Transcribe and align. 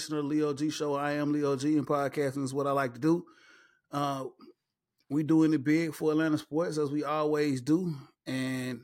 edition 0.00 0.16
of 0.16 0.24
Leo 0.24 0.54
G 0.54 0.70
Show. 0.70 0.94
I 0.94 1.12
am 1.12 1.30
Leo 1.30 1.56
G, 1.56 1.76
and 1.76 1.86
podcasting 1.86 2.42
is 2.42 2.54
what 2.54 2.66
I 2.66 2.72
like 2.72 2.94
to 2.94 2.98
do. 2.98 3.26
Uh, 3.92 4.24
we 5.10 5.22
doing 5.22 5.52
it 5.52 5.62
big 5.62 5.94
for 5.94 6.10
Atlanta 6.10 6.38
sports 6.38 6.78
as 6.78 6.90
we 6.90 7.04
always 7.04 7.60
do, 7.60 7.94
and 8.26 8.80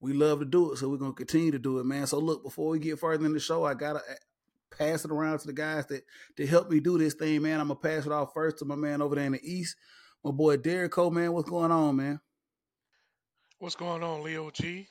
we 0.00 0.12
love 0.12 0.40
to 0.40 0.44
do 0.44 0.72
it. 0.72 0.76
So 0.76 0.90
we're 0.90 0.98
gonna 0.98 1.14
continue 1.14 1.50
to 1.52 1.58
do 1.58 1.78
it, 1.78 1.86
man. 1.86 2.06
So 2.06 2.18
look, 2.18 2.42
before 2.42 2.68
we 2.68 2.78
get 2.78 2.98
further 2.98 3.24
in 3.24 3.32
the 3.32 3.40
show, 3.40 3.64
I 3.64 3.72
gotta 3.72 4.00
uh, 4.00 4.76
pass 4.76 5.02
it 5.02 5.10
around 5.10 5.38
to 5.38 5.46
the 5.46 5.54
guys 5.54 5.86
that 5.86 6.02
to 6.36 6.46
help 6.46 6.68
me 6.70 6.78
do 6.78 6.98
this 6.98 7.14
thing, 7.14 7.40
man. 7.40 7.58
I'm 7.58 7.68
gonna 7.68 7.80
pass 7.80 8.04
it 8.04 8.12
off 8.12 8.34
first 8.34 8.58
to 8.58 8.66
my 8.66 8.76
man 8.76 9.00
over 9.00 9.14
there 9.14 9.24
in 9.24 9.32
the 9.32 9.42
east, 9.42 9.76
my 10.22 10.30
boy 10.30 10.58
Derek 10.58 10.92
Cole, 10.92 11.10
man. 11.10 11.32
What's 11.32 11.48
going 11.48 11.72
on, 11.72 11.96
man? 11.96 12.20
What's 13.60 13.76
going 13.76 14.02
on, 14.02 14.22
Leo 14.22 14.50
G? 14.50 14.88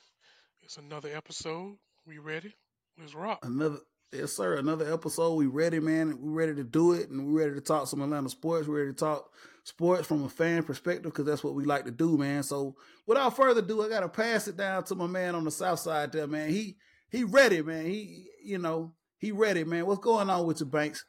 It's 0.62 0.78
another 0.78 1.10
episode. 1.14 1.76
We 2.06 2.18
ready? 2.18 2.56
Let's 2.98 3.14
rock. 3.14 3.38
Another 3.44 3.78
yes, 4.12 4.32
sir. 4.32 4.56
Another 4.56 4.92
episode. 4.92 5.34
We 5.34 5.46
ready, 5.46 5.80
man. 5.80 6.18
We 6.20 6.30
ready 6.30 6.54
to 6.54 6.64
do 6.64 6.92
it, 6.92 7.10
and 7.10 7.26
we 7.26 7.40
ready 7.40 7.54
to 7.54 7.60
talk 7.60 7.86
some 7.86 8.02
Atlanta 8.02 8.28
sports. 8.28 8.66
We 8.66 8.78
ready 8.78 8.92
to 8.92 8.96
talk 8.96 9.30
sports 9.64 10.06
from 10.06 10.24
a 10.24 10.28
fan 10.28 10.62
perspective 10.62 11.04
because 11.04 11.26
that's 11.26 11.44
what 11.44 11.54
we 11.54 11.64
like 11.64 11.84
to 11.84 11.90
do, 11.90 12.16
man. 12.16 12.42
So 12.42 12.76
without 13.06 13.36
further 13.36 13.60
ado, 13.60 13.82
I 13.82 13.88
gotta 13.88 14.08
pass 14.08 14.48
it 14.48 14.56
down 14.56 14.84
to 14.84 14.94
my 14.94 15.06
man 15.06 15.34
on 15.34 15.44
the 15.44 15.50
south 15.50 15.80
side 15.80 16.12
there, 16.12 16.26
man. 16.26 16.50
He 16.50 16.76
he 17.10 17.24
ready, 17.24 17.62
man. 17.62 17.86
He 17.86 18.26
you 18.42 18.58
know 18.58 18.94
he 19.18 19.32
ready, 19.32 19.64
man. 19.64 19.86
What's 19.86 20.00
going 20.00 20.30
on 20.30 20.46
with 20.46 20.60
you, 20.60 20.66
Banks? 20.66 21.04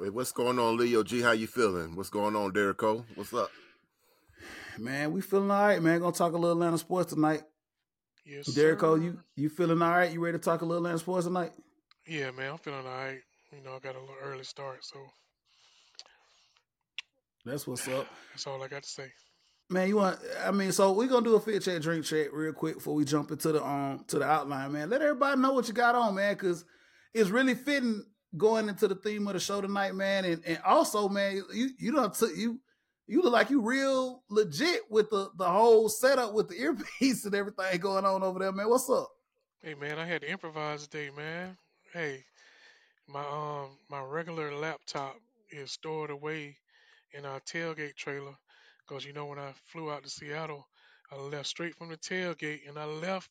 Hey, 0.00 0.08
what's 0.08 0.32
going 0.32 0.58
on, 0.58 0.76
Leo 0.78 1.02
G? 1.02 1.20
How 1.20 1.32
you 1.32 1.46
feeling? 1.46 1.96
What's 1.96 2.08
going 2.10 2.34
on, 2.34 2.52
Derek 2.52 2.78
Cole? 2.78 3.04
What's 3.14 3.34
up? 3.34 3.50
Man, 4.78 5.12
we 5.12 5.20
feeling 5.20 5.50
all 5.50 5.66
right, 5.66 5.82
man. 5.82 6.00
Gonna 6.00 6.12
talk 6.12 6.32
a 6.32 6.38
little 6.38 6.52
Atlanta 6.52 6.78
sports 6.78 7.12
tonight. 7.12 7.42
Yes, 8.24 8.46
Derek 8.46 8.80
sir. 8.80 8.86
Cole, 8.86 9.02
you 9.02 9.18
you 9.36 9.48
feeling 9.50 9.82
all 9.82 9.90
right? 9.90 10.10
You 10.10 10.24
ready 10.24 10.38
to 10.38 10.42
talk 10.42 10.62
a 10.62 10.64
little 10.64 10.78
Atlanta 10.84 10.98
sports 10.98 11.26
tonight? 11.26 11.52
Yeah, 12.06 12.30
man, 12.32 12.52
I'm 12.52 12.58
feeling 12.58 12.86
all 12.86 12.92
right. 12.92 13.20
You 13.52 13.62
know, 13.62 13.76
I 13.76 13.78
got 13.78 13.94
a 13.96 14.00
little 14.00 14.14
early 14.24 14.44
start, 14.44 14.84
so 14.84 14.98
That's 17.44 17.66
what's 17.66 17.86
up. 17.88 18.06
that's 18.32 18.46
all 18.46 18.62
I 18.62 18.68
got 18.68 18.82
to 18.82 18.88
say. 18.88 19.12
Man, 19.70 19.88
you 19.88 19.96
want? 19.96 20.18
I 20.44 20.50
mean, 20.50 20.72
so 20.72 20.92
we're 20.92 21.08
gonna 21.08 21.24
do 21.24 21.36
a 21.36 21.40
fit 21.40 21.62
check, 21.62 21.80
drink 21.80 22.04
check, 22.04 22.28
real 22.32 22.52
quick 22.52 22.74
before 22.76 22.94
we 22.94 23.04
jump 23.04 23.30
into 23.30 23.52
the 23.52 23.64
um 23.64 24.04
to 24.08 24.18
the 24.18 24.24
outline, 24.24 24.72
man. 24.72 24.90
Let 24.90 25.02
everybody 25.02 25.40
know 25.40 25.52
what 25.52 25.68
you 25.68 25.74
got 25.74 25.94
on, 25.94 26.14
man, 26.14 26.34
because 26.34 26.64
it's 27.14 27.30
really 27.30 27.54
fitting 27.54 28.04
going 28.36 28.68
into 28.68 28.88
the 28.88 28.94
theme 28.94 29.26
of 29.28 29.34
the 29.34 29.40
show 29.40 29.60
tonight, 29.60 29.94
man. 29.94 30.24
And 30.24 30.42
and 30.44 30.58
also, 30.64 31.08
man, 31.08 31.42
you 31.54 31.70
you 31.78 31.92
don't 31.92 32.12
took 32.12 32.36
you 32.36 32.60
you 33.06 33.22
look 33.22 33.32
like 33.32 33.50
you 33.50 33.62
real 33.62 34.22
legit 34.28 34.80
with 34.90 35.08
the 35.10 35.30
the 35.36 35.48
whole 35.48 35.88
setup 35.88 36.34
with 36.34 36.48
the 36.48 36.56
earpiece 36.60 37.24
and 37.24 37.34
everything 37.34 37.80
going 37.80 38.04
on 38.04 38.22
over 38.22 38.40
there, 38.40 38.52
man. 38.52 38.68
What's 38.68 38.90
up? 38.90 39.08
Hey, 39.62 39.74
man, 39.74 39.98
I 39.98 40.04
had 40.04 40.22
to 40.22 40.30
improvise 40.30 40.86
today, 40.86 41.10
man. 41.16 41.56
Hey, 41.92 42.24
my 43.08 43.22
um 43.26 43.78
my 43.90 44.02
regular 44.02 44.54
laptop 44.54 45.16
is 45.50 45.72
stored 45.72 46.10
away 46.10 46.58
in 47.12 47.24
our 47.26 47.40
tailgate 47.40 47.96
trailer, 47.96 48.36
cause 48.86 49.04
you 49.04 49.12
know 49.12 49.26
when 49.26 49.38
I 49.40 49.52
flew 49.66 49.90
out 49.92 50.04
to 50.04 50.10
Seattle, 50.10 50.68
I 51.12 51.16
left 51.16 51.48
straight 51.48 51.76
from 51.76 51.90
the 51.90 51.98
tailgate 51.98 52.68
and 52.68 52.78
I 52.78 52.86
left 52.86 53.30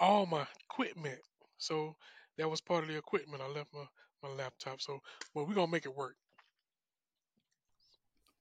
all 0.00 0.26
my 0.26 0.46
equipment. 0.70 1.20
So 1.58 1.96
that 2.38 2.48
was 2.48 2.60
part 2.60 2.84
of 2.84 2.88
the 2.90 2.96
equipment. 2.96 3.42
I 3.42 3.48
left 3.48 3.72
my 3.72 3.84
my 4.22 4.28
laptop. 4.30 4.80
So, 4.80 5.00
well, 5.34 5.46
we're 5.46 5.54
gonna 5.54 5.70
make 5.70 5.84
it 5.86 5.94
work. 5.94 6.16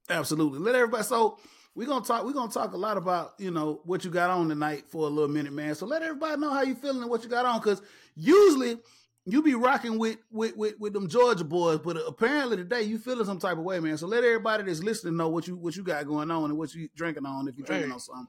Absolutely. 0.09 0.59
Let 0.59 0.75
everybody. 0.75 1.03
So 1.03 1.37
we're 1.75 1.87
gonna 1.87 2.05
talk. 2.05 2.25
We're 2.25 2.33
gonna 2.33 2.51
talk 2.51 2.73
a 2.73 2.77
lot 2.77 2.97
about 2.97 3.33
you 3.39 3.51
know 3.51 3.81
what 3.85 4.03
you 4.03 4.11
got 4.11 4.29
on 4.29 4.49
tonight 4.49 4.85
for 4.89 5.07
a 5.07 5.09
little 5.09 5.29
minute, 5.29 5.53
man. 5.53 5.75
So 5.75 5.85
let 5.85 6.01
everybody 6.03 6.39
know 6.39 6.51
how 6.51 6.61
you 6.61 6.75
feeling 6.75 7.01
and 7.01 7.09
what 7.09 7.23
you 7.23 7.29
got 7.29 7.45
on, 7.45 7.59
because 7.59 7.81
usually 8.15 8.77
you 9.25 9.41
be 9.41 9.55
rocking 9.55 9.97
with 9.97 10.17
with 10.29 10.55
with 10.57 10.77
with 10.79 10.93
them 10.93 11.07
Georgia 11.07 11.45
boys, 11.45 11.79
but 11.79 11.97
apparently 12.05 12.57
today 12.57 12.81
you 12.83 12.97
feeling 12.99 13.25
some 13.25 13.39
type 13.39 13.57
of 13.57 13.63
way, 13.63 13.79
man. 13.79 13.97
So 13.97 14.07
let 14.07 14.23
everybody 14.23 14.63
that's 14.63 14.83
listening 14.83 15.15
know 15.15 15.29
what 15.29 15.47
you 15.47 15.55
what 15.55 15.75
you 15.75 15.83
got 15.83 16.05
going 16.05 16.29
on 16.29 16.45
and 16.49 16.57
what 16.57 16.73
you 16.75 16.89
drinking 16.95 17.25
on 17.25 17.47
if 17.47 17.57
you 17.57 17.63
drinking 17.63 17.87
Hey, 17.89 17.93
on 17.93 17.99
something. 17.99 18.27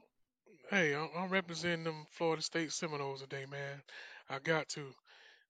hey, 0.69 0.95
I'm, 0.95 1.09
I'm 1.17 1.29
representing 1.29 1.83
them 1.83 2.05
Florida 2.11 2.41
State 2.41 2.71
Seminoles 2.71 3.21
today, 3.21 3.45
man. 3.51 3.81
I 4.29 4.39
got 4.39 4.69
to 4.69 4.87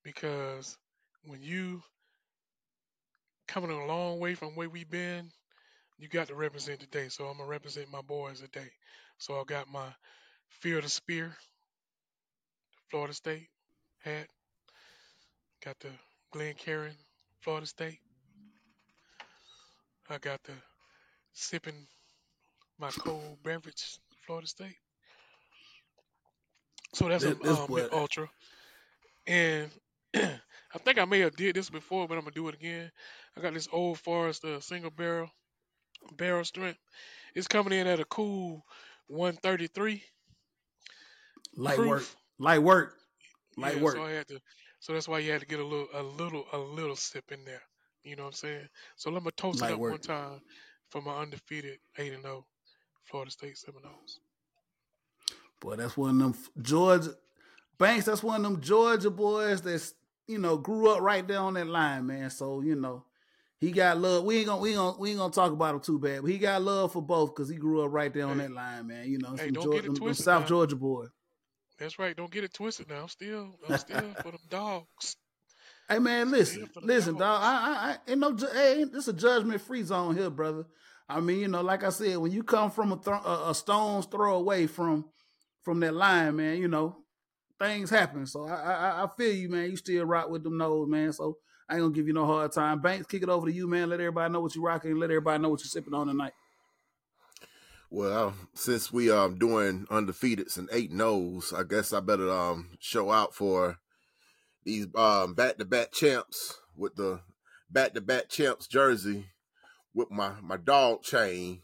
because 0.04 0.78
when 1.26 1.42
you 1.42 1.82
coming 3.48 3.70
a 3.72 3.86
long 3.86 4.20
way 4.20 4.34
from 4.34 4.50
where 4.56 4.70
we've 4.70 4.90
been, 4.90 5.30
you 5.98 6.08
got 6.08 6.28
to 6.28 6.36
represent 6.36 6.80
today. 6.80 7.10
So 7.10 7.26
I'm 7.26 7.38
gonna 7.38 7.50
represent 7.50 7.92
my 7.92 8.02
boys 8.02 8.42
today. 8.42 8.70
So 9.18 9.36
I 9.40 9.44
got 9.46 9.70
my 9.72 9.88
Fear 10.50 10.82
the 10.82 10.90
Spear, 10.90 11.36
Florida 12.90 13.14
State 13.14 13.48
hat. 14.00 14.28
Got 15.64 15.80
the 15.80 15.90
Glencairn, 16.32 16.94
Florida 17.42 17.66
State. 17.68 18.00
I 20.10 20.18
got 20.18 20.44
the 20.44 20.54
sipping 21.34 21.88
my 22.80 22.92
cold 22.92 23.38
beverage, 23.44 24.00
Florida 24.26 24.48
State. 24.48 24.78
So 26.94 27.08
that's 27.10 27.26
a 27.26 27.36
This, 27.36 27.60
um, 27.60 27.68
boy, 27.68 27.88
ultra. 27.92 28.30
And 29.28 29.72
I 30.16 30.78
think 30.84 30.98
I 31.00 31.06
may 31.06 31.20
have 31.20 31.36
did 31.36 31.56
this 31.56 31.70
before, 31.70 32.08
but 32.08 32.16
I'm 32.18 32.22
gonna 32.24 32.34
do 32.34 32.48
it 32.48 32.56
again. 32.56 32.92
I 33.38 33.42
got 33.42 33.54
this 33.54 33.68
old 33.72 34.00
Forester 34.00 34.60
single 34.62 34.92
barrel 34.92 35.30
barrel 36.18 36.46
strength. 36.46 36.80
It's 37.36 37.48
coming 37.48 37.74
in 37.78 37.88
at 37.88 38.00
a 38.00 38.06
cool 38.06 38.66
133 39.08 40.04
light 41.58 41.82
work, 41.82 42.04
light 42.40 42.62
work, 42.64 42.96
light 43.58 43.76
Yeah, 43.76 43.82
work. 43.82 43.96
so 43.96 44.04
I 44.04 44.12
had 44.12 44.28
to. 44.30 44.40
So 44.80 44.94
that's 44.94 45.08
why 45.08 45.20
you 45.20 45.32
had 45.32 45.42
to 45.42 45.48
get 45.48 45.60
a 45.60 45.66
little, 45.66 45.88
a 45.94 46.04
little, 46.04 46.46
a 46.54 46.58
little 46.58 46.96
sip 46.96 47.32
in 47.32 47.44
there. 47.46 47.62
You 48.04 48.16
know 48.16 48.24
what 48.24 48.30
I'm 48.30 48.34
saying? 48.34 48.68
So 48.98 49.10
let 49.12 49.24
me 49.24 49.32
toast 49.38 49.64
it 49.64 49.70
Light 49.70 49.72
up 49.72 49.82
one 49.82 50.00
time 50.00 50.42
for 50.90 51.02
my 51.02 51.18
undefeated 51.18 51.80
eight 51.98 52.14
and 52.14 52.24
zero 52.24 52.46
Florida 53.06 53.32
State 53.32 53.58
Seminoles. 53.58 54.20
Boy, 55.62 55.76
that's 55.78 55.98
one 55.98 56.12
of 56.12 56.20
them 56.20 56.36
Georgia 56.62 57.12
Banks. 57.78 58.06
That's 58.06 58.24
one 58.24 58.46
of 58.46 58.52
them 58.52 58.62
Georgia 58.62 59.10
boys 59.12 59.62
that's 59.62 59.94
you 60.28 60.40
know 60.40 60.58
grew 60.58 60.92
up 60.92 61.02
right 61.02 61.28
there 61.28 61.40
on 61.40 61.56
that 61.56 61.68
line, 61.68 62.08
man. 62.08 62.30
So 62.30 62.62
you 62.62 62.76
know 62.76 63.06
he 63.60 63.72
got 63.72 63.98
love. 64.00 64.24
We 64.26 64.38
ain't 64.38 64.48
gonna 64.48 64.62
we 64.62 64.70
ain't 64.70 64.78
gonna 64.78 64.98
we 64.98 65.10
ain't 65.12 65.20
gonna 65.20 65.34
talk 65.34 65.52
about 65.52 65.76
him 65.76 65.82
too 65.82 66.00
bad, 66.00 66.22
but 66.22 66.32
he 66.32 66.38
got 66.38 66.62
love 66.62 66.92
for 66.92 67.02
both 67.02 67.34
because 67.34 67.50
he 67.50 67.56
grew 67.56 67.84
up 67.84 67.92
right 67.92 68.14
there 68.14 68.26
on 68.26 68.38
Hey, 68.40 68.48
that 68.48 68.54
line, 68.54 68.88
man. 68.88 69.10
You 69.10 69.18
know, 69.20 69.36
hey, 69.36 69.50
don't 69.50 69.64
Georgia, 69.64 69.82
get 69.84 69.92
it 69.92 69.96
twisted 69.96 70.26
South 70.26 70.42
now. 70.44 70.48
Georgia 70.48 70.76
boy. 70.76 71.06
That's 71.80 72.00
right. 72.00 72.16
Don't 72.16 72.32
get 72.32 72.44
it 72.44 72.54
twisted 72.54 72.90
now. 72.90 73.02
I'm 73.04 73.08
still, 73.08 73.56
I'm 73.68 73.78
still 73.78 74.14
for 74.22 74.32
them 74.32 74.42
dogs. 74.50 75.18
Hey 75.90 76.00
man, 76.00 76.32
listen, 76.32 76.68
listen, 76.82 77.14
dog. 77.14 77.42
dogs. 77.42 77.46
I, 77.46 77.50
I, 77.50 77.92
I 77.92 78.12
ain't 78.12 78.20
no. 78.20 78.36
Hey, 78.54 78.86
this 78.92 79.08
a 79.08 79.14
judgment 79.14 79.62
free 79.62 79.84
zone 79.84 80.18
here, 80.18 80.30
brother. 80.30 80.66
I 81.08 81.20
mean, 81.20 81.40
you 81.40 81.48
know, 81.48 81.62
like 81.62 81.84
I 81.84 81.90
said, 81.90 82.18
when 82.18 82.32
you 82.32 82.44
come 82.44 82.72
from 82.72 82.92
a, 82.92 82.98
thro- 82.98 83.22
a, 83.24 83.52
a 83.52 83.56
stone's 83.56 84.08
throw 84.08 84.36
away 84.36 84.68
from 84.68 85.06
from 85.62 85.80
that 85.82 85.94
line, 85.94 86.36
man, 86.36 86.58
you 86.58 86.68
know, 86.68 86.98
things 87.60 87.90
happen. 87.90 88.26
So 88.26 88.48
I, 88.48 88.56
I, 88.56 89.04
I 89.04 89.08
feel 89.16 89.34
you, 89.34 89.50
man. 89.50 89.70
You 89.70 89.78
still 89.78 90.06
rock 90.06 90.30
with 90.30 90.44
them 90.44 90.54
Noles, 90.54 90.88
man. 90.88 91.14
So 91.14 91.38
I 91.68 91.76
ain't 91.76 91.82
gonna 91.82 91.94
give 91.94 92.08
you 92.08 92.14
no 92.14 92.26
hard 92.26 92.52
time. 92.52 92.80
Banks, 92.80 93.08
kick 93.08 93.24
it 93.24 93.30
over 93.30 93.48
to 93.48 93.54
you, 93.54 93.68
man. 93.68 93.90
Let 93.90 94.00
everybody 94.00 94.32
know 94.32 94.42
what 94.42 94.56
you're 94.56 94.64
rocking. 94.64 94.98
Let 94.98 95.10
everybody 95.10 95.42
know 95.42 95.50
what 95.50 95.62
you're 95.62 95.70
sipping 95.70 95.94
on 95.94 96.08
tonight. 96.08 96.34
Well, 97.90 98.34
since 98.54 98.92
we 98.92 99.10
um 99.10 99.38
doing 99.38 99.88
undefeateds 99.90 100.58
and 100.58 100.70
eight 100.72 100.92
no's, 100.92 101.54
I 101.54 101.64
guess 101.64 101.94
I 101.94 102.02
better 102.02 102.30
um 102.30 102.72
show 102.80 103.12
out 103.12 103.34
for 103.34 103.80
these 104.64 104.88
um 104.96 105.34
back 105.34 105.58
to 105.58 105.66
back 105.66 105.92
champs 105.92 106.60
with 106.76 106.96
the 106.96 107.22
back 107.70 107.94
to 107.94 108.02
back 108.02 108.30
champs 108.30 108.68
jersey 108.68 109.28
with 109.94 110.12
my 110.12 110.34
my 110.42 110.58
dog 110.58 111.04
chain. 111.04 111.62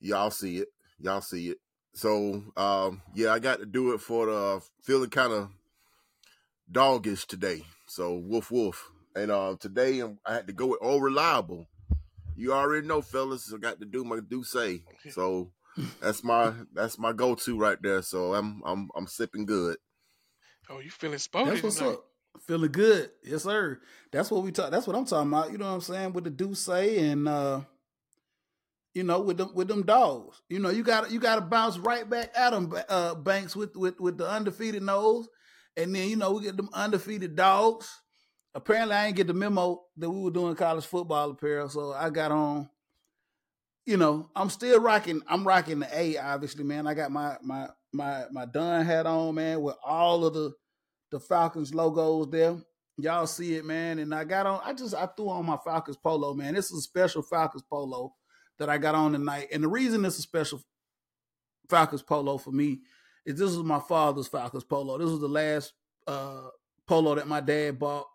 Y'all 0.00 0.30
see 0.30 0.58
it. 0.58 0.68
Y'all 0.98 1.20
see 1.20 1.50
it. 1.50 1.58
So 1.94 2.42
um 2.56 3.02
yeah, 3.14 3.32
I 3.32 3.38
got 3.38 3.60
to 3.60 3.66
do 3.66 3.92
it 3.92 4.00
for 4.00 4.26
the 4.26 4.62
feeling 4.82 5.10
kind 5.10 5.32
of 5.32 5.50
doggish 6.70 7.26
today. 7.26 7.62
So 7.86 8.14
woof 8.14 8.50
woof. 8.50 8.89
And 9.14 9.30
uh, 9.30 9.56
today 9.58 10.00
um, 10.02 10.18
I 10.24 10.34
had 10.34 10.46
to 10.46 10.52
go 10.52 10.66
with 10.66 10.80
all 10.80 11.00
reliable. 11.00 11.66
You 12.36 12.52
already 12.52 12.86
know, 12.86 13.02
fellas. 13.02 13.52
I 13.52 13.58
got 13.58 13.80
to 13.80 13.86
do 13.86 14.04
my 14.04 14.20
D'Ussé. 14.20 14.82
So 15.10 15.50
that's 16.00 16.24
my 16.24 16.52
that's 16.72 16.98
my 16.98 17.12
go 17.12 17.34
to 17.34 17.58
right 17.58 17.80
there. 17.82 18.02
So 18.02 18.34
I'm 18.34 18.62
I'm 18.64 18.88
I'm 18.96 19.06
sipping 19.06 19.46
good. 19.46 19.76
Oh, 20.68 20.78
you 20.78 20.90
feeling 20.90 21.18
sporty 21.18 21.50
That's 21.50 21.62
what's 21.62 21.76
tonight? 21.76 21.94
up. 21.94 22.04
Feeling 22.46 22.70
good, 22.70 23.10
yes, 23.24 23.42
sir. 23.42 23.80
That's 24.12 24.30
what 24.30 24.44
we 24.44 24.52
talk. 24.52 24.70
That's 24.70 24.86
what 24.86 24.94
I'm 24.94 25.04
talking 25.04 25.32
about. 25.32 25.50
You 25.50 25.58
know 25.58 25.66
what 25.66 25.72
I'm 25.72 25.80
saying 25.80 26.12
with 26.12 26.24
the 26.24 26.30
D'Ussé 26.30 27.10
and 27.10 27.26
uh, 27.26 27.62
you 28.94 29.02
know 29.02 29.20
with 29.20 29.36
them 29.36 29.50
with 29.52 29.66
them 29.66 29.82
dogs. 29.82 30.40
You 30.48 30.60
know 30.60 30.70
you 30.70 30.84
got 30.84 31.10
you 31.10 31.18
got 31.18 31.34
to 31.34 31.40
bounce 31.40 31.76
right 31.78 32.08
back 32.08 32.30
at 32.36 32.50
them, 32.50 32.72
uh, 32.88 33.16
Banks 33.16 33.56
with 33.56 33.74
with 33.74 33.98
with 33.98 34.16
the 34.16 34.28
undefeated 34.30 34.82
Noles, 34.82 35.26
and 35.76 35.94
then 35.94 36.08
you 36.08 36.16
know 36.16 36.32
we 36.32 36.42
get 36.42 36.56
them 36.56 36.70
undefeated 36.72 37.34
dogs. 37.34 37.90
Apparently, 38.54 38.96
I 38.96 39.06
ain't 39.06 39.16
get 39.16 39.26
the 39.26 39.34
memo 39.34 39.82
that 39.96 40.10
we 40.10 40.20
were 40.20 40.30
doing 40.30 40.56
college 40.56 40.84
football 40.84 41.30
apparel, 41.30 41.68
so 41.68 41.92
I 41.92 42.10
got 42.10 42.32
on. 42.32 42.68
You 43.86 43.96
know, 43.96 44.28
I'm 44.34 44.50
still 44.50 44.80
rocking. 44.80 45.22
I'm 45.28 45.46
rocking 45.46 45.80
the 45.80 45.88
A, 45.92 46.16
obviously, 46.18 46.64
man. 46.64 46.86
I 46.86 46.94
got 46.94 47.12
my 47.12 47.36
my 47.42 47.68
my 47.92 48.24
my 48.30 48.46
Dunn 48.46 48.84
hat 48.84 49.06
on, 49.06 49.34
man, 49.36 49.62
with 49.62 49.76
all 49.84 50.24
of 50.24 50.34
the 50.34 50.52
the 51.10 51.20
Falcons 51.20 51.74
logos 51.74 52.28
there. 52.30 52.56
y'all 52.98 53.26
see 53.26 53.54
it, 53.54 53.64
man. 53.64 53.98
And 53.98 54.14
I 54.14 54.24
got 54.24 54.46
on. 54.46 54.60
I 54.64 54.72
just 54.72 54.94
I 54.94 55.06
threw 55.06 55.30
on 55.30 55.46
my 55.46 55.58
Falcons 55.64 55.96
polo, 55.96 56.34
man. 56.34 56.54
This 56.54 56.70
is 56.70 56.78
a 56.78 56.82
special 56.82 57.22
Falcons 57.22 57.62
polo 57.68 58.14
that 58.58 58.68
I 58.68 58.78
got 58.78 58.94
on 58.94 59.12
tonight, 59.12 59.48
and 59.52 59.62
the 59.62 59.68
reason 59.68 60.04
it's 60.04 60.18
a 60.18 60.22
special 60.22 60.60
Falcons 61.68 62.02
polo 62.02 62.36
for 62.36 62.50
me 62.50 62.80
is 63.24 63.38
this 63.38 63.50
is 63.50 63.58
my 63.58 63.80
father's 63.80 64.28
Falcons 64.28 64.64
polo. 64.64 64.98
This 64.98 65.08
was 65.08 65.20
the 65.20 65.28
last 65.28 65.72
uh, 66.06 66.48
polo 66.86 67.14
that 67.14 67.28
my 67.28 67.40
dad 67.40 67.78
bought. 67.78 68.06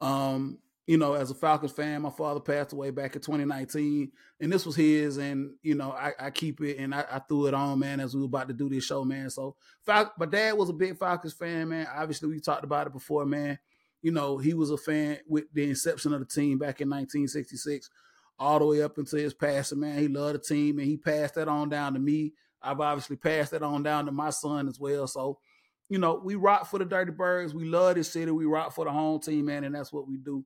Um, 0.00 0.58
you 0.88 0.96
know, 0.96 1.12
as 1.12 1.30
a 1.30 1.34
Falcons 1.34 1.72
fan, 1.72 2.00
my 2.00 2.08
father 2.08 2.40
passed 2.40 2.72
away 2.72 2.88
back 2.88 3.14
in 3.14 3.20
2019, 3.20 4.10
and 4.40 4.50
this 4.50 4.64
was 4.64 4.74
his, 4.74 5.18
and 5.18 5.50
you 5.62 5.74
know, 5.74 5.92
I, 5.92 6.14
I 6.18 6.30
keep 6.30 6.62
it 6.62 6.78
and 6.78 6.94
I, 6.94 7.04
I, 7.12 7.18
threw 7.18 7.46
it 7.46 7.52
on, 7.52 7.78
man, 7.78 8.00
as 8.00 8.14
we 8.14 8.20
were 8.20 8.26
about 8.26 8.48
to 8.48 8.54
do 8.54 8.70
this 8.70 8.86
show, 8.86 9.04
man. 9.04 9.28
So, 9.28 9.54
Fal- 9.84 10.14
my 10.18 10.24
dad 10.24 10.56
was 10.56 10.70
a 10.70 10.72
big 10.72 10.96
Falcons 10.96 11.34
fan, 11.34 11.68
man. 11.68 11.86
Obviously, 11.94 12.30
we 12.30 12.40
talked 12.40 12.64
about 12.64 12.86
it 12.86 12.94
before, 12.94 13.26
man. 13.26 13.58
You 14.00 14.12
know, 14.12 14.38
he 14.38 14.54
was 14.54 14.70
a 14.70 14.78
fan 14.78 15.18
with 15.26 15.44
the 15.52 15.68
inception 15.68 16.14
of 16.14 16.20
the 16.20 16.26
team 16.26 16.56
back 16.56 16.80
in 16.80 16.88
1966, 16.88 17.90
all 18.38 18.58
the 18.58 18.64
way 18.64 18.82
up 18.82 18.96
until 18.96 19.18
his 19.18 19.34
passing, 19.34 19.80
man. 19.80 19.98
He 19.98 20.08
loved 20.08 20.36
the 20.36 20.38
team, 20.38 20.78
and 20.78 20.88
he 20.88 20.96
passed 20.96 21.34
that 21.34 21.48
on 21.48 21.68
down 21.68 21.92
to 21.92 21.98
me. 21.98 22.32
I've 22.62 22.80
obviously 22.80 23.16
passed 23.16 23.50
that 23.50 23.62
on 23.62 23.82
down 23.82 24.06
to 24.06 24.12
my 24.12 24.30
son 24.30 24.66
as 24.68 24.80
well. 24.80 25.06
So, 25.06 25.38
you 25.88 25.98
know, 25.98 26.20
we 26.22 26.34
rock 26.34 26.68
for 26.68 26.78
the 26.78 26.84
Dirty 26.84 27.12
Birds. 27.12 27.54
We 27.54 27.64
love 27.64 27.94
this 27.94 28.12
city. 28.12 28.30
We 28.30 28.44
rock 28.44 28.72
for 28.72 28.84
the 28.84 28.90
home 28.90 29.20
team, 29.20 29.46
man, 29.46 29.64
and 29.64 29.74
that's 29.74 29.92
what 29.92 30.06
we 30.06 30.16
do. 30.18 30.44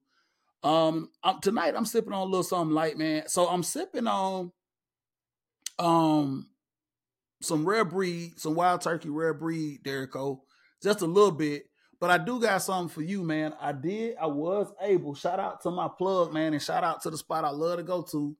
Um, 0.62 1.10
I'm, 1.24 1.40
tonight 1.40 1.74
I'm 1.76 1.84
sipping 1.84 2.12
on 2.12 2.22
a 2.22 2.30
little 2.30 2.44
something 2.44 2.74
light, 2.74 2.96
man. 2.96 3.28
So 3.28 3.48
I'm 3.48 3.62
sipping 3.62 4.06
on 4.06 4.52
um 5.78 6.48
some 7.40 7.64
rare 7.64 7.84
breed, 7.84 8.38
some 8.38 8.54
wild 8.54 8.82
turkey 8.82 9.10
rare 9.10 9.34
breed, 9.34 9.82
Derico, 9.82 10.40
just 10.82 11.02
a 11.02 11.06
little 11.06 11.32
bit. 11.32 11.64
But 11.98 12.10
I 12.10 12.18
do 12.18 12.40
got 12.40 12.62
something 12.62 12.92
for 12.92 13.02
you, 13.02 13.22
man. 13.22 13.54
I 13.60 13.72
did, 13.72 14.16
I 14.20 14.26
was 14.26 14.72
able. 14.80 15.14
Shout 15.14 15.38
out 15.38 15.62
to 15.62 15.70
my 15.70 15.88
plug, 15.88 16.32
man, 16.32 16.52
and 16.52 16.62
shout 16.62 16.84
out 16.84 17.02
to 17.02 17.10
the 17.10 17.18
spot 17.18 17.44
I 17.44 17.50
love 17.50 17.78
to 17.78 17.84
go 17.84 18.02
to. 18.12 18.36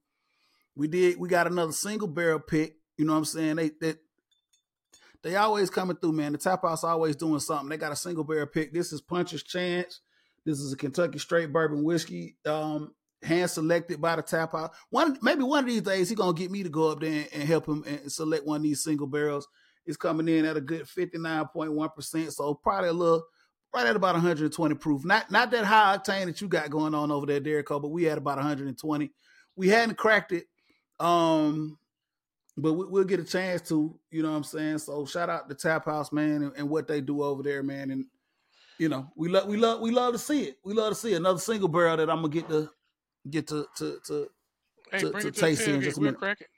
We 0.74 0.88
did, 0.88 1.18
we 1.18 1.28
got 1.28 1.46
another 1.46 1.72
single 1.72 2.08
barrel 2.08 2.40
pick. 2.40 2.76
You 2.96 3.04
know 3.04 3.12
what 3.12 3.18
I'm 3.18 3.24
saying? 3.24 3.56
They 3.56 3.70
they 3.80 3.94
they 5.22 5.36
always 5.36 5.70
coming 5.70 5.96
through, 5.96 6.12
man. 6.12 6.32
The 6.32 6.38
tap 6.38 6.62
house 6.62 6.84
always 6.84 7.16
doing 7.16 7.40
something. 7.40 7.68
They 7.68 7.76
got 7.76 7.92
a 7.92 7.96
single 7.96 8.24
barrel 8.24 8.46
pick. 8.46 8.72
This 8.72 8.92
is 8.92 9.00
Puncher's 9.00 9.42
Chance. 9.42 10.00
This 10.44 10.58
is 10.58 10.72
a 10.72 10.76
Kentucky 10.76 11.18
straight 11.18 11.52
bourbon 11.52 11.84
whiskey, 11.84 12.36
um, 12.44 12.94
hand 13.22 13.48
selected 13.48 14.00
by 14.00 14.16
the 14.16 14.22
tap 14.22 14.52
house. 14.52 14.74
One 14.90 15.16
maybe 15.22 15.44
one 15.44 15.64
of 15.64 15.70
these 15.70 15.82
days 15.82 16.08
he's 16.08 16.18
gonna 16.18 16.32
get 16.32 16.50
me 16.50 16.64
to 16.64 16.68
go 16.68 16.90
up 16.90 17.00
there 17.00 17.12
and, 17.12 17.28
and 17.32 17.42
help 17.44 17.66
him 17.66 17.84
and 17.86 18.10
select 18.10 18.44
one 18.44 18.56
of 18.56 18.62
these 18.64 18.82
single 18.82 19.06
barrels. 19.06 19.46
It's 19.86 19.96
coming 19.96 20.28
in 20.28 20.44
at 20.44 20.56
a 20.56 20.60
good 20.60 20.82
59.1%. 20.82 22.32
So 22.32 22.54
probably 22.54 22.88
a 22.88 22.92
little 22.92 23.24
right 23.74 23.86
at 23.86 23.96
about 23.96 24.14
120 24.14 24.74
proof. 24.76 25.04
Not 25.04 25.30
not 25.30 25.50
that 25.52 25.64
high 25.64 25.96
octane 25.96 26.26
that 26.26 26.40
you 26.40 26.48
got 26.48 26.70
going 26.70 26.94
on 26.94 27.10
over 27.10 27.26
there, 27.26 27.40
Derico, 27.40 27.80
but 27.80 27.90
we 27.90 28.04
had 28.04 28.18
about 28.18 28.36
120. 28.36 29.12
We 29.54 29.68
hadn't 29.68 29.96
cracked 29.96 30.32
it. 30.32 30.44
Um, 30.98 31.78
but 32.56 32.72
we, 32.74 32.84
will 32.86 33.04
get 33.04 33.20
a 33.20 33.24
chance 33.24 33.62
to, 33.68 33.98
you 34.10 34.22
know 34.22 34.30
what 34.30 34.36
I'm 34.36 34.44
saying? 34.44 34.78
So 34.78 35.06
shout 35.06 35.30
out 35.30 35.48
to 35.48 35.54
Tap 35.54 35.86
House, 35.86 36.12
man, 36.12 36.42
and, 36.42 36.52
and, 36.56 36.68
what 36.68 36.86
they 36.86 37.00
do 37.00 37.22
over 37.22 37.42
there, 37.42 37.62
man. 37.62 37.90
And 37.90 38.04
you 38.78 38.88
know, 38.88 39.10
we 39.16 39.28
love 39.28 39.46
we 39.46 39.56
love 39.56 39.80
we 39.80 39.90
love 39.90 40.12
to 40.12 40.18
see 40.18 40.44
it. 40.44 40.58
We 40.64 40.74
love 40.74 40.90
to 40.90 40.94
see 40.94 41.12
it. 41.14 41.16
another 41.16 41.38
single 41.38 41.68
barrel 41.68 41.96
that 41.96 42.10
I'm 42.10 42.16
gonna 42.16 42.28
get 42.28 42.48
to 42.48 42.70
get 43.28 43.46
to 43.48 43.66
to 43.76 43.98
to 44.06 44.28
hey, 44.90 44.98
to, 44.98 45.12
to 45.12 45.30
taste 45.30 45.66
in 45.66 45.80
just 45.80 45.98
a 45.98 46.00
minute. 46.00 46.18
Crack 46.18 46.40
it. 46.40 46.48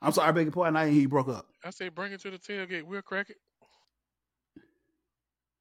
I'm 0.00 0.12
sorry, 0.12 0.28
I 0.28 0.32
beg 0.32 0.46
your 0.46 0.52
pardon. 0.52 0.76
I 0.76 0.84
didn't 0.84 0.94
hear 0.94 1.02
you 1.02 1.08
broke 1.08 1.28
up. 1.28 1.46
I 1.64 1.70
say 1.70 1.88
bring 1.88 2.12
it 2.12 2.20
to 2.22 2.30
the 2.30 2.38
tailgate. 2.38 2.82
We'll 2.82 3.02
crack 3.02 3.30
it. 3.30 3.36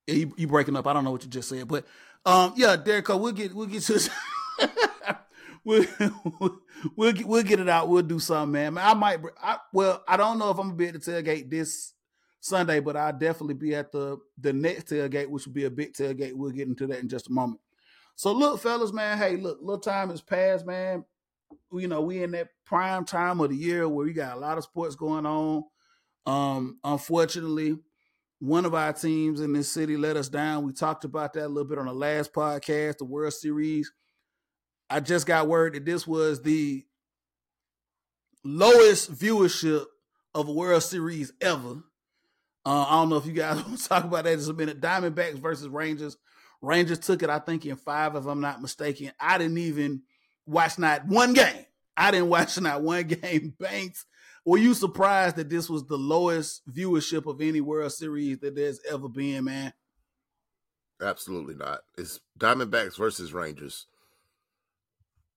Yeah, 0.08 0.16
you, 0.16 0.34
you 0.36 0.48
breaking 0.48 0.76
up. 0.76 0.88
I 0.88 0.94
don't 0.94 1.04
know 1.04 1.12
what 1.12 1.24
you 1.24 1.30
just 1.30 1.50
said, 1.50 1.68
but 1.68 1.86
um, 2.26 2.54
yeah, 2.56 2.76
Derek, 2.76 3.08
we'll 3.10 3.32
get 3.32 3.54
we'll 3.54 3.68
get 3.68 3.84
to 3.84 4.10
we'll, 5.64 5.86
we'll 6.96 7.12
get, 7.14 7.26
we'll 7.26 7.44
get 7.44 7.60
it 7.60 7.70
out. 7.70 7.90
We'll 7.90 8.04
do 8.04 8.20
something, 8.20 8.52
man. 8.52 8.78
I 8.78 8.94
might. 8.94 9.20
I, 9.42 9.58
well, 9.74 10.04
I 10.08 10.18
don't 10.18 10.40
know 10.40 10.50
if 10.50 10.58
I'm 10.58 10.68
gonna 10.68 10.76
be 10.76 10.88
at 10.88 10.94
the 10.94 11.00
tailgate 11.00 11.50
this 11.50 11.94
Sunday, 12.40 12.80
but 12.80 12.98
I'll 12.98 13.18
definitely 13.18 13.56
be 13.56 13.76
at 13.76 13.92
the 13.92 14.18
the 14.38 14.54
next 14.54 14.88
tailgate, 14.88 15.28
which 15.28 15.46
will 15.46 15.54
be 15.54 15.66
a 15.66 15.72
big 15.72 15.94
tailgate. 15.94 16.34
We'll 16.34 16.52
get 16.52 16.68
into 16.68 16.88
that 16.88 17.00
in 17.00 17.10
just 17.10 17.30
a 17.30 17.32
moment. 17.32 17.62
So 18.16 18.32
look, 18.34 18.62
fellas, 18.62 18.94
man. 18.94 19.18
Hey, 19.18 19.38
look, 19.38 19.60
little 19.62 19.80
time 19.80 20.10
has 20.10 20.22
passed, 20.22 20.66
man. 20.66 21.06
You 21.72 21.88
know, 21.88 22.02
we 22.02 22.24
in 22.24 22.32
that 22.32 22.50
prime 22.66 23.06
time 23.06 23.40
of 23.40 23.50
the 23.50 23.56
year 23.56 23.88
where 23.88 24.06
we 24.06 24.14
got 24.14 24.38
a 24.38 24.40
lot 24.40 24.58
of 24.58 24.64
sports 24.64 24.96
going 24.96 25.26
on. 25.26 25.64
Um, 26.26 26.78
unfortunately, 26.84 27.78
one 28.40 28.66
of 28.66 28.74
our 28.74 28.94
teams 28.94 29.42
in 29.42 29.54
this 29.54 29.72
city 29.72 29.98
let 29.98 30.18
us 30.18 30.30
down. 30.30 30.66
We 30.66 30.74
talked 30.74 31.04
about 31.04 31.34
that 31.34 31.46
a 31.46 31.48
little 31.48 31.68
bit 31.68 31.78
on 31.78 31.86
the 31.86 31.94
last 31.94 32.34
podcast, 32.34 32.98
the 32.98 33.06
World 33.06 33.34
Series. 33.34 33.92
I 34.92 35.00
just 35.00 35.26
got 35.26 35.48
word 35.48 35.74
that 35.74 35.86
this 35.86 36.06
was 36.06 36.42
the 36.42 36.86
lowest 38.44 39.10
viewership 39.10 39.86
of 40.36 40.50
a 40.50 40.52
World 40.52 40.84
Series 40.84 41.32
ever. 41.40 41.82
Uh, 42.66 42.86
I 42.88 42.92
don't 42.92 43.10
know 43.10 43.16
if 43.16 43.26
you 43.26 43.32
guys 43.32 43.56
want 43.66 43.80
to 43.80 43.88
talk 43.88 44.04
about 44.04 44.26
that. 44.26 44.34
It's 44.34 44.48
a 44.48 44.54
minute. 44.54 44.82
Diamondbacks 44.82 45.40
versus 45.40 45.70
Rangers. 45.70 46.18
Rangers 46.62 47.00
took 47.00 47.24
it, 47.24 47.30
I 47.30 47.40
think, 47.40 47.66
in 47.66 47.78
five, 47.78 48.16
if 48.16 48.26
I'm 48.26 48.42
not 48.42 48.62
mistaken. 48.62 49.14
I 49.18 49.38
didn't 49.38 49.58
even 49.60 50.02
watch 50.46 50.78
not 50.78 51.08
one 51.08 51.32
game. 51.34 51.66
I 51.96 52.12
didn't 52.12 52.30
watch 52.30 52.60
not 52.60 52.82
one 52.82 53.04
game. 53.04 53.54
Banks, 53.60 54.06
were 54.44 54.58
you 54.58 54.74
surprised 54.74 55.38
that 55.38 55.50
this 55.50 55.70
was 55.70 55.86
the 55.88 55.98
lowest 55.98 56.70
viewership 56.70 57.28
of 57.28 57.40
any 57.40 57.62
World 57.62 57.94
Series 57.94 58.40
that 58.40 58.56
there's 58.56 58.82
ever 58.92 59.08
been, 59.08 59.46
man? 59.46 59.72
Absolutely 61.02 61.56
not. 61.56 61.80
It's 61.98 62.20
Diamondbacks 62.38 62.98
versus 62.98 63.32
Rangers. 63.32 63.88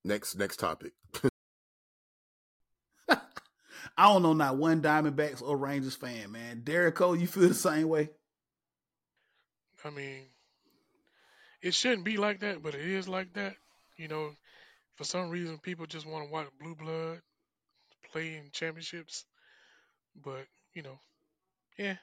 Next 0.04 0.37
next 0.37 0.58
topic. 0.58 0.92
I 3.08 4.12
don't 4.12 4.23
know 4.23 4.32
not 4.32 4.56
one 4.56 4.82
Diamondbacks 4.82 5.42
or 5.42 5.56
Rangers 5.56 5.96
fan, 5.96 6.32
man. 6.32 6.62
Derek 6.64 6.96
Cole, 6.96 7.16
you 7.16 7.26
feel 7.26 7.49
the 7.49 7.54
same 7.54 7.88
way? 7.88 8.11
I 9.84 9.90
mean, 9.90 10.23
it 11.62 11.75
shouldn't 11.75 12.04
be 12.04 12.16
like 12.16 12.40
that, 12.40 12.62
but 12.62 12.75
it 12.75 12.87
is 12.87 13.08
like 13.08 13.32
that. 13.34 13.56
You 13.96 14.08
know, 14.08 14.30
for 14.96 15.04
some 15.04 15.30
reason, 15.30 15.58
people 15.58 15.87
just 15.87 16.06
want 16.06 16.26
to 16.26 16.32
watch 16.32 16.49
blue 16.61 16.75
blood 16.75 17.20
play 18.11 18.34
in 18.34 18.50
championships. 18.52 19.25
But 20.23 20.46
you 20.75 20.82
know, 20.82 20.99
yeah. 21.78 21.96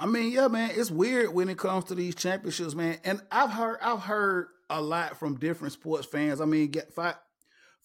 I 0.00 0.06
mean, 0.06 0.30
yeah, 0.30 0.46
man, 0.46 0.70
it's 0.74 0.92
weird 0.92 1.34
when 1.34 1.48
it 1.48 1.58
comes 1.58 1.86
to 1.86 1.94
these 1.94 2.14
championships, 2.14 2.74
man. 2.74 2.98
And 3.04 3.20
I've 3.32 3.50
heard, 3.50 3.78
I've 3.82 4.00
heard 4.00 4.46
a 4.70 4.80
lot 4.80 5.18
from 5.18 5.38
different 5.38 5.72
sports 5.72 6.06
fans. 6.06 6.40
I 6.40 6.44
mean, 6.44 6.70
get 6.70 6.92
five 6.92 7.16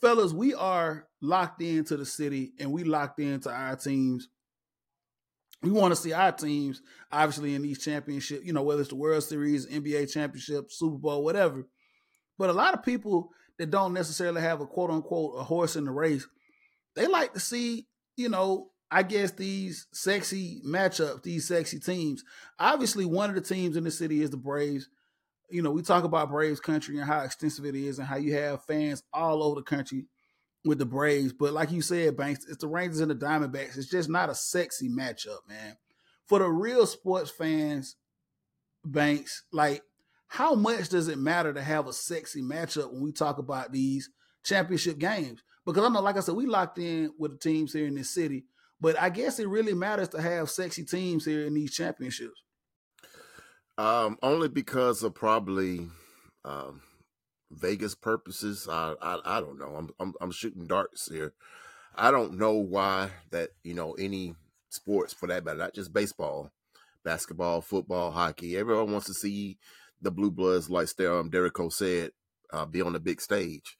fellas, 0.01 0.33
we 0.33 0.53
are 0.53 1.07
locked 1.21 1.61
into 1.61 1.95
the 1.95 2.05
city 2.05 2.51
and 2.59 2.71
we 2.71 2.83
locked 2.83 3.19
into 3.19 3.49
our 3.49 3.75
teams. 3.75 4.27
We 5.61 5.71
want 5.71 5.93
to 5.93 5.99
see 5.99 6.11
our 6.11 6.33
teams, 6.33 6.81
obviously, 7.09 7.55
in 7.55 7.61
these 7.61 7.81
championships, 7.81 8.45
you 8.45 8.51
know, 8.51 8.63
whether 8.63 8.81
it's 8.81 8.89
the 8.89 8.97
World 8.97 9.23
Series, 9.23 9.65
NBA 9.65 10.11
championship, 10.11 10.65
Super 10.69 10.97
Bowl, 10.97 11.23
whatever. 11.23 11.65
But 12.37 12.49
a 12.49 12.53
lot 12.53 12.73
of 12.73 12.83
people 12.83 13.29
that 13.57 13.71
don't 13.71 13.93
necessarily 13.93 14.41
have 14.41 14.59
a 14.59 14.65
quote 14.65 14.89
unquote 14.89 15.35
a 15.39 15.43
horse 15.43 15.77
in 15.77 15.85
the 15.85 15.91
race, 15.91 16.27
they 16.97 17.07
like 17.07 17.33
to 17.33 17.39
see, 17.39 17.87
you 18.17 18.27
know, 18.27 18.71
I 18.91 19.03
guess 19.03 19.31
these 19.31 19.87
sexy 19.93 20.61
matchups, 20.67 21.23
these 21.23 21.47
sexy 21.47 21.79
teams. 21.79 22.25
Obviously, 22.59 23.05
one 23.05 23.29
of 23.29 23.35
the 23.35 23.41
teams 23.41 23.77
in 23.77 23.85
the 23.85 23.91
city 23.91 24.21
is 24.21 24.31
the 24.31 24.37
Braves 24.37 24.89
you 25.53 25.61
know, 25.61 25.69
we 25.69 25.83
talk 25.83 26.03
about 26.03 26.31
Braves 26.31 26.59
country 26.59 26.97
and 26.97 27.05
how 27.05 27.19
extensive 27.19 27.65
it 27.65 27.75
is 27.75 27.99
and 27.99 28.07
how 28.07 28.17
you 28.17 28.33
have 28.33 28.65
fans 28.65 29.03
all 29.13 29.43
over 29.43 29.55
the 29.55 29.61
country 29.61 30.07
with 30.65 30.79
the 30.79 30.85
Braves. 30.85 31.31
But 31.31 31.53
like 31.53 31.71
you 31.71 31.83
said, 31.83 32.17
Banks, 32.17 32.45
it's 32.49 32.57
the 32.57 32.67
Rangers 32.67 33.01
and 33.01 33.11
the 33.11 33.15
Diamondbacks. 33.15 33.77
It's 33.77 33.89
just 33.89 34.09
not 34.09 34.31
a 34.31 34.35
sexy 34.35 34.89
matchup, 34.89 35.47
man. 35.47 35.77
For 36.25 36.39
the 36.39 36.49
real 36.49 36.87
sports 36.87 37.29
fans, 37.29 37.95
Banks, 38.83 39.43
like 39.51 39.83
how 40.27 40.55
much 40.55 40.89
does 40.89 41.07
it 41.07 41.19
matter 41.19 41.53
to 41.53 41.61
have 41.61 41.87
a 41.87 41.93
sexy 41.93 42.41
matchup 42.41 42.91
when 42.91 43.03
we 43.03 43.11
talk 43.11 43.37
about 43.37 43.71
these 43.71 44.09
championship 44.43 44.97
games? 44.97 45.43
Because 45.67 45.85
I 45.85 45.89
know, 45.89 46.01
like 46.01 46.17
I 46.17 46.21
said, 46.21 46.33
we 46.33 46.47
locked 46.47 46.79
in 46.79 47.13
with 47.19 47.33
the 47.33 47.37
teams 47.37 47.73
here 47.73 47.85
in 47.85 47.93
this 47.93 48.09
city, 48.09 48.45
but 48.81 48.99
I 48.99 49.11
guess 49.11 49.37
it 49.37 49.47
really 49.47 49.75
matters 49.75 50.09
to 50.09 50.21
have 50.21 50.49
sexy 50.49 50.83
teams 50.83 51.25
here 51.25 51.45
in 51.45 51.53
these 51.53 51.75
championships. 51.75 52.41
Um, 53.77 54.17
only 54.21 54.49
because 54.49 55.01
of 55.01 55.15
probably 55.15 55.87
um, 56.45 56.81
Vegas 57.51 57.95
purposes. 57.95 58.67
I, 58.69 58.93
I 59.01 59.19
I 59.25 59.39
don't 59.39 59.57
know. 59.57 59.75
I'm, 59.75 59.89
I'm 59.99 60.13
I'm 60.21 60.31
shooting 60.31 60.67
darts 60.67 61.11
here. 61.11 61.33
I 61.95 62.11
don't 62.11 62.37
know 62.37 62.53
why 62.53 63.09
that 63.31 63.49
you 63.63 63.73
know 63.73 63.93
any 63.93 64.35
sports 64.69 65.13
for 65.13 65.27
that 65.27 65.45
matter, 65.45 65.57
not 65.57 65.73
just 65.73 65.93
baseball, 65.93 66.51
basketball, 67.03 67.61
football, 67.61 68.11
hockey. 68.11 68.57
Everyone 68.57 68.91
wants 68.91 69.07
to 69.07 69.13
see 69.13 69.57
the 70.01 70.11
blue 70.11 70.31
bloods, 70.31 70.69
like 70.69 70.89
um, 70.99 71.31
Derico 71.31 71.71
said, 71.71 72.11
uh, 72.51 72.65
be 72.65 72.81
on 72.81 72.93
the 72.93 72.99
big 72.99 73.21
stage. 73.21 73.77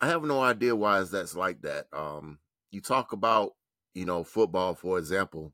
I 0.00 0.08
have 0.08 0.22
no 0.22 0.42
idea 0.42 0.76
why 0.76 1.02
that's 1.02 1.34
like 1.34 1.62
that. 1.62 1.86
Um, 1.92 2.38
you 2.70 2.80
talk 2.80 3.12
about 3.12 3.52
you 3.94 4.04
know 4.04 4.22
football, 4.22 4.76
for 4.76 4.98
example 4.98 5.52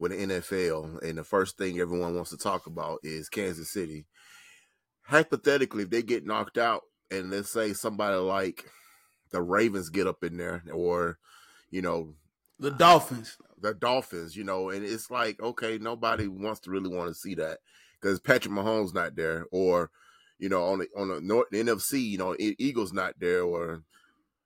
with 0.00 0.12
the 0.12 0.26
NFL, 0.26 1.02
and 1.02 1.18
the 1.18 1.24
first 1.24 1.58
thing 1.58 1.78
everyone 1.78 2.14
wants 2.14 2.30
to 2.30 2.38
talk 2.38 2.66
about 2.66 3.00
is 3.04 3.28
Kansas 3.28 3.70
City. 3.70 4.06
Hypothetically, 5.02 5.84
if 5.84 5.90
they 5.90 6.02
get 6.02 6.26
knocked 6.26 6.56
out, 6.56 6.82
and 7.10 7.30
let's 7.30 7.50
say 7.50 7.74
somebody 7.74 8.16
like 8.16 8.64
the 9.30 9.42
Ravens 9.42 9.90
get 9.90 10.06
up 10.06 10.24
in 10.24 10.38
there, 10.38 10.64
or 10.72 11.18
you 11.70 11.82
know, 11.82 12.14
the 12.58 12.70
Dolphins, 12.70 13.36
the 13.60 13.74
Dolphins, 13.74 14.34
you 14.34 14.42
know, 14.42 14.70
and 14.70 14.84
it's 14.84 15.10
like 15.10 15.40
okay, 15.40 15.78
nobody 15.78 16.26
wants 16.26 16.60
to 16.60 16.70
really 16.70 16.94
want 16.94 17.08
to 17.08 17.14
see 17.14 17.34
that 17.34 17.58
because 18.00 18.20
Patrick 18.20 18.54
Mahomes 18.54 18.94
not 18.94 19.14
there, 19.14 19.46
or 19.52 19.90
you 20.38 20.48
know, 20.48 20.64
on 20.64 20.78
the 20.78 20.88
on 20.96 21.08
the, 21.08 21.20
North, 21.20 21.48
the 21.50 21.62
NFC, 21.62 22.02
you 22.02 22.16
know, 22.16 22.34
Eagles 22.38 22.94
not 22.94 23.14
there, 23.20 23.42
or 23.42 23.82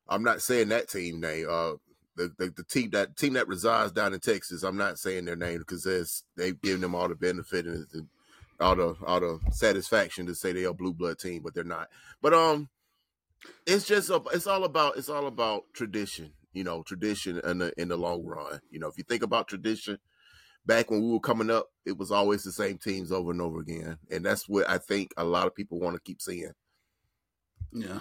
I'm 0.09 0.25
not 0.25 0.43
saying 0.43 0.69
that 0.69 0.89
team 0.89 1.21
name. 1.21 1.47
Uh, 1.49 1.75
the, 2.17 2.33
the, 2.39 2.51
the 2.51 2.65
team 2.65 2.91
that 2.91 3.17
team 3.17 3.35
that 3.35 3.49
resides 3.49 3.93
down 3.93 4.15
in 4.15 4.21
Texas. 4.21 4.63
I'm 4.63 4.77
not 4.77 4.99
saying 4.99 5.25
their 5.25 5.37
name 5.37 5.59
because 5.59 6.23
they've 6.37 6.61
given 6.61 6.81
them 6.81 6.95
all 6.95 7.09
the 7.09 7.15
benefit 7.15 7.67
and 7.67 8.09
all 8.61 8.77
the 8.77 8.97
all 9.07 9.21
the 9.21 9.41
satisfaction 9.51 10.27
to 10.27 10.35
say 10.35 10.53
they're 10.53 10.69
a 10.69 10.75
blue 10.75 10.93
blood 10.93 11.19
team, 11.19 11.43
but 11.43 11.55
they're 11.55 11.65
not. 11.65 11.89
But 12.23 12.35
um, 12.35 12.69
it's 13.67 13.87
just 13.87 14.11
a, 14.11 14.23
it's 14.33 14.47
all 14.47 14.65
about 14.65 14.97
it's 14.97 15.09
all 15.09 15.27
about 15.27 15.65
tradition. 15.73 16.33
You 16.53 16.65
know, 16.65 16.83
tradition 16.83 17.41
in 17.45 17.59
the 17.59 17.73
in 17.81 17.89
the 17.89 17.97
long 17.97 18.25
run. 18.25 18.61
You 18.71 18.79
know, 18.79 18.89
if 18.89 18.97
you 18.97 19.05
think 19.05 19.23
about 19.23 19.49
tradition, 19.49 19.99
back 20.65 20.91
when 20.91 21.03
we 21.03 21.11
were 21.11 21.21
coming 21.21 21.51
up, 21.51 21.69
it 21.85 21.99
was 21.99 22.13
always 22.13 22.45
the 22.45 22.53
same 22.53 22.79
teams 22.79 23.11
over 23.11 23.33
and 23.33 23.41
over 23.41 23.61
again, 23.61 23.99
and 24.11 24.25
that's 24.25 24.49
what 24.49 24.69
I 24.69 24.79
think 24.79 25.13
a 25.17 25.25
lot 25.25 25.47
of 25.47 25.55
people 25.55 25.81
want 25.81 25.97
to 25.97 26.01
keep 26.01 26.23
seeing. 26.23 26.53
Yeah, 27.73 28.01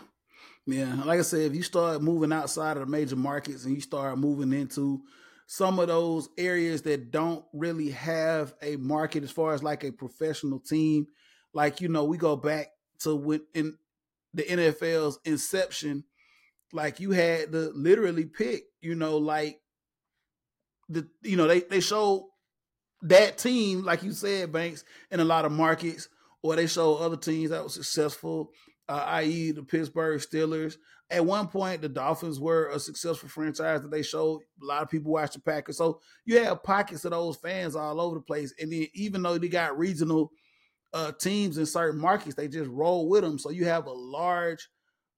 yeah, 0.65 1.01
like 1.05 1.19
I 1.19 1.23
said, 1.23 1.41
if 1.41 1.55
you 1.55 1.63
start 1.63 2.01
moving 2.01 2.31
outside 2.31 2.77
of 2.77 2.85
the 2.85 2.91
major 2.91 3.17
markets 3.17 3.65
and 3.65 3.75
you 3.75 3.81
start 3.81 4.17
moving 4.17 4.53
into 4.53 5.01
some 5.45 5.77
of 5.79 5.87
those 5.89 6.29
areas 6.37 6.83
that 6.83 7.11
don't 7.11 7.43
really 7.53 7.91
have 7.91 8.53
a 8.61 8.77
market 8.77 9.23
as 9.23 9.31
far 9.31 9.53
as 9.53 9.61
like 9.61 9.83
a 9.83 9.91
professional 9.91 10.59
team, 10.59 11.07
like 11.53 11.81
you 11.81 11.89
know, 11.89 12.05
we 12.05 12.17
go 12.17 12.37
back 12.37 12.67
to 12.99 13.15
when 13.15 13.41
in 13.53 13.77
the 14.33 14.43
NFL's 14.43 15.19
inception, 15.25 16.05
like 16.71 17.01
you 17.01 17.11
had 17.11 17.51
to 17.51 17.71
literally 17.75 18.25
pick, 18.25 18.63
you 18.81 18.95
know, 18.95 19.17
like 19.17 19.59
the 20.87 21.07
you 21.21 21.35
know, 21.35 21.47
they 21.47 21.59
they 21.59 21.81
showed 21.81 22.29
that 23.01 23.37
team, 23.37 23.83
like 23.83 24.01
you 24.01 24.13
said, 24.13 24.53
Banks, 24.53 24.85
in 25.11 25.19
a 25.19 25.25
lot 25.25 25.43
of 25.43 25.51
markets, 25.51 26.07
or 26.41 26.55
they 26.55 26.67
show 26.67 26.95
other 26.95 27.17
teams 27.17 27.49
that 27.49 27.63
were 27.63 27.69
successful 27.69 28.51
uh, 28.89 29.03
i.e., 29.07 29.51
the 29.51 29.63
Pittsburgh 29.63 30.19
Steelers. 30.19 30.75
At 31.09 31.25
one 31.25 31.47
point, 31.47 31.81
the 31.81 31.89
Dolphins 31.89 32.39
were 32.39 32.69
a 32.69 32.79
successful 32.79 33.29
franchise 33.29 33.81
that 33.81 33.91
they 33.91 34.01
showed. 34.01 34.41
A 34.61 34.65
lot 34.65 34.81
of 34.81 34.89
people 34.89 35.11
watched 35.11 35.33
the 35.33 35.41
Packers. 35.41 35.77
So 35.77 35.99
you 36.25 36.39
have 36.43 36.63
pockets 36.63 37.05
of 37.05 37.11
those 37.11 37.37
fans 37.37 37.75
all 37.75 38.01
over 38.01 38.15
the 38.15 38.21
place. 38.21 38.53
And 38.59 38.71
then 38.71 38.87
even 38.93 39.21
though 39.21 39.37
they 39.37 39.47
got 39.47 39.77
regional 39.77 40.31
uh, 40.93 41.11
teams 41.11 41.57
in 41.57 41.65
certain 41.65 41.99
markets, 41.99 42.35
they 42.35 42.47
just 42.47 42.69
roll 42.69 43.09
with 43.09 43.21
them. 43.21 43.37
So 43.37 43.51
you 43.51 43.65
have 43.65 43.85
a 43.85 43.91
large 43.91 44.69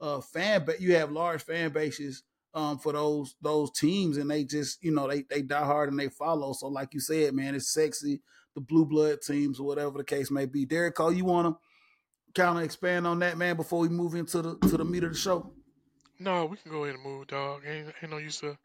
uh, 0.01 0.21
fan 0.21 0.65
base. 0.65 0.79
You 0.79 0.95
have 0.95 1.11
large 1.11 1.43
fan 1.43 1.71
bases 1.71 2.23
um, 2.53 2.79
for 2.79 2.93
those 2.93 3.35
those 3.41 3.71
teams, 3.71 4.17
and 4.17 4.29
they 4.29 4.43
just 4.43 4.83
you 4.83 4.91
know 4.91 5.07
they 5.07 5.23
they 5.29 5.41
die 5.41 5.65
hard 5.65 5.89
and 5.89 5.99
they 5.99 6.09
follow. 6.09 6.53
So 6.53 6.67
like 6.67 6.93
you 6.93 6.99
said, 6.99 7.33
man, 7.33 7.55
it's 7.55 7.73
sexy. 7.73 8.21
The 8.55 8.61
blue 8.61 8.85
blood 8.85 9.19
teams 9.21 9.59
or 9.59 9.67
whatever 9.67 9.97
the 9.97 10.05
case 10.05 10.31
may 10.31 10.45
be. 10.45 10.65
Derek 10.65 10.95
Cole, 10.95 11.11
you 11.11 11.25
want 11.25 11.47
to 11.47 11.61
kind 12.35 12.57
of 12.57 12.63
expand 12.63 13.07
on 13.07 13.19
that, 13.19 13.37
man, 13.37 13.55
before 13.55 13.79
we 13.79 13.89
move 13.89 14.13
into 14.13 14.41
the 14.41 14.57
to 14.67 14.77
the 14.77 14.85
meat 14.85 15.03
of 15.03 15.13
the 15.13 15.17
show? 15.17 15.51
No, 16.19 16.45
we 16.45 16.57
can 16.57 16.71
go 16.71 16.83
ahead 16.83 16.95
and 16.95 17.03
move, 17.03 17.27
dog. 17.27 17.63
Ain't, 17.67 17.93
ain't 18.01 18.11
no 18.11 18.17
use 18.17 18.39
to 18.41 18.57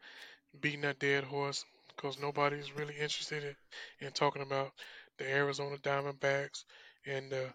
beating 0.59 0.81
that 0.81 0.99
dead 0.99 1.23
horse 1.23 1.65
because 1.95 2.19
nobody's 2.19 2.75
really 2.75 2.93
interested 2.93 3.43
in, 3.43 4.07
in 4.07 4.13
talking 4.13 4.41
about 4.41 4.71
the 5.17 5.29
Arizona 5.29 5.77
Diamondbacks 5.77 6.63
and 7.05 7.29
the 7.29 7.47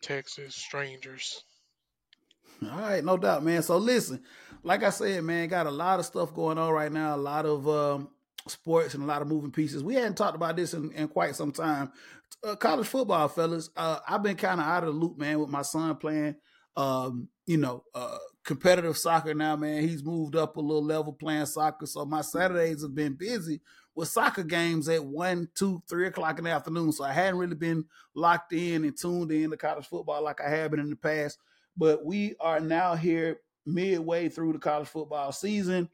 Texas 0.00 0.54
Strangers. 0.54 1.44
All 2.62 2.80
right, 2.80 3.04
no 3.04 3.16
doubt, 3.16 3.44
man. 3.44 3.62
So 3.62 3.76
listen, 3.76 4.22
like 4.62 4.82
I 4.82 4.90
said, 4.90 5.22
man, 5.22 5.48
got 5.48 5.66
a 5.66 5.70
lot 5.70 6.00
of 6.00 6.06
stuff 6.06 6.34
going 6.34 6.58
on 6.58 6.72
right 6.72 6.90
now. 6.90 7.14
A 7.14 7.18
lot 7.18 7.44
of 7.44 7.68
um, 7.68 8.08
sports 8.48 8.94
and 8.94 9.02
a 9.02 9.06
lot 9.06 9.22
of 9.22 9.28
moving 9.28 9.50
pieces. 9.50 9.82
We 9.82 9.94
hadn't 9.94 10.16
talked 10.16 10.36
about 10.36 10.56
this 10.56 10.74
in, 10.74 10.92
in 10.92 11.08
quite 11.08 11.36
some 11.36 11.52
time. 11.52 11.92
Uh, 12.44 12.56
college 12.56 12.86
football, 12.86 13.28
fellas. 13.28 13.70
Uh, 13.76 13.98
I've 14.08 14.22
been 14.22 14.36
kind 14.36 14.60
of 14.60 14.66
out 14.66 14.84
of 14.84 14.94
the 14.94 15.00
loop, 15.00 15.18
man, 15.18 15.38
with 15.38 15.48
my 15.48 15.62
son 15.62 15.96
playing, 15.96 16.36
um, 16.76 17.28
you 17.46 17.56
know, 17.56 17.84
uh, 17.94 18.18
competitive 18.44 18.96
soccer 18.96 19.34
now, 19.34 19.56
man. 19.56 19.82
He's 19.82 20.04
moved 20.04 20.36
up 20.36 20.56
a 20.56 20.60
little 20.60 20.84
level 20.84 21.12
playing 21.12 21.46
soccer. 21.46 21.86
So 21.86 22.04
my 22.04 22.20
Saturdays 22.20 22.82
have 22.82 22.94
been 22.94 23.14
busy 23.14 23.60
with 23.94 24.08
soccer 24.08 24.42
games 24.42 24.88
at 24.88 25.04
one, 25.04 25.48
two, 25.54 25.82
three 25.88 26.06
o'clock 26.06 26.38
in 26.38 26.44
the 26.44 26.50
afternoon. 26.50 26.92
So 26.92 27.04
I 27.04 27.12
hadn't 27.12 27.38
really 27.38 27.56
been 27.56 27.84
locked 28.14 28.52
in 28.52 28.84
and 28.84 28.96
tuned 28.96 29.32
in 29.32 29.50
to 29.50 29.56
college 29.56 29.86
football 29.86 30.22
like 30.22 30.40
I 30.40 30.48
have 30.50 30.70
been 30.70 30.80
in 30.80 30.90
the 30.90 30.96
past. 30.96 31.38
But 31.76 32.04
we 32.04 32.34
are 32.40 32.60
now 32.60 32.94
here 32.94 33.40
midway 33.64 34.28
through 34.28 34.52
the 34.52 34.58
college 34.58 34.88
football 34.88 35.32
season. 35.32 35.88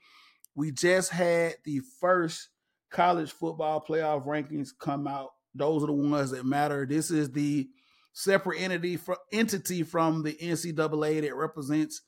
We 0.55 0.71
just 0.71 1.11
had 1.11 1.55
the 1.65 1.81
first 2.01 2.49
college 2.91 3.33
football 3.33 3.85
playoff 3.87 4.27
rankings 4.27 4.71
come 4.79 5.07
out. 5.07 5.31
Those 5.55 5.83
are 5.83 5.87
the 5.87 5.93
ones 5.93 6.31
that 6.31 6.45
matter. 6.45 6.87
This 6.87 7.11
is 7.11 7.31
the 7.31 7.69
separate 8.13 8.61
entity 8.61 8.97
for, 8.97 9.17
entity 9.33 9.83
from 9.83 10.23
the 10.23 10.35
NCAA 10.35 11.23
that 11.23 11.35
represents 11.35 12.03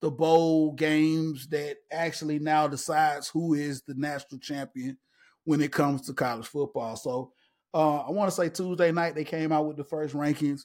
the 0.00 0.10
bowl 0.10 0.72
games 0.72 1.48
that 1.48 1.76
actually 1.90 2.38
now 2.38 2.68
decides 2.68 3.28
who 3.28 3.54
is 3.54 3.82
the 3.82 3.94
national 3.94 4.40
champion 4.40 4.96
when 5.44 5.60
it 5.60 5.72
comes 5.72 6.02
to 6.02 6.12
college 6.12 6.46
football. 6.46 6.96
So 6.96 7.32
uh, 7.74 8.00
I 8.00 8.10
want 8.10 8.30
to 8.30 8.36
say 8.36 8.48
Tuesday 8.48 8.92
night 8.92 9.14
they 9.14 9.24
came 9.24 9.50
out 9.50 9.66
with 9.66 9.76
the 9.76 9.84
first 9.84 10.14
rankings. 10.14 10.62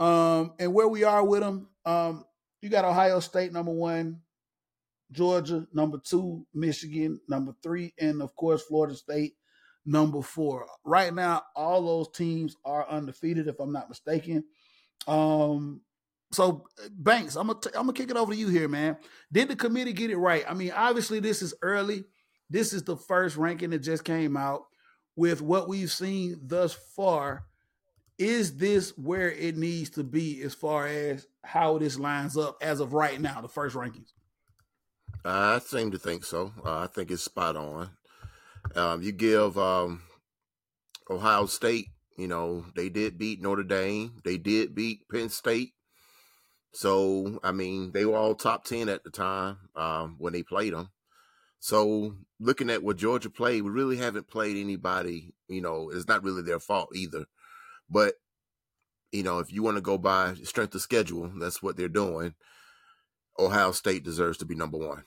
Um, 0.00 0.54
and 0.58 0.72
where 0.72 0.88
we 0.88 1.04
are 1.04 1.24
with 1.24 1.40
them, 1.40 1.68
um, 1.84 2.24
you 2.60 2.68
got 2.68 2.84
Ohio 2.84 3.20
State 3.20 3.52
number 3.52 3.70
one, 3.70 4.20
Georgia, 5.12 5.66
number 5.72 5.98
two, 5.98 6.46
Michigan, 6.54 7.20
number 7.28 7.54
three, 7.62 7.94
and 7.98 8.22
of 8.22 8.34
course, 8.36 8.62
Florida 8.62 8.94
State, 8.94 9.34
number 9.86 10.22
four. 10.22 10.66
Right 10.84 11.14
now, 11.14 11.42
all 11.54 11.82
those 11.82 12.10
teams 12.16 12.56
are 12.64 12.88
undefeated, 12.88 13.48
if 13.48 13.60
I'm 13.60 13.72
not 13.72 13.88
mistaken. 13.88 14.44
Um, 15.06 15.82
so 16.32 16.66
Banks, 16.90 17.36
I'm 17.36 17.46
gonna 17.46 17.60
t- 17.60 17.70
I'm 17.74 17.86
gonna 17.86 17.92
kick 17.92 18.10
it 18.10 18.16
over 18.16 18.32
to 18.32 18.38
you 18.38 18.48
here, 18.48 18.68
man. 18.68 18.96
Did 19.30 19.48
the 19.48 19.56
committee 19.56 19.92
get 19.92 20.10
it 20.10 20.16
right? 20.16 20.44
I 20.48 20.54
mean, 20.54 20.72
obviously, 20.74 21.20
this 21.20 21.42
is 21.42 21.54
early. 21.62 22.04
This 22.50 22.72
is 22.72 22.82
the 22.82 22.96
first 22.96 23.36
ranking 23.36 23.70
that 23.70 23.78
just 23.80 24.04
came 24.04 24.36
out. 24.36 24.62
With 25.16 25.40
what 25.40 25.68
we've 25.68 25.92
seen 25.92 26.40
thus 26.42 26.72
far, 26.96 27.44
is 28.18 28.56
this 28.56 28.90
where 28.98 29.30
it 29.30 29.56
needs 29.56 29.90
to 29.90 30.02
be 30.02 30.42
as 30.42 30.54
far 30.54 30.88
as 30.88 31.28
how 31.44 31.78
this 31.78 31.98
lines 31.98 32.36
up 32.36 32.56
as 32.60 32.80
of 32.80 32.94
right 32.94 33.20
now, 33.20 33.40
the 33.40 33.48
first 33.48 33.76
rankings? 33.76 34.12
I 35.24 35.58
seem 35.60 35.90
to 35.92 35.98
think 35.98 36.24
so. 36.24 36.52
Uh, 36.64 36.80
I 36.80 36.86
think 36.86 37.10
it's 37.10 37.22
spot 37.22 37.56
on. 37.56 37.90
Um, 38.74 39.02
you 39.02 39.12
give 39.12 39.56
um, 39.56 40.02
Ohio 41.08 41.46
State, 41.46 41.86
you 42.18 42.28
know, 42.28 42.66
they 42.76 42.88
did 42.88 43.18
beat 43.18 43.40
Notre 43.40 43.64
Dame. 43.64 44.20
They 44.24 44.36
did 44.36 44.74
beat 44.74 45.08
Penn 45.10 45.30
State. 45.30 45.72
So, 46.72 47.38
I 47.42 47.52
mean, 47.52 47.92
they 47.92 48.04
were 48.04 48.16
all 48.16 48.34
top 48.34 48.64
10 48.64 48.88
at 48.88 49.04
the 49.04 49.10
time 49.10 49.58
um, 49.76 50.16
when 50.18 50.32
they 50.32 50.42
played 50.42 50.74
them. 50.74 50.90
So, 51.58 52.16
looking 52.38 52.68
at 52.68 52.82
what 52.82 52.96
Georgia 52.96 53.30
played, 53.30 53.62
we 53.62 53.70
really 53.70 53.96
haven't 53.96 54.28
played 54.28 54.56
anybody, 54.56 55.32
you 55.48 55.62
know, 55.62 55.90
it's 55.90 56.08
not 56.08 56.22
really 56.22 56.42
their 56.42 56.58
fault 56.58 56.90
either. 56.94 57.24
But, 57.88 58.14
you 59.12 59.22
know, 59.22 59.38
if 59.38 59.52
you 59.52 59.62
want 59.62 59.76
to 59.76 59.80
go 59.80 59.96
by 59.96 60.34
strength 60.42 60.74
of 60.74 60.82
schedule, 60.82 61.32
that's 61.38 61.62
what 61.62 61.76
they're 61.76 61.88
doing. 61.88 62.34
Ohio 63.38 63.72
State 63.72 64.04
deserves 64.04 64.38
to 64.38 64.44
be 64.44 64.54
number 64.54 64.78
one. 64.78 65.04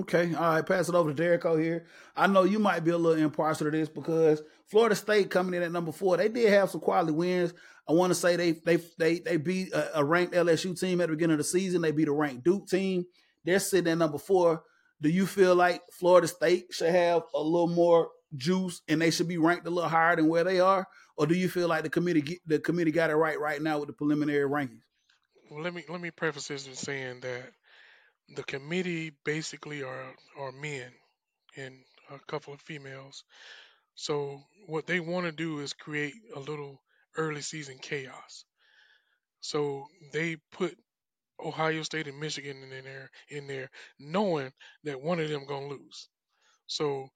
Okay, 0.00 0.32
all 0.34 0.54
right. 0.54 0.66
Pass 0.66 0.88
it 0.88 0.94
over 0.94 1.10
to 1.10 1.14
Derek 1.14 1.42
here. 1.42 1.86
I 2.16 2.26
know 2.28 2.44
you 2.44 2.58
might 2.58 2.84
be 2.84 2.92
a 2.92 2.98
little 2.98 3.22
impartial 3.22 3.70
to 3.70 3.76
this 3.76 3.88
because 3.88 4.42
Florida 4.66 4.94
State 4.94 5.30
coming 5.30 5.54
in 5.54 5.62
at 5.62 5.72
number 5.72 5.92
four. 5.92 6.16
They 6.16 6.28
did 6.28 6.52
have 6.52 6.70
some 6.70 6.80
quality 6.80 7.12
wins. 7.12 7.52
I 7.88 7.92
want 7.92 8.10
to 8.10 8.14
say 8.14 8.36
they 8.36 8.52
they 8.52 8.76
they 8.98 9.18
they 9.20 9.36
beat 9.38 9.72
a, 9.72 9.98
a, 9.98 10.04
ranked 10.04 10.34
LSU 10.34 10.78
team 10.78 11.00
at 11.00 11.08
the 11.08 11.16
beginning 11.16 11.34
of 11.34 11.38
the 11.38 11.44
season. 11.44 11.82
They 11.82 11.90
beat 11.90 12.08
a 12.08 12.12
ranked 12.12 12.44
Duke 12.44 12.68
team. 12.68 13.06
They're 13.44 13.58
sitting 13.58 13.90
at 13.90 13.98
number 13.98 14.18
four. 14.18 14.62
Do 15.00 15.08
you 15.08 15.26
feel 15.26 15.54
like 15.54 15.82
Florida 15.98 16.28
State 16.28 16.66
should 16.70 16.90
have 16.90 17.22
a 17.34 17.42
little 17.42 17.68
more 17.68 18.10
juice 18.36 18.82
and 18.88 19.00
they 19.00 19.10
should 19.10 19.28
be 19.28 19.38
ranked 19.38 19.66
a 19.66 19.70
little 19.70 19.88
higher 19.88 20.16
than 20.16 20.28
where 20.28 20.44
they 20.44 20.60
are, 20.60 20.86
or 21.16 21.26
do 21.26 21.34
you 21.34 21.48
feel 21.48 21.66
like 21.66 21.82
the 21.82 21.90
committee 21.90 22.40
the 22.46 22.58
committee 22.58 22.92
got 22.92 23.10
it 23.10 23.16
right 23.16 23.40
right 23.40 23.62
now 23.62 23.78
with 23.78 23.88
the 23.88 23.94
preliminary 23.94 24.48
rankings? 24.48 24.82
Well, 25.50 25.62
let 25.62 25.74
me 25.74 25.84
let 25.88 26.00
me 26.00 26.10
preface 26.10 26.48
this 26.48 26.68
with 26.68 26.78
saying 26.78 27.20
that 27.20 27.52
the 28.36 28.44
committee 28.44 29.12
basically 29.24 29.82
are 29.82 30.14
are 30.38 30.52
men 30.52 30.92
and 31.56 31.74
a 32.10 32.18
couple 32.26 32.54
of 32.54 32.60
females. 32.60 33.24
So 33.94 34.42
what 34.66 34.86
they 34.86 35.00
want 35.00 35.26
to 35.26 35.32
do 35.32 35.60
is 35.60 35.72
create 35.74 36.14
a 36.36 36.40
little 36.40 36.82
early 37.16 37.42
season 37.42 37.78
chaos. 37.80 38.44
So 39.40 39.86
they 40.12 40.36
put 40.52 40.78
Ohio 41.40 41.82
State 41.82 42.08
and 42.08 42.20
Michigan 42.20 42.62
in 42.62 42.84
there 42.84 43.10
in 43.30 43.46
there 43.46 43.70
knowing 43.98 44.52
that 44.84 45.00
one 45.02 45.20
of 45.20 45.28
them 45.30 45.46
gonna 45.46 45.68
lose. 45.68 46.08
So 46.66 47.08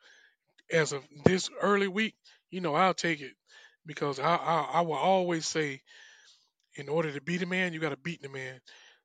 as 0.73 0.93
of 0.93 1.05
this 1.25 1.51
early 1.63 1.89
week, 1.89 2.17
you 2.51 2.61
know, 2.61 2.75
I'll 2.75 2.95
take 2.95 3.21
it 3.21 3.35
because 3.87 4.19
I 4.21 4.37
I, 4.37 4.61
I 4.75 4.81
will 4.83 4.95
always 4.95 5.47
say, 5.47 5.83
in 6.77 6.89
order 6.89 7.13
to 7.13 7.21
beat 7.21 7.43
a 7.43 7.47
man, 7.47 7.73
you 7.73 7.81
got 7.81 7.91
to 7.91 7.97
beat 7.97 8.23
the 8.23 8.29
man. 8.29 8.61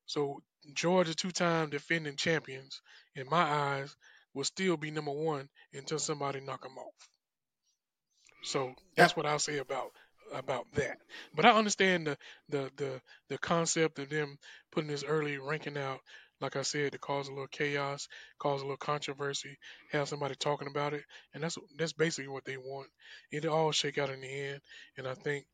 So 0.06 0.42
Georgia, 0.74 1.14
two-time 1.14 1.70
defending 1.70 2.16
champions, 2.16 2.82
in 3.16 3.28
my 3.30 3.42
eyes, 3.42 3.96
will 4.34 4.44
still 4.44 4.78
be 4.78 4.92
number 4.92 5.12
one 5.12 5.50
until 5.74 6.00
somebody 6.00 6.40
knock 6.40 6.64
them 6.64 6.78
off. 6.78 7.10
So 8.44 8.74
that's 8.96 9.16
what 9.16 9.26
I'll 9.26 9.40
say 9.40 9.58
about 9.58 9.92
about 10.34 10.66
that. 10.74 10.98
But 11.36 11.46
I 11.46 11.52
understand 11.52 12.08
the 12.08 12.18
the 12.50 12.72
the 12.78 13.02
the 13.30 13.38
concept 13.38 14.00
of 14.00 14.10
them 14.10 14.38
putting 14.72 14.90
this 14.90 15.04
early 15.04 15.38
ranking 15.38 15.78
out. 15.78 16.00
Like 16.40 16.56
I 16.56 16.62
said, 16.62 16.92
to 16.92 17.00
cause 17.00 17.28
a 17.28 17.32
little 17.32 17.48
chaos, 17.48 18.08
cause 18.38 18.62
a 18.62 18.64
little 18.64 18.78
controversy, 18.78 19.58
have 19.92 20.08
somebody 20.08 20.36
talking 20.36 20.68
about 20.68 20.94
it, 20.94 21.04
and 21.34 21.42
that's 21.42 21.58
that's 21.78 21.94
basically 21.94 22.28
what 22.28 22.46
they 22.46 22.58
want. 22.58 22.88
It'll 23.32 23.54
all 23.54 23.72
shake 23.72 23.98
out 23.98 24.12
in 24.12 24.22
the 24.22 24.28
end, 24.28 24.62
and 24.98 25.08
I 25.08 25.16
think 25.16 25.46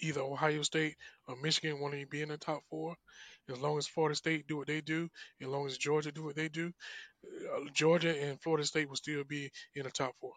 either 0.00 0.20
Ohio 0.20 0.60
State 0.62 0.96
or 1.26 1.36
Michigan 1.36 1.80
want 1.80 1.94
to 1.94 2.06
be 2.06 2.20
in 2.20 2.28
the 2.28 2.36
top 2.36 2.62
four. 2.68 2.94
As 3.50 3.60
long 3.60 3.78
as 3.78 3.86
Florida 3.86 4.16
State 4.16 4.46
do 4.46 4.56
what 4.56 4.66
they 4.66 4.80
do, 4.80 5.08
as 5.40 5.48
long 5.48 5.66
as 5.66 5.78
Georgia 5.78 6.10
do 6.10 6.24
what 6.24 6.36
they 6.36 6.48
do, 6.48 6.72
uh, 7.24 7.60
Georgia 7.72 8.14
and 8.20 8.40
Florida 8.40 8.66
State 8.66 8.88
will 8.88 8.96
still 8.96 9.24
be 9.24 9.50
in 9.74 9.84
the 9.84 9.90
top 9.90 10.14
four. 10.20 10.32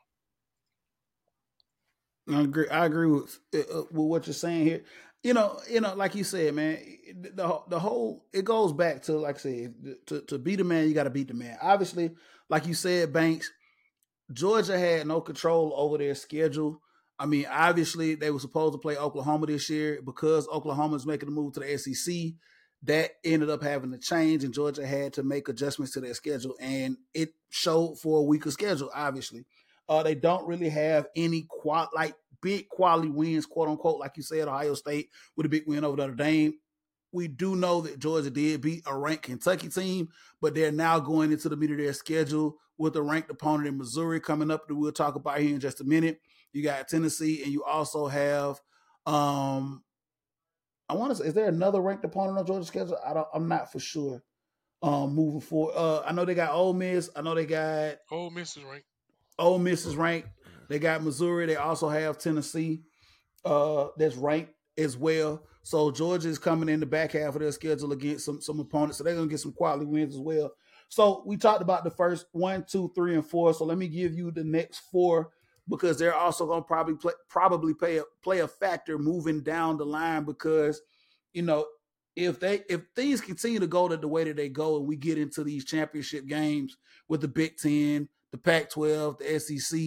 I 2.31 2.41
agree. 2.41 2.69
I 2.69 2.85
agree 2.85 3.07
with 3.07 3.39
uh, 3.53 3.59
uh, 3.59 3.83
with 3.91 4.07
what 4.07 4.27
you're 4.27 4.33
saying 4.33 4.65
here. 4.65 4.83
You 5.23 5.33
know, 5.33 5.59
you 5.69 5.81
know, 5.81 5.95
like 5.95 6.15
you 6.15 6.23
said, 6.23 6.53
man, 6.53 6.77
the 7.15 7.59
the 7.67 7.79
whole 7.79 8.25
it 8.31 8.45
goes 8.45 8.71
back 8.71 9.03
to 9.03 9.13
like 9.13 9.35
I 9.35 9.39
said, 9.39 9.73
to 10.07 10.21
to 10.21 10.37
beat 10.37 10.61
a 10.61 10.63
man, 10.63 10.87
you 10.87 10.93
got 10.93 11.03
to 11.05 11.09
beat 11.09 11.27
the 11.27 11.33
man. 11.33 11.57
Obviously, 11.61 12.11
like 12.49 12.67
you 12.67 12.73
said, 12.73 13.11
Banks, 13.11 13.51
Georgia 14.31 14.77
had 14.77 15.07
no 15.07 15.21
control 15.21 15.73
over 15.75 15.97
their 15.97 16.15
schedule. 16.15 16.81
I 17.17 17.25
mean, 17.25 17.47
obviously, 17.49 18.15
they 18.15 18.31
were 18.31 18.39
supposed 18.39 18.73
to 18.73 18.79
play 18.79 18.95
Oklahoma 18.95 19.47
this 19.47 19.69
year 19.69 19.99
because 20.03 20.47
Oklahoma's 20.47 21.05
making 21.05 21.27
a 21.27 21.31
move 21.31 21.53
to 21.53 21.59
the 21.59 21.77
SEC. 21.77 22.13
That 22.83 23.11
ended 23.25 23.49
up 23.49 23.61
having 23.61 23.91
to 23.91 23.97
change, 23.97 24.43
and 24.43 24.53
Georgia 24.53 24.87
had 24.87 25.13
to 25.13 25.23
make 25.23 25.49
adjustments 25.49 25.93
to 25.93 25.99
their 25.99 26.13
schedule, 26.13 26.55
and 26.61 26.97
it 27.13 27.33
showed 27.49 27.99
for 27.99 28.19
a 28.19 28.23
weaker 28.23 28.51
schedule. 28.51 28.89
Obviously, 28.95 29.45
uh, 29.89 30.01
they 30.03 30.15
don't 30.15 30.47
really 30.47 30.69
have 30.69 31.07
any 31.15 31.45
qual 31.49 31.89
like 31.93 32.15
big 32.41 32.69
quality 32.69 33.09
wins, 33.09 33.45
quote 33.45 33.67
unquote, 33.67 33.99
like 33.99 34.15
you 34.15 34.23
said, 34.23 34.47
Ohio 34.47 34.75
State 34.75 35.09
with 35.35 35.45
a 35.45 35.49
big 35.49 35.63
win 35.67 35.83
over 35.83 35.97
Notre 35.97 36.15
Dame. 36.15 36.53
We 37.11 37.27
do 37.27 37.55
know 37.55 37.81
that 37.81 37.99
Georgia 37.99 38.29
did 38.29 38.61
beat 38.61 38.83
a 38.85 38.95
ranked 38.95 39.23
Kentucky 39.23 39.67
team, 39.67 40.09
but 40.41 40.53
they're 40.53 40.71
now 40.71 40.99
going 40.99 41.31
into 41.31 41.49
the 41.49 41.57
meat 41.57 41.71
of 41.71 41.77
their 41.77 41.93
schedule 41.93 42.57
with 42.77 42.95
a 42.95 43.01
ranked 43.01 43.31
opponent 43.31 43.67
in 43.67 43.77
Missouri 43.77 44.19
coming 44.19 44.51
up 44.51 44.67
that 44.67 44.75
we'll 44.75 44.91
talk 44.91 45.15
about 45.15 45.39
here 45.39 45.53
in 45.53 45.59
just 45.59 45.81
a 45.81 45.83
minute. 45.83 46.21
You 46.53 46.63
got 46.63 46.87
Tennessee, 46.87 47.43
and 47.43 47.51
you 47.51 47.63
also 47.63 48.07
have 48.07 48.61
um 49.05 49.83
I 50.89 50.93
want 50.95 51.11
to 51.11 51.15
say, 51.15 51.27
is 51.29 51.33
there 51.33 51.47
another 51.47 51.81
ranked 51.81 52.03
opponent 52.03 52.37
on 52.37 52.45
Georgia's 52.45 52.67
schedule? 52.67 52.97
I 53.05 53.13
don't 53.13 53.27
I'm 53.33 53.47
not 53.47 53.71
for 53.71 53.79
sure. 53.79 54.23
Um 54.81 55.13
moving 55.13 55.41
forward. 55.41 55.73
Uh 55.75 56.01
I 56.05 56.13
know 56.13 56.25
they 56.25 56.35
got 56.35 56.53
Ole 56.53 56.73
Miss. 56.73 57.09
I 57.15 57.21
know 57.21 57.35
they 57.35 57.45
got 57.45 57.97
Ole 58.11 58.31
Miss 58.31 58.57
is 58.57 58.63
ranked. 58.63 58.87
Ole 59.37 59.59
Miss 59.59 59.85
is 59.85 59.95
ranked. 59.95 60.29
They 60.69 60.79
got 60.79 61.03
Missouri. 61.03 61.47
They 61.47 61.55
also 61.55 61.89
have 61.89 62.17
Tennessee 62.19 62.83
uh, 63.43 63.87
that's 63.97 64.15
ranked 64.15 64.53
as 64.77 64.95
well. 64.97 65.43
So 65.63 65.91
Georgia 65.91 66.29
is 66.29 66.37
coming 66.37 66.69
in 66.69 66.79
the 66.79 66.85
back 66.85 67.11
half 67.11 67.35
of 67.35 67.41
their 67.41 67.51
schedule 67.51 67.91
against 67.91 68.25
some 68.25 68.41
some 68.41 68.59
opponents. 68.59 68.97
So 68.97 69.03
they're 69.03 69.15
gonna 69.15 69.27
get 69.27 69.39
some 69.39 69.53
quality 69.53 69.85
wins 69.85 70.15
as 70.15 70.21
well. 70.21 70.51
So 70.89 71.23
we 71.25 71.37
talked 71.37 71.61
about 71.61 71.83
the 71.83 71.91
first 71.91 72.25
one, 72.31 72.65
two, 72.67 72.91
three, 72.95 73.13
and 73.15 73.25
four. 73.25 73.53
So 73.53 73.65
let 73.65 73.77
me 73.77 73.87
give 73.87 74.13
you 74.13 74.31
the 74.31 74.43
next 74.43 74.79
four 74.91 75.29
because 75.69 75.97
they're 75.97 76.15
also 76.15 76.47
gonna 76.47 76.61
probably 76.61 76.95
play 76.95 77.13
probably 77.29 77.73
play 77.73 77.97
a 77.97 78.03
play 78.23 78.39
a 78.39 78.47
factor 78.47 78.97
moving 78.97 79.41
down 79.41 79.77
the 79.77 79.85
line 79.85 80.23
because 80.23 80.81
you 81.33 81.41
know 81.41 81.65
if 82.15 82.39
they 82.39 82.61
if 82.69 82.81
things 82.95 83.21
continue 83.21 83.59
to 83.59 83.67
go 83.67 83.87
the, 83.87 84.07
way 84.07 84.23
that 84.25 84.35
they 84.35 84.49
go 84.49 84.77
and 84.77 84.87
we 84.87 84.95
get 84.95 85.17
into 85.17 85.43
these 85.43 85.65
championship 85.65 86.25
games 86.27 86.75
with 87.07 87.21
the 87.21 87.27
Big 87.27 87.57
Ten, 87.57 88.09
the 88.31 88.37
Pac 88.37 88.69
12, 88.69 89.17
the 89.19 89.39
SEC, 89.39 89.79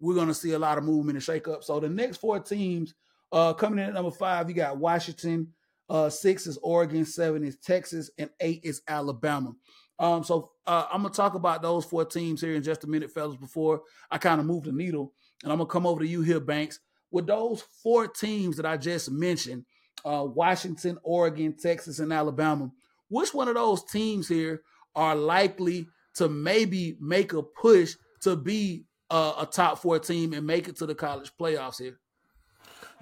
we're 0.00 0.14
going 0.14 0.28
to 0.28 0.34
see 0.34 0.52
a 0.52 0.58
lot 0.58 0.78
of 0.78 0.84
movement 0.84 1.16
and 1.16 1.22
shake 1.22 1.48
up. 1.48 1.62
So 1.62 1.80
the 1.80 1.88
next 1.88 2.18
four 2.18 2.40
teams 2.40 2.94
uh, 3.32 3.52
coming 3.54 3.78
in 3.78 3.86
at 3.86 3.94
number 3.94 4.10
five, 4.10 4.48
you 4.48 4.54
got 4.54 4.78
Washington. 4.78 5.48
Uh, 5.88 6.08
six 6.08 6.46
is 6.46 6.58
Oregon, 6.62 7.04
seven 7.04 7.44
is 7.44 7.58
Texas, 7.58 8.10
and 8.18 8.30
eight 8.40 8.60
is 8.64 8.82
Alabama. 8.88 9.52
Um, 9.98 10.24
so 10.24 10.50
uh, 10.66 10.86
I'm 10.92 11.02
gonna 11.02 11.14
talk 11.14 11.34
about 11.34 11.62
those 11.62 11.84
four 11.84 12.04
teams 12.04 12.40
here 12.40 12.54
in 12.54 12.62
just 12.62 12.84
a 12.84 12.86
minute, 12.86 13.10
fellas. 13.10 13.36
Before 13.36 13.82
I 14.10 14.18
kind 14.18 14.40
of 14.40 14.46
move 14.46 14.64
the 14.64 14.72
needle, 14.72 15.12
and 15.42 15.52
I'm 15.52 15.58
gonna 15.58 15.70
come 15.70 15.86
over 15.86 16.00
to 16.00 16.08
you 16.08 16.22
here, 16.22 16.40
Banks. 16.40 16.80
With 17.10 17.26
those 17.26 17.62
four 17.82 18.08
teams 18.08 18.56
that 18.56 18.66
I 18.66 18.76
just 18.76 19.10
mentioned, 19.10 19.64
uh, 20.04 20.24
Washington, 20.24 20.98
Oregon, 21.02 21.54
Texas, 21.56 21.98
and 21.98 22.12
Alabama, 22.12 22.70
which 23.08 23.32
one 23.32 23.48
of 23.48 23.54
those 23.54 23.84
teams 23.84 24.28
here 24.28 24.62
are 24.94 25.14
likely 25.14 25.88
to 26.16 26.28
maybe 26.28 26.96
make 27.00 27.32
a 27.32 27.42
push 27.42 27.94
to 28.22 28.36
be 28.36 28.84
a, 29.10 29.32
a 29.40 29.48
top 29.50 29.78
four 29.78 29.98
team 29.98 30.32
and 30.32 30.46
make 30.46 30.68
it 30.68 30.76
to 30.76 30.86
the 30.86 30.94
college 30.94 31.30
playoffs 31.40 31.80
here? 31.80 31.98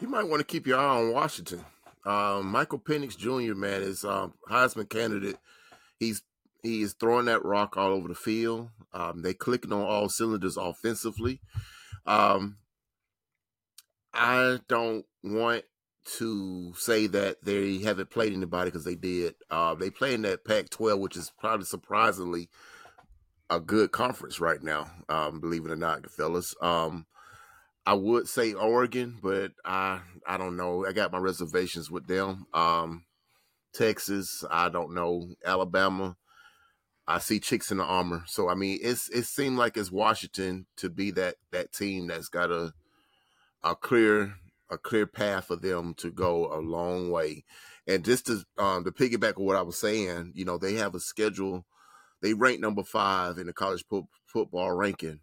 You 0.00 0.08
might 0.08 0.24
want 0.24 0.40
to 0.40 0.44
keep 0.44 0.66
your 0.66 0.78
eye 0.78 0.98
on 0.98 1.12
Washington. 1.12 1.64
Um, 2.04 2.48
Michael 2.48 2.78
Penix 2.78 3.16
Jr. 3.16 3.54
man 3.54 3.82
is 3.82 4.04
um, 4.04 4.34
Heisman 4.50 4.88
candidate. 4.88 5.38
He's 5.98 6.22
he 6.64 6.82
is 6.82 6.94
throwing 6.94 7.26
that 7.26 7.44
rock 7.44 7.76
all 7.76 7.90
over 7.90 8.08
the 8.08 8.14
field. 8.14 8.70
Um, 8.92 9.22
they 9.22 9.34
clicking 9.34 9.72
on 9.72 9.82
all 9.82 10.08
cylinders 10.08 10.56
offensively. 10.56 11.40
Um, 12.06 12.56
I 14.14 14.58
don't 14.66 15.04
want 15.22 15.64
to 16.18 16.72
say 16.74 17.06
that 17.06 17.44
they 17.44 17.78
haven't 17.78 18.10
played 18.10 18.32
anybody 18.32 18.70
because 18.70 18.84
they 18.84 18.94
did. 18.94 19.34
Uh, 19.50 19.74
they 19.74 19.90
play 19.90 20.14
in 20.14 20.22
that 20.22 20.44
Pac-12, 20.44 20.98
which 20.98 21.16
is 21.16 21.32
probably 21.38 21.66
surprisingly 21.66 22.48
a 23.50 23.60
good 23.60 23.92
conference 23.92 24.40
right 24.40 24.62
now. 24.62 24.90
Um, 25.08 25.40
believe 25.40 25.66
it 25.66 25.70
or 25.70 25.76
not, 25.76 26.10
fellas. 26.10 26.54
Um, 26.62 27.06
I 27.86 27.92
would 27.92 28.26
say 28.26 28.54
Oregon, 28.54 29.18
but 29.22 29.52
I 29.64 30.00
I 30.26 30.38
don't 30.38 30.56
know. 30.56 30.86
I 30.86 30.92
got 30.92 31.12
my 31.12 31.18
reservations 31.18 31.90
with 31.90 32.06
them. 32.06 32.46
Um, 32.54 33.04
Texas, 33.74 34.42
I 34.50 34.70
don't 34.70 34.94
know. 34.94 35.28
Alabama, 35.44 36.16
I 37.06 37.18
see 37.18 37.40
chicks 37.40 37.70
in 37.70 37.78
the 37.78 37.84
armor. 37.84 38.24
So 38.26 38.48
I 38.48 38.54
mean, 38.54 38.78
it's 38.82 39.08
it 39.10 39.24
seemed 39.24 39.58
like 39.58 39.76
it's 39.76 39.92
Washington 39.92 40.66
to 40.76 40.88
be 40.90 41.10
that 41.12 41.36
that 41.52 41.72
team 41.72 42.08
that's 42.08 42.28
got 42.28 42.50
a 42.50 42.72
a 43.62 43.74
clear 43.76 44.34
a 44.70 44.78
clear 44.78 45.06
path 45.06 45.46
for 45.46 45.56
them 45.56 45.94
to 45.98 46.10
go 46.10 46.52
a 46.52 46.60
long 46.60 47.10
way. 47.10 47.44
And 47.86 48.04
just 48.04 48.26
to 48.26 48.44
um 48.58 48.84
to 48.84 48.92
piggyback 48.92 49.38
on 49.38 49.44
what 49.44 49.56
I 49.56 49.62
was 49.62 49.78
saying, 49.78 50.32
you 50.34 50.44
know, 50.44 50.58
they 50.58 50.74
have 50.74 50.94
a 50.94 51.00
schedule 51.00 51.66
they 52.24 52.32
rank 52.32 52.58
number 52.58 52.82
five 52.82 53.36
in 53.36 53.46
the 53.46 53.52
college 53.52 53.84
po- 53.86 54.08
football 54.26 54.72
ranking. 54.72 55.20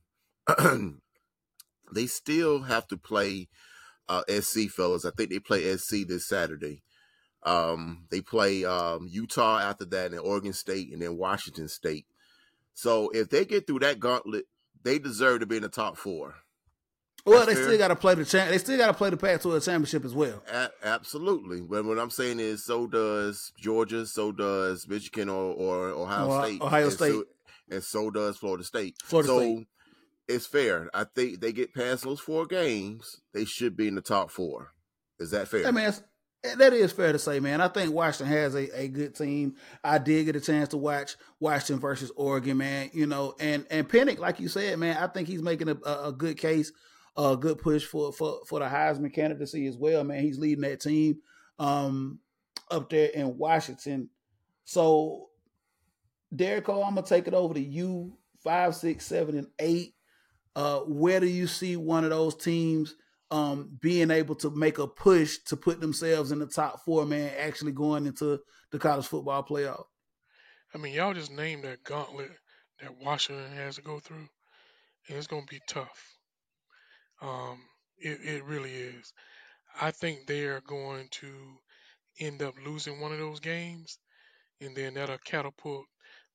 they 1.91 2.06
still 2.06 2.62
have 2.62 2.88
to 2.89 2.98
play 2.98 3.50
uh, 4.08 4.22
SC 4.30 4.70
fellas. 4.70 5.04
I 5.04 5.10
think 5.10 5.32
they 5.32 5.39
play 5.39 5.76
SC 5.76 6.08
this 6.08 6.28
Saturday. 6.28 6.84
Um, 7.43 8.06
they 8.12 8.21
play 8.21 8.65
um, 8.65 9.08
Utah 9.10 9.60
after 9.60 9.86
that, 9.86 10.12
and 10.12 10.19
Oregon 10.19 10.54
State, 10.54 10.91
and 10.93 11.01
then 11.01 11.17
Washington 11.17 11.67
State. 11.67 12.06
So 12.73 13.10
if 13.10 13.30
they 13.30 13.45
get 13.45 13.67
through 13.67 13.80
that 13.80 13.99
gauntlet, 13.99 14.45
they 14.84 14.99
deserve 14.99 15.41
to 15.41 15.45
be 15.45 15.58
in 15.58 15.63
the 15.63 15.69
top 15.69 15.97
four. 15.97 16.36
Well, 17.25 17.45
they 17.45 17.54
still 17.54 17.77
got 17.77 17.89
to 17.89 17.95
play 17.95 18.15
the 18.15 18.25
champ. 18.25 18.49
They 18.49 18.58
still 18.58 18.77
got 18.77 18.88
to 18.88 18.93
play 18.93 19.12
the 19.12 19.17
Pac-12 19.17 19.63
championship 19.63 20.06
as 20.06 20.13
well. 20.13 20.41
A- 20.51 20.71
absolutely, 20.84 21.62
but 21.62 21.86
what 21.86 21.99
I'm 21.99 22.10
saying 22.10 22.39
is, 22.39 22.65
so 22.65 22.88
does 22.88 23.51
Georgia, 23.60 24.06
so 24.08 24.32
does 24.32 24.88
Michigan 24.88 25.30
or, 25.30 25.54
or 25.54 25.89
Ohio 25.89 26.43
State, 26.43 26.62
Ohio 26.62 26.86
and 26.86 26.93
State, 26.93 27.12
so, 27.12 27.23
and 27.69 27.84
so 27.84 28.10
does 28.10 28.38
Florida 28.38 28.63
State. 28.63 28.95
Florida 29.04 29.27
so 29.27 29.39
State. 29.39 29.67
it's 30.27 30.47
fair. 30.47 30.89
I 30.93 31.04
think 31.04 31.41
they 31.41 31.51
get 31.51 31.75
past 31.75 32.04
those 32.04 32.19
four 32.19 32.47
games, 32.47 33.21
they 33.34 33.45
should 33.45 33.77
be 33.77 33.88
in 33.88 33.95
the 33.95 34.01
top 34.01 34.32
four. 34.32 34.73
Is 35.19 35.30
that 35.30 35.47
fair? 35.47 35.67
I 35.67 35.71
mean, 35.71 35.93
that 36.43 36.73
is 36.73 36.91
fair 36.91 37.12
to 37.12 37.19
say, 37.19 37.39
man. 37.39 37.62
I 37.62 37.67
think 37.67 37.93
Washington 37.93 38.36
has 38.36 38.56
a, 38.56 38.82
a 38.82 38.88
good 38.88 39.15
team. 39.15 39.56
I 39.84 39.97
did 39.97 40.25
get 40.25 40.36
a 40.36 40.41
chance 40.41 40.69
to 40.69 40.77
watch 40.77 41.15
Washington 41.39 41.80
versus 41.80 42.12
Oregon, 42.15 42.58
man. 42.58 42.89
You 42.93 43.06
know, 43.06 43.36
and 43.39 43.65
and 43.69 43.88
Penix, 43.88 44.19
like 44.19 44.39
you 44.39 44.47
said, 44.47 44.80
man, 44.80 44.97
I 44.97 45.08
think 45.08 45.27
he's 45.27 45.43
making 45.43 45.69
a, 45.69 45.77
a 45.86 46.12
good 46.12 46.38
case 46.38 46.71
a 47.17 47.36
good 47.36 47.58
push 47.58 47.86
for 47.86 48.12
for 48.13 48.39
for 48.47 48.60
the 48.60 48.65
Heisman 48.65 49.13
candidacy 49.13 49.67
as 49.67 49.77
well, 49.77 50.04
man. 50.04 50.21
He's 50.21 50.39
leading 50.39 50.62
that 50.62 50.82
team 50.82 51.19
um, 51.60 52.19
up 52.69 52.89
there 52.89 53.10
in 53.10 53.38
Washington. 53.38 54.10
So, 54.63 55.30
Derek 56.36 56.65
Cole, 56.65 56.84
I'm 56.84 56.95
gonna 56.95 57.06
take 57.06 57.27
it 57.27 57.34
over 57.34 57.54
to 57.54 57.62
you. 57.62 58.17
Five, 58.43 58.75
six, 58.75 59.06
seven, 59.06 59.38
and 59.38 59.47
eight. 59.60 59.93
Uh, 60.56 60.80
where 60.80 61.19
do 61.19 61.27
you 61.27 61.47
see 61.47 61.77
one 61.77 62.04
of 62.04 62.10
those 62.10 62.36
teams 62.36 62.95
um, 63.32 63.78
being 63.82 64.12
able 64.12 64.36
to 64.36 64.50
make 64.50 64.78
a 64.78 64.88
push 64.88 65.38
to 65.48 65.56
put 65.56 65.80
themselves 65.80 66.32
in 66.32 66.39
the 66.39 66.48
top 66.48 66.84
four, 66.84 67.06
man, 67.06 67.32
actually 67.39 67.72
going 67.72 68.06
into 68.06 68.39
the 68.72 68.80
college 68.80 69.08
football 69.08 69.44
playoff? 69.44 69.86
I 70.74 70.78
mean, 70.78 70.94
y'all 70.94 71.13
just 71.13 71.32
named 71.32 71.63
that 71.63 71.84
gauntlet 71.84 72.32
that 72.82 72.98
Washington 73.02 73.52
has 73.54 73.76
to 73.76 73.82
go 73.82 74.00
through, 74.00 74.28
and 75.08 75.17
it's 75.17 75.28
gonna 75.28 75.46
be 75.50 75.62
tough. 75.67 76.17
Um, 77.22 77.60
it, 77.98 78.20
it 78.24 78.44
really 78.44 78.74
is. 78.74 79.13
I 79.80 79.91
think 79.91 80.26
they 80.28 80.46
are 80.46 80.62
going 80.62 81.08
to 81.12 81.28
end 82.20 82.41
up 82.41 82.56
losing 82.65 83.00
one 83.00 83.13
of 83.13 83.20
those 83.20 83.39
games, 83.39 84.00
and 84.60 84.76
then 84.76 84.96
that'll 84.96 85.17
catapult 85.20 85.86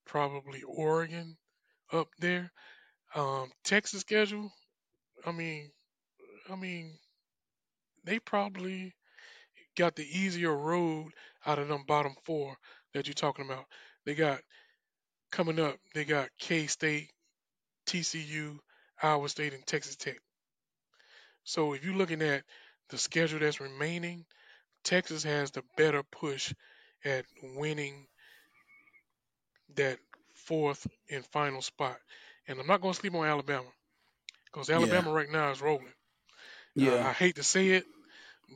probably 0.06 0.62
Oregon 0.62 1.36
up 1.92 2.08
there. 2.18 2.50
Um, 3.14 3.50
Texas 3.64 4.00
schedule, 4.00 4.50
I 5.24 5.32
mean, 5.32 5.70
I 6.50 6.56
mean, 6.56 6.92
they 8.04 8.18
probably 8.18 8.94
got 9.76 9.96
the 9.96 10.04
easier 10.04 10.54
road 10.54 11.12
out 11.44 11.58
of 11.58 11.68
them 11.68 11.84
bottom 11.86 12.14
four 12.24 12.56
that 12.94 13.06
you're 13.06 13.14
talking 13.14 13.44
about. 13.44 13.64
They 14.04 14.14
got 14.14 14.40
coming 15.30 15.58
up. 15.58 15.76
They 15.94 16.04
got 16.04 16.28
K 16.38 16.66
State, 16.66 17.10
TCU, 17.86 18.58
Iowa 19.02 19.28
State, 19.28 19.54
and 19.54 19.66
Texas 19.66 19.96
Tech. 19.96 20.18
So 21.44 21.74
if 21.74 21.84
you're 21.84 21.94
looking 21.94 22.22
at 22.22 22.42
the 22.90 22.98
schedule 22.98 23.40
that's 23.40 23.60
remaining, 23.60 24.24
Texas 24.84 25.22
has 25.24 25.50
the 25.50 25.62
better 25.76 26.02
push 26.02 26.52
at 27.04 27.24
winning 27.42 28.06
that 29.74 29.98
fourth 30.34 30.86
and 31.10 31.24
final 31.26 31.60
spot. 31.60 31.98
And 32.48 32.58
I'm 32.60 32.66
not 32.66 32.80
going 32.80 32.94
to 32.94 33.00
sleep 33.00 33.14
on 33.14 33.26
Alabama 33.26 33.66
because 34.44 34.70
Alabama 34.70 35.10
yeah. 35.10 35.16
right 35.16 35.30
now 35.30 35.50
is 35.50 35.60
rolling. 35.60 35.92
Yeah. 36.76 36.92
Uh, 36.92 37.08
I 37.08 37.12
hate 37.12 37.36
to 37.36 37.44
say 37.44 37.70
it, 37.70 37.84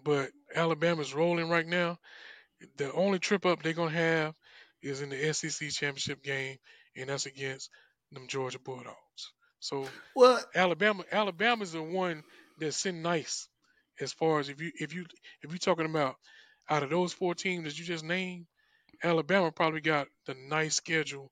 but 0.04 0.30
Alabama's 0.54 1.14
rolling 1.14 1.48
right 1.48 1.66
now. 1.66 1.98
The 2.76 2.92
only 2.92 3.18
trip 3.18 3.46
up 3.46 3.62
they're 3.62 3.72
going 3.72 3.92
to 3.92 3.98
have 3.98 4.34
is 4.82 5.02
in 5.02 5.10
the 5.10 5.32
SEC 5.34 5.70
championship 5.70 6.22
game, 6.22 6.58
and 6.96 7.08
that's 7.08 7.26
against 7.26 7.70
them 8.12 8.28
Georgia 8.28 8.58
Bulldogs. 8.60 9.32
So 9.60 9.86
well, 10.16 10.40
Alabama, 10.54 11.04
Alabama's 11.12 11.72
the 11.72 11.82
one 11.82 12.22
that's 12.58 12.76
sitting 12.76 13.02
nice 13.02 13.48
as 14.00 14.12
far 14.12 14.40
as 14.40 14.48
if 14.48 14.60
you 14.60 14.72
if 14.80 14.94
you 14.94 15.06
if 15.42 15.50
you're 15.50 15.58
talking 15.58 15.86
about 15.86 16.16
out 16.70 16.82
of 16.82 16.90
those 16.90 17.12
four 17.12 17.34
teams 17.34 17.64
that 17.64 17.78
you 17.78 17.84
just 17.84 18.04
named, 18.04 18.46
Alabama 19.02 19.52
probably 19.52 19.80
got 19.80 20.08
the 20.26 20.34
nice 20.48 20.76
schedule 20.76 21.30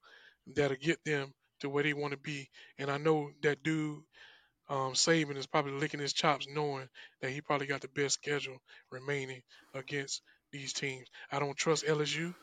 that'll 0.54 0.76
get 0.76 1.02
them 1.04 1.32
to 1.60 1.68
where 1.68 1.82
they 1.82 1.92
want 1.94 2.12
to 2.12 2.18
be. 2.18 2.48
And 2.78 2.90
I 2.90 2.98
know 2.98 3.30
that 3.42 3.62
dude, 3.62 4.00
um, 4.68 4.92
Saban 4.92 5.36
is 5.36 5.46
probably 5.46 5.72
licking 5.72 6.00
his 6.00 6.12
chops 6.12 6.46
knowing 6.52 6.88
that 7.20 7.30
he 7.30 7.40
probably 7.40 7.66
got 7.66 7.80
the 7.80 7.88
best 7.88 8.14
schedule 8.14 8.58
remaining 8.90 9.42
against 9.74 10.22
these 10.52 10.72
teams. 10.72 11.06
I 11.30 11.38
don't 11.38 11.56
trust 11.56 11.86
LSU. 11.86 12.34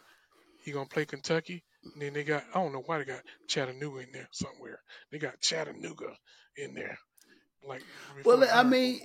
He 0.64 0.72
gonna 0.72 0.88
play 0.88 1.06
Kentucky. 1.06 1.64
And 1.84 2.02
then 2.02 2.14
they 2.14 2.24
got 2.24 2.44
I 2.54 2.62
don't 2.62 2.74
know 2.74 2.84
why 2.86 2.98
they 2.98 3.06
got 3.06 3.22
Chattanooga 3.48 4.00
in 4.00 4.12
there 4.12 4.28
somewhere. 4.32 4.80
They 5.12 5.20
got 5.20 5.40
Chattanooga 5.40 6.16
in 6.58 6.74
there. 6.74 6.98
Like 7.68 7.84
Well 8.24 8.44
I 8.52 8.64
mean 8.64 9.00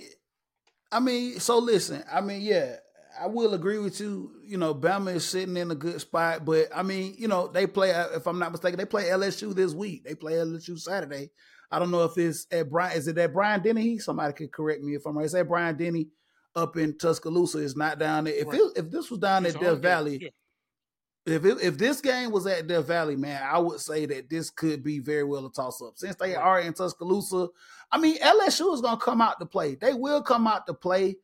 I 0.91 0.99
mean, 0.99 1.39
so 1.39 1.59
listen, 1.59 2.03
I 2.11 2.21
mean, 2.21 2.41
yeah, 2.41 2.75
I 3.19 3.27
will 3.27 3.53
agree 3.53 3.77
with 3.77 3.99
you. 3.99 4.31
You 4.45 4.57
know, 4.57 4.75
Bama 4.75 5.15
is 5.15 5.27
sitting 5.27 5.55
in 5.55 5.71
a 5.71 5.75
good 5.75 6.01
spot, 6.01 6.43
but 6.43 6.67
I 6.75 6.83
mean, 6.83 7.15
you 7.17 7.27
know, 7.27 7.47
they 7.47 7.65
play. 7.65 7.91
If 7.91 8.27
I'm 8.27 8.39
not 8.39 8.51
mistaken, 8.51 8.77
they 8.77 8.85
play 8.85 9.05
LSU 9.05 9.55
this 9.55 9.73
week. 9.73 10.03
They 10.03 10.15
play 10.15 10.33
LSU 10.33 10.77
Saturday. 10.77 11.31
I 11.71 11.79
don't 11.79 11.91
know 11.91 12.03
if 12.03 12.17
it's 12.17 12.47
at 12.51 12.69
Bryant. 12.69 12.97
Is 12.97 13.07
it 13.07 13.17
at 13.17 13.33
Bryant-Denny? 13.33 13.99
Somebody 13.99 14.33
could 14.33 14.51
correct 14.51 14.83
me 14.83 14.95
if 14.95 15.05
I'm 15.05 15.17
right. 15.17 15.25
It's 15.25 15.33
at 15.33 15.47
Bryant-Denny 15.47 16.07
up 16.55 16.77
in 16.77 16.97
Tuscaloosa. 16.97 17.59
It's 17.59 17.77
not 17.77 17.99
down 17.99 18.25
there. 18.25 18.33
If 18.33 18.47
right. 18.47 18.59
it, 18.59 18.71
if 18.75 18.91
this 18.91 19.09
was 19.09 19.19
down 19.19 19.45
at 19.45 19.59
Death 19.59 19.79
Valley, 19.79 20.19
yeah. 20.21 21.35
if 21.35 21.45
it, 21.45 21.57
if 21.61 21.77
this 21.77 22.01
game 22.01 22.31
was 22.31 22.45
at 22.45 22.67
Death 22.67 22.87
Valley, 22.87 23.15
man, 23.15 23.41
I 23.43 23.57
would 23.59 23.79
say 23.79 24.05
that 24.05 24.29
this 24.29 24.49
could 24.49 24.83
be 24.83 24.99
very 24.99 25.23
well 25.23 25.45
a 25.45 25.51
toss 25.51 25.81
up. 25.81 25.93
Since 25.95 26.17
they 26.17 26.35
right. 26.35 26.43
are 26.43 26.59
in 26.59 26.73
Tuscaloosa, 26.73 27.47
I 27.91 27.97
mean, 27.97 28.17
LSU 28.17 28.73
is 28.73 28.81
going 28.81 28.97
to 28.97 29.03
come 29.03 29.21
out 29.21 29.39
to 29.39 29.45
play. 29.45 29.75
They 29.75 29.93
will 29.93 30.21
come 30.21 30.47
out 30.47 30.67
to 30.67 30.73
play. 30.73 31.15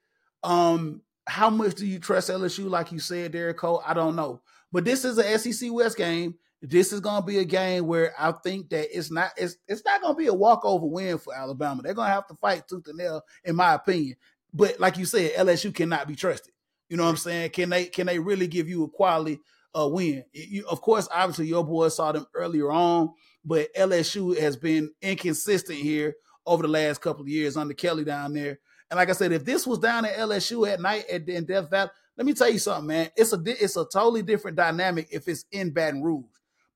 Um, 0.44 1.02
how 1.28 1.50
much 1.50 1.76
do 1.76 1.86
you 1.86 2.00
trust 2.00 2.30
LSU? 2.30 2.70
Like 2.70 2.92
you 2.92 3.00
said, 3.00 3.34
Derek 3.34 3.58
Cole, 3.58 3.84
I 3.86 3.94
don't 3.94 4.16
know. 4.16 4.42
But 4.72 4.86
this 4.86 5.04
is 5.04 5.18
a 5.18 5.38
SEC 5.38 5.72
West 5.72 5.98
game. 5.98 6.36
This 6.62 6.92
is 6.92 7.00
going 7.00 7.22
to 7.22 7.26
be 7.26 7.38
a 7.38 7.46
game 7.46 7.86
where 7.86 8.14
I 8.18 8.32
think 8.32 8.70
that 8.70 8.88
it's 8.96 9.12
not 9.12 9.32
it's 9.38 9.58
it's 9.68 9.86
not 9.86 10.02
going 10.02 10.16
to 10.16 10.18
be 10.18 10.28
a 10.28 10.34
walkover 10.34 10.88
win 10.88 11.20
for 11.20 11.36
Alabama. 11.36 11.84
They're 11.84 11.94
going 11.94 12.10
to 12.10 12.14
have 12.14 12.28
to 12.28 12.36
fight 12.36 12.68
tooth 12.68 12.88
and 12.88 12.98
nail, 12.98 13.22
in 13.44 13.56
my 13.56 13.76
opinion. 13.76 14.18
But 14.54 14.80
like 14.80 14.98
you 14.98 15.06
said, 15.06 15.34
LSU 15.34 15.74
cannot 15.74 16.08
be 16.08 16.16
trusted. 16.16 16.54
You 16.90 16.98
know 16.98 17.04
what 17.04 17.10
I'm 17.12 17.18
saying? 17.18 17.52
Can 17.52 17.70
they 17.70 17.86
can 17.86 18.08
they 18.08 18.18
really 18.18 18.48
give 18.48 18.68
you 18.68 18.84
a 18.84 18.90
quality 18.90 19.40
uh, 19.78 19.88
win? 19.88 20.24
You, 20.32 20.66
of 20.68 20.82
course, 20.82 21.08
obviously 21.14 21.48
your 21.48 21.66
boys 21.66 21.96
saw 21.96 22.12
them 22.12 22.26
earlier 22.34 22.72
on, 22.72 23.14
but 23.46 23.74
LSU 23.76 24.38
has 24.40 24.58
been 24.58 24.92
inconsistent 25.02 25.78
here 25.78 26.16
over 26.46 26.64
the 26.64 26.70
last 26.70 27.02
couple 27.02 27.22
of 27.22 27.28
years 27.28 27.58
under 27.58 27.74
Kelly 27.74 28.04
down 28.06 28.34
there. 28.34 28.60
And 28.90 28.98
like 28.98 29.10
I 29.10 29.14
said, 29.14 29.34
if 29.34 29.44
this 29.44 29.68
was 29.68 29.80
down 29.80 30.06
at 30.06 30.16
LSU 30.16 30.68
at 30.68 30.80
night 30.80 31.06
at 31.12 31.28
in 31.28 31.46
Death 31.46 31.70
Valley, 31.70 31.90
let 32.16 32.26
me 32.26 32.34
tell 32.34 32.50
you 32.50 32.58
something, 32.58 32.88
man. 32.88 33.12
It's 33.16 33.34
a 33.34 33.42
it's 33.46 33.76
a 33.76 33.86
totally 33.86 34.24
different 34.24 34.58
dynamic 34.58 35.10
if 35.12 35.28
it's 35.28 35.46
in 35.52 35.72
Baton 35.72 36.02
Rouge. 36.02 36.26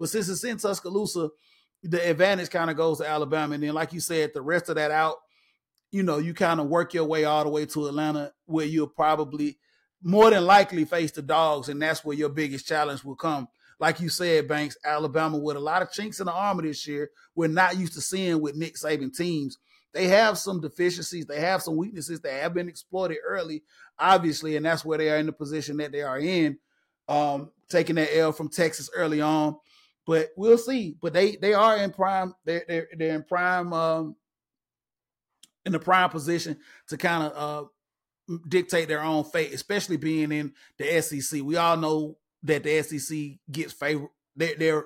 But 0.02 0.10
since 0.10 0.28
it's 0.28 0.44
in 0.44 0.58
Tuscaloosa, 0.58 1.30
the 1.84 2.10
advantage 2.10 2.50
kind 2.50 2.70
of 2.70 2.76
goes 2.76 2.98
to 2.98 3.08
Alabama. 3.08 3.54
And 3.54 3.64
then, 3.64 3.74
like 3.74 3.94
you 3.94 4.02
said, 4.02 4.32
the 4.34 4.42
rest 4.42 4.68
of 4.68 4.76
that 4.76 4.92
out, 4.92 5.16
you 5.92 6.04
know, 6.04 6.18
you 6.18 6.34
kind 6.34 6.60
of 6.60 6.68
work 6.68 6.94
your 6.94 7.06
way 7.06 7.24
all 7.24 7.44
the 7.44 7.50
way 7.50 7.66
to 7.68 7.88
Atlanta, 7.88 8.34
where 8.46 8.66
you'll 8.66 8.88
probably 8.88 9.58
more 10.04 10.30
than 10.30 10.46
likely 10.46 10.84
face 10.84 11.12
the 11.12 11.22
dogs, 11.22 11.70
and 11.70 11.82
that's 11.82 12.04
where 12.04 12.18
your 12.18 12.30
biggest 12.30 12.68
challenge 12.68 13.04
will 13.04 13.16
come. 13.16 13.48
Like 13.80 14.00
you 14.00 14.10
said, 14.10 14.48
Banks, 14.48 14.76
Alabama 14.84 15.38
with 15.38 15.56
a 15.56 15.60
lot 15.60 15.82
of 15.82 15.92
chinks 15.92 16.20
in 16.20 16.26
the 16.26 16.34
armor 16.34 16.64
this 16.64 16.88
year. 16.88 17.10
We're 17.36 17.48
not 17.48 17.78
used 17.78 17.94
to 17.94 18.02
seeing 18.02 18.42
with 18.42 18.56
Nick 18.56 18.76
Saban 18.76 19.16
teams 19.16 19.58
they 19.94 20.08
have 20.08 20.38
some 20.38 20.62
deficiencies, 20.62 21.26
they 21.26 21.40
have 21.40 21.62
some 21.62 21.76
weaknesses 21.76 22.22
that 22.22 22.42
have 22.42 22.54
been 22.54 22.70
exploited 22.70 23.18
early, 23.26 23.64
obviously, 24.00 24.56
and 24.56 24.66
that's 24.66 24.86
where 24.86 24.98
they 24.98 25.10
are 25.10 25.18
in 25.18 25.26
the 25.26 25.34
position 25.34 25.78
that 25.78 25.92
they 25.92 26.02
are 26.02 26.20
in, 26.20 26.58
um, 27.10 27.52
taking 27.70 27.96
that 27.96 28.16
L 28.16 28.32
from 28.32 28.48
Texas 28.48 28.90
early 28.96 29.22
on. 29.22 29.58
But 30.06 30.30
we'll 30.36 30.58
see. 30.58 30.96
But 31.02 31.14
they 31.14 31.36
they 31.36 31.54
are 31.54 31.78
in 31.78 31.92
prime. 31.92 32.34
They're 32.46 32.66
they're, 32.68 32.88
they're 32.98 33.16
in 33.16 33.24
prime 33.24 33.72
um, 33.74 34.16
in 35.66 35.72
the 35.72 35.80
prime 35.80 36.10
position 36.10 36.58
to 36.88 36.98
kind 36.98 37.24
of 37.24 37.70
uh, 38.32 38.36
dictate 38.48 38.88
their 38.88 39.04
own 39.04 39.24
fate, 39.24 39.54
especially 39.54 39.98
being 39.98 40.32
in 40.32 40.54
the 40.78 41.02
SEC. 41.02 41.42
We 41.42 41.58
all 41.58 41.78
know 41.78 42.18
that 42.44 42.64
the 42.64 42.82
SEC 42.82 43.18
gets 43.52 43.74
favor. 43.74 44.08
They're, 44.36 44.56
they're 44.58 44.86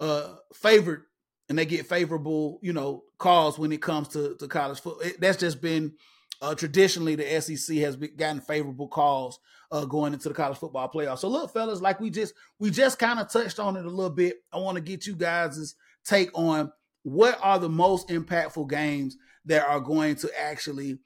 uh, 0.00 0.34
favored 0.54 1.04
and 1.48 1.58
they 1.58 1.66
get 1.66 1.86
favorable, 1.86 2.58
you 2.62 2.72
know, 2.72 3.02
calls 3.18 3.58
when 3.58 3.72
it 3.72 3.82
comes 3.82 4.08
to, 4.08 4.36
to 4.36 4.48
college 4.48 4.80
football. 4.80 5.10
That's 5.18 5.38
just 5.38 5.60
been 5.60 5.94
uh, 6.40 6.54
traditionally 6.54 7.16
the 7.16 7.40
SEC 7.40 7.76
has 7.78 7.96
gotten 7.96 8.40
favorable 8.40 8.88
calls 8.88 9.40
uh, 9.70 9.84
going 9.84 10.12
into 10.12 10.28
the 10.28 10.34
college 10.34 10.58
football 10.58 10.88
playoff. 10.88 11.18
So 11.18 11.28
look, 11.28 11.52
fellas, 11.52 11.80
like 11.80 12.00
we 12.00 12.10
just 12.10 12.34
we 12.58 12.70
just 12.70 12.98
kind 12.98 13.18
of 13.18 13.30
touched 13.30 13.58
on 13.58 13.76
it 13.76 13.84
a 13.84 13.90
little 13.90 14.10
bit. 14.10 14.36
I 14.52 14.58
want 14.58 14.76
to 14.76 14.82
get 14.82 15.06
you 15.06 15.14
guys' 15.14 15.74
take 16.04 16.30
on 16.36 16.72
what 17.02 17.38
are 17.42 17.58
the 17.58 17.68
most 17.68 18.08
impactful 18.08 18.68
games 18.68 19.16
that 19.46 19.66
are 19.66 19.80
going 19.80 20.16
to 20.16 20.30
actually, 20.40 20.98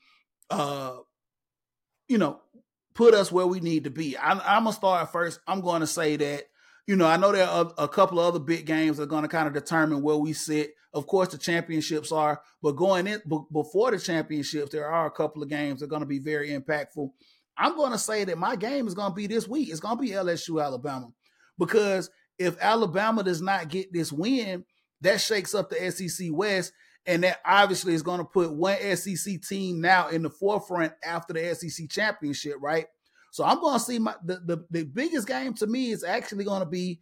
uh, 0.51 0.97
you 2.09 2.19
know, 2.19 2.41
put 2.95 3.15
us 3.15 3.31
where 3.31 3.47
we 3.47 3.61
need 3.61 3.85
to 3.85 3.91
be. 3.91 4.17
I, 4.17 4.33
I'm 4.33 4.65
gonna 4.65 4.73
start 4.73 5.13
first. 5.13 5.41
I'm 5.47 5.61
going 5.61 5.81
to 5.81 5.87
say 5.87 6.17
that 6.17 6.45
you 6.87 6.97
know, 6.97 7.07
I 7.07 7.17
know 7.17 7.33
there 7.33 7.47
are 7.47 7.73
a 7.79 7.89
couple 7.89 8.19
of 8.19 8.27
other 8.27 8.39
big 8.39 8.67
games 8.67 8.97
that 8.97 9.05
are 9.05 9.07
going 9.07 9.23
to 9.23 9.29
kind 9.29 9.47
of 9.47 9.55
determine 9.55 10.03
where 10.03 10.17
we 10.17 10.33
sit. 10.33 10.75
Of 10.93 11.07
course, 11.07 11.29
the 11.29 11.39
championships 11.39 12.13
are, 12.13 12.43
but 12.63 12.73
going 12.73 13.07
in 13.07 13.23
before 13.53 13.93
the 13.93 13.99
championships, 13.99 14.73
there 14.73 14.91
are 14.91 15.07
a 15.07 15.11
couple 15.11 15.43
of 15.43 15.49
games 15.49 15.81
that 15.81 15.87
are 15.87 15.89
going 15.89 16.03
to 16.03 16.07
be 16.07 16.19
very 16.19 16.51
impactful. 16.51 17.11
I'm 17.63 17.77
going 17.77 17.93
to 17.93 17.99
say 17.99 18.25
that 18.25 18.39
my 18.39 18.57
game 18.57 18.89
is 18.89 18.95
going 18.95 19.13
to 19.13 19.15
be 19.15 19.29
this 19.29 19.47
week. 19.47 19.71
It's 19.71 19.79
going 19.79 19.97
to 19.97 20.03
be 20.03 20.11
LSU 20.11 20.63
Alabama 20.63 21.13
because 21.59 22.11
if 22.37 22.61
Alabama 22.61 23.23
does 23.23 23.41
not 23.41 23.69
get 23.69 23.93
this 23.93 24.11
win, 24.11 24.65
that 25.01 25.21
shakes 25.21 25.55
up 25.55 25.71
the 25.71 25.91
SEC 25.93 26.29
West, 26.33 26.73
and 27.07 27.23
that 27.23 27.39
obviously 27.45 27.95
is 27.95 28.03
going 28.03 28.19
to 28.19 28.25
put 28.25 28.53
one 28.53 28.79
SEC 28.97 29.41
team 29.43 29.81
now 29.81 30.09
in 30.09 30.23
the 30.23 30.31
forefront 30.31 30.93
after 31.05 31.33
the 31.33 31.55
SEC 31.55 31.89
championship, 31.89 32.57
right? 32.61 32.87
So 33.31 33.45
I'm 33.45 33.61
going 33.61 33.75
to 33.75 33.85
see 33.85 33.99
my 34.01 34.17
the, 34.25 34.41
the, 34.45 34.67
the 34.71 34.85
biggest 34.85 35.29
game 35.29 35.55
to 35.55 35.67
me 35.69 35.93
is 35.93 36.03
actually 36.03 36.45
going 36.45 36.61
to 36.61 36.69
be 36.69 36.99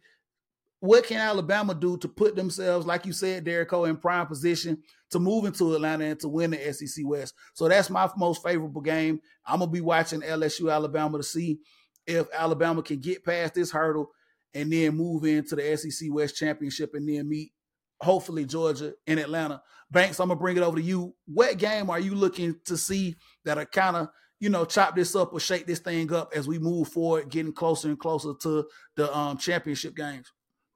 what 0.81 1.05
can 1.05 1.17
Alabama 1.17 1.75
do 1.75 1.95
to 1.97 2.07
put 2.07 2.35
themselves, 2.35 2.87
like 2.87 3.05
you 3.05 3.13
said, 3.13 3.43
Derek 3.43 3.69
Cole, 3.69 3.85
in 3.85 3.97
prime 3.97 4.25
position 4.25 4.79
to 5.11 5.19
move 5.19 5.45
into 5.45 5.75
Atlanta 5.75 6.05
and 6.05 6.19
to 6.19 6.27
win 6.27 6.51
the 6.51 6.73
SEC 6.73 7.05
West. 7.05 7.35
So 7.53 7.67
that's 7.67 7.91
my 7.91 8.09
most 8.17 8.41
favorable 8.41 8.81
game. 8.81 9.21
I'm 9.45 9.59
gonna 9.59 9.69
be 9.69 9.81
watching 9.81 10.21
LSU 10.21 10.73
Alabama 10.73 11.19
to 11.19 11.23
see 11.23 11.59
if 12.07 12.25
Alabama 12.33 12.81
can 12.81 12.99
get 12.99 13.23
past 13.23 13.53
this 13.53 13.69
hurdle 13.69 14.09
and 14.55 14.73
then 14.73 14.97
move 14.97 15.23
into 15.23 15.55
the 15.55 15.77
SEC 15.77 16.09
West 16.11 16.35
championship 16.35 16.95
and 16.95 17.07
then 17.07 17.29
meet 17.29 17.51
hopefully 18.01 18.45
Georgia 18.45 18.93
in 19.05 19.19
Atlanta. 19.19 19.61
Banks, 19.91 20.19
I'm 20.19 20.29
gonna 20.29 20.39
bring 20.39 20.57
it 20.57 20.63
over 20.63 20.77
to 20.77 20.83
you. 20.83 21.13
What 21.27 21.59
game 21.59 21.91
are 21.91 21.99
you 21.99 22.15
looking 22.15 22.55
to 22.65 22.75
see 22.75 23.17
that 23.45 23.59
are 23.59 23.65
kind 23.65 23.97
of 23.97 24.09
you 24.39 24.49
know, 24.49 24.65
chop 24.65 24.95
this 24.95 25.15
up 25.15 25.31
or 25.31 25.39
shake 25.39 25.67
this 25.67 25.77
thing 25.77 26.11
up 26.11 26.33
as 26.35 26.47
we 26.47 26.57
move 26.57 26.87
forward, 26.87 27.29
getting 27.29 27.53
closer 27.53 27.89
and 27.89 27.99
closer 27.99 28.33
to 28.41 28.65
the 28.95 29.15
um, 29.15 29.37
championship 29.37 29.95
games? 29.95 30.31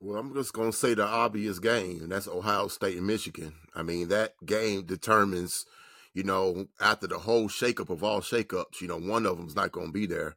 Well, 0.05 0.19
I'm 0.19 0.35
just 0.35 0.53
going 0.53 0.69
to 0.69 0.77
say 0.77 0.93
the 0.93 1.03
obvious 1.03 1.57
game, 1.57 2.01
and 2.03 2.11
that's 2.11 2.27
Ohio 2.27 2.67
State 2.67 2.95
and 2.95 3.07
Michigan. 3.07 3.53
I 3.73 3.81
mean, 3.81 4.09
that 4.09 4.33
game 4.45 4.83
determines, 4.85 5.65
you 6.13 6.21
know, 6.21 6.67
after 6.79 7.07
the 7.07 7.17
whole 7.17 7.49
shakeup 7.49 7.89
of 7.89 8.03
all 8.03 8.21
shakeups, 8.21 8.81
you 8.81 8.87
know, 8.87 8.99
one 8.99 9.25
of 9.25 9.35
them's 9.35 9.55
not 9.55 9.71
going 9.71 9.87
to 9.87 9.91
be 9.91 10.05
there. 10.05 10.35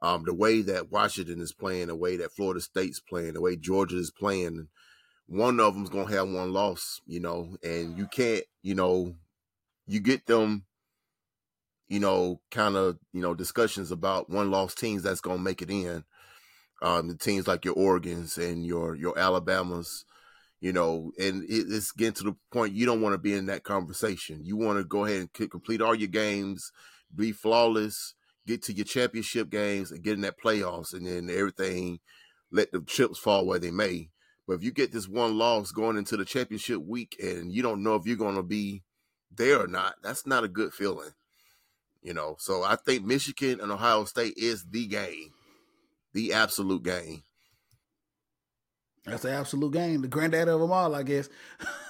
Um, 0.00 0.24
the 0.24 0.32
way 0.32 0.62
that 0.62 0.90
Washington 0.90 1.42
is 1.42 1.52
playing, 1.52 1.88
the 1.88 1.94
way 1.94 2.16
that 2.16 2.32
Florida 2.32 2.62
State's 2.62 2.98
playing, 2.98 3.34
the 3.34 3.42
way 3.42 3.56
Georgia 3.56 3.98
is 3.98 4.10
playing, 4.10 4.68
one 5.26 5.60
of 5.60 5.74
them's 5.74 5.90
going 5.90 6.06
to 6.08 6.14
have 6.14 6.30
one 6.30 6.54
loss, 6.54 7.02
you 7.04 7.20
know, 7.20 7.58
and 7.62 7.98
you 7.98 8.06
can't, 8.06 8.44
you 8.62 8.74
know, 8.74 9.16
you 9.86 10.00
get 10.00 10.24
them, 10.24 10.64
you 11.88 12.00
know, 12.00 12.40
kind 12.50 12.74
of, 12.74 12.96
you 13.12 13.20
know, 13.20 13.34
discussions 13.34 13.92
about 13.92 14.30
one 14.30 14.50
loss 14.50 14.74
teams 14.74 15.02
that's 15.02 15.20
going 15.20 15.36
to 15.36 15.44
make 15.44 15.60
it 15.60 15.68
in. 15.68 16.04
Um, 16.84 17.08
the 17.08 17.16
teams 17.16 17.46
like 17.46 17.64
your 17.64 17.76
Oregons 17.76 18.36
and 18.36 18.66
your 18.66 18.94
your 18.94 19.18
Alabamas, 19.18 20.04
you 20.60 20.70
know, 20.70 21.12
and 21.18 21.42
it's 21.48 21.92
getting 21.92 22.12
to 22.14 22.24
the 22.24 22.36
point 22.52 22.74
you 22.74 22.84
don't 22.84 23.00
want 23.00 23.14
to 23.14 23.18
be 23.18 23.32
in 23.32 23.46
that 23.46 23.64
conversation. 23.64 24.44
You 24.44 24.58
want 24.58 24.78
to 24.78 24.84
go 24.84 25.06
ahead 25.06 25.20
and 25.20 25.50
complete 25.50 25.80
all 25.80 25.94
your 25.94 26.08
games, 26.08 26.70
be 27.14 27.32
flawless, 27.32 28.14
get 28.46 28.62
to 28.64 28.74
your 28.74 28.84
championship 28.84 29.48
games, 29.48 29.92
and 29.92 30.02
get 30.02 30.12
in 30.12 30.20
that 30.20 30.38
playoffs, 30.38 30.92
and 30.92 31.06
then 31.06 31.30
everything, 31.30 32.00
let 32.52 32.70
the 32.70 32.82
chips 32.82 33.18
fall 33.18 33.46
where 33.46 33.58
they 33.58 33.70
may. 33.70 34.10
But 34.46 34.54
if 34.54 34.62
you 34.62 34.70
get 34.70 34.92
this 34.92 35.08
one 35.08 35.38
loss 35.38 35.72
going 35.72 35.96
into 35.96 36.18
the 36.18 36.24
championship 36.24 36.82
week 36.82 37.16
and 37.18 37.50
you 37.50 37.62
don't 37.62 37.82
know 37.82 37.94
if 37.94 38.06
you're 38.06 38.16
going 38.16 38.36
to 38.36 38.42
be 38.42 38.82
there 39.34 39.58
or 39.58 39.66
not, 39.66 39.94
that's 40.02 40.26
not 40.26 40.44
a 40.44 40.48
good 40.48 40.74
feeling. 40.74 41.12
You 42.02 42.12
know, 42.12 42.36
so 42.38 42.62
I 42.62 42.76
think 42.76 43.06
Michigan 43.06 43.60
and 43.60 43.72
Ohio 43.72 44.04
State 44.04 44.34
is 44.36 44.66
the 44.66 44.86
game, 44.86 45.30
the 46.14 46.32
absolute 46.32 46.82
game. 46.82 47.22
That's 49.04 49.22
the 49.22 49.32
absolute 49.32 49.72
game, 49.74 50.00
the 50.00 50.08
granddad 50.08 50.48
of 50.48 50.60
them 50.60 50.72
all, 50.72 50.94
I 50.94 51.02
guess. 51.02 51.28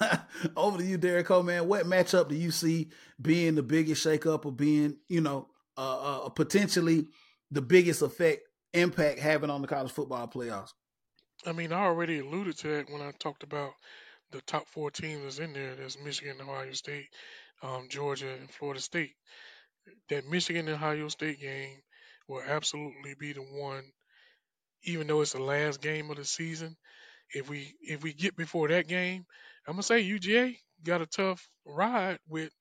Over 0.57 0.79
to 0.79 0.83
you, 0.83 0.97
Derek 0.97 1.27
Cole, 1.27 1.43
man. 1.43 1.67
What 1.67 1.85
matchup 1.85 2.27
do 2.27 2.35
you 2.35 2.51
see 2.51 2.89
being 3.21 3.55
the 3.55 3.63
biggest 3.63 4.05
shakeup 4.05 4.45
or 4.45 4.51
being, 4.51 4.97
you 5.07 5.21
know, 5.21 5.47
uh, 5.77 6.25
uh, 6.25 6.29
potentially 6.29 7.07
the 7.51 7.61
biggest 7.61 8.01
effect, 8.01 8.41
impact 8.73 9.19
having 9.19 9.49
on 9.49 9.61
the 9.61 9.67
college 9.67 9.93
football 9.93 10.27
playoffs? 10.27 10.73
I 11.45 11.53
mean, 11.53 11.71
I 11.71 11.83
already 11.83 12.19
alluded 12.19 12.57
to 12.57 12.67
that 12.69 12.89
when 12.89 13.01
I 13.01 13.11
talked 13.17 13.43
about 13.43 13.71
the 14.31 14.41
top 14.41 14.67
four 14.67 14.91
teams 14.91 15.23
that's 15.23 15.39
in 15.39 15.53
there. 15.53 15.75
There's 15.75 15.97
Michigan, 16.03 16.37
Ohio 16.41 16.73
State, 16.73 17.07
um, 17.63 17.87
Georgia, 17.89 18.33
and 18.39 18.49
Florida 18.49 18.81
State. 18.81 19.13
That 20.09 20.27
Michigan 20.27 20.67
and 20.67 20.75
Ohio 20.75 21.07
State 21.07 21.39
game 21.39 21.77
will 22.27 22.41
absolutely 22.45 23.15
be 23.19 23.33
the 23.33 23.41
one, 23.41 23.83
even 24.85 25.07
though 25.07 25.21
it's 25.21 25.33
the 25.33 25.41
last 25.41 25.81
game 25.81 26.09
of 26.09 26.17
the 26.17 26.25
season. 26.25 26.75
If 27.33 27.49
we 27.49 27.75
if 27.81 28.03
we 28.03 28.13
get 28.13 28.35
before 28.35 28.67
that 28.69 28.87
game, 28.87 29.25
I'm 29.67 29.73
gonna 29.73 29.83
say 29.83 30.03
UGA 30.03 30.57
got 30.83 31.01
a 31.01 31.07
tough 31.07 31.49
ride 31.65 32.19
with 32.29 32.51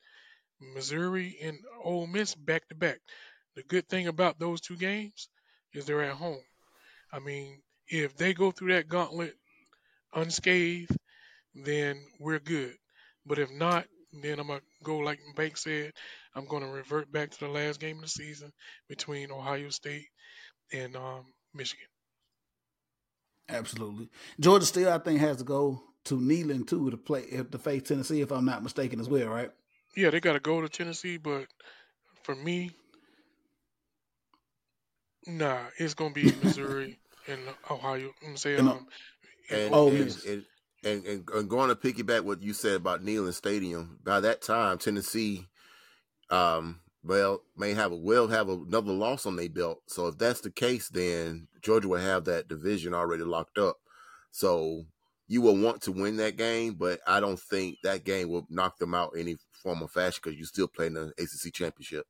Missouri 0.61 1.37
and 1.43 1.59
Ole 1.83 2.07
Miss 2.07 2.35
back 2.35 2.67
to 2.69 2.75
back. 2.75 3.01
The 3.57 3.63
good 3.63 3.89
thing 3.89 4.09
about 4.09 4.39
those 4.39 4.61
two 4.61 4.77
games 4.77 5.29
is 5.73 5.85
they're 5.85 6.03
at 6.03 6.17
home. 6.17 6.43
I 7.13 7.19
mean, 7.19 7.61
if 7.89 8.17
they 8.17 8.35
go 8.35 8.51
through 8.51 8.75
that 8.75 8.89
gauntlet 8.89 9.35
unscathed, 10.15 10.97
then 11.55 12.03
we're 12.19 12.41
good. 12.41 12.75
But 13.27 13.39
if 13.39 13.51
not, 13.51 13.87
then 14.13 14.39
I'm 14.39 14.47
gonna 14.49 14.61
go 14.83 14.99
like 14.99 15.21
Bank 15.37 15.57
said. 15.57 15.93
I'm 16.35 16.47
gonna 16.47 16.71
revert 16.71 17.13
back 17.13 17.31
to 17.31 17.41
the 17.41 17.49
last 17.49 17.81
game 17.81 17.97
of 17.97 18.03
the 18.03 18.09
season 18.09 18.53
between 18.89 19.31
Ohio 19.31 19.71
State 19.71 20.09
and 20.73 20.97
um, 20.97 21.27
Michigan. 21.53 21.87
Absolutely, 23.49 24.09
Georgia 24.41 24.67
still 24.67 24.93
I 24.93 24.99
think 24.99 25.21
has 25.21 25.39
to 25.39 25.45
go 25.45 25.83
to 26.05 26.19
Neyland 26.19 26.67
too 26.67 26.91
to 26.91 26.97
play 26.97 27.23
if 27.23 27.51
to 27.51 27.59
face 27.59 27.83
Tennessee 27.83 28.21
if 28.21 28.31
I'm 28.31 28.45
not 28.45 28.63
mistaken 28.63 29.01
as 29.01 29.09
well, 29.09 29.29
right? 29.29 29.51
Yeah, 29.97 30.11
they 30.11 30.21
got 30.21 30.33
to 30.33 30.41
go 30.41 30.61
to 30.61 30.69
Tennessee, 30.69 31.19
but 31.19 31.47
for 32.23 32.35
me, 32.35 32.71
nah, 35.27 35.61
it's 35.79 35.95
gonna 35.95 36.13
be 36.13 36.33
Missouri 36.43 36.99
and 37.29 37.41
Ohio. 37.71 38.11
I'm 38.27 38.35
gonna 38.35 38.71
um, 38.71 38.87
and, 39.51 39.75
oh, 39.75 39.89
and, 39.89 40.17
and, 40.27 40.45
and, 40.85 41.07
and, 41.07 41.29
and 41.31 41.49
going 41.49 41.69
to 41.69 41.77
piggyback 41.77 42.23
what 42.23 42.43
you 42.43 42.53
said 42.53 42.75
about 42.75 43.05
Neyland 43.05 43.35
Stadium. 43.35 43.99
By 44.03 44.21
that 44.21 44.43
time, 44.43 44.79
Tennessee, 44.79 45.47
um, 46.31 46.81
well, 47.05 47.43
may 47.57 47.75
have 47.75 47.93
a 47.93 47.97
will 47.97 48.29
have 48.29 48.49
another 48.49 48.93
loss 48.93 49.27
on 49.27 49.37
their 49.37 49.49
belt. 49.49 49.83
So 49.87 50.09
if 50.09 50.19
that's 50.19 50.40
the 50.40 50.51
case, 50.51 50.88
then 50.88 51.49
Georgia 51.62 51.88
will 51.88 51.99
have 51.99 52.25
that 52.25 52.49
division 52.49 52.95
already 52.95 53.25
locked 53.25 53.59
up. 53.59 53.77
So 54.31 54.85
you 55.29 55.43
will 55.43 55.57
want 55.57 55.83
to 55.83 55.93
win 55.93 56.17
that 56.17 56.37
game, 56.37 56.75
but 56.75 57.01
I 57.07 57.21
don't 57.21 57.38
think 57.38 57.79
that 57.83 58.05
game 58.05 58.31
will 58.31 58.47
knock 58.49 58.79
them 58.79 58.95
out 58.95 59.12
any 59.19 59.37
form 59.53 59.83
of 59.83 59.90
fashion 59.90 60.21
because 60.23 60.38
you're 60.38 60.47
still 60.47 60.69
playing 60.69 60.95
the 60.95 61.12
ACC 61.19 61.53
championship. 61.53 62.07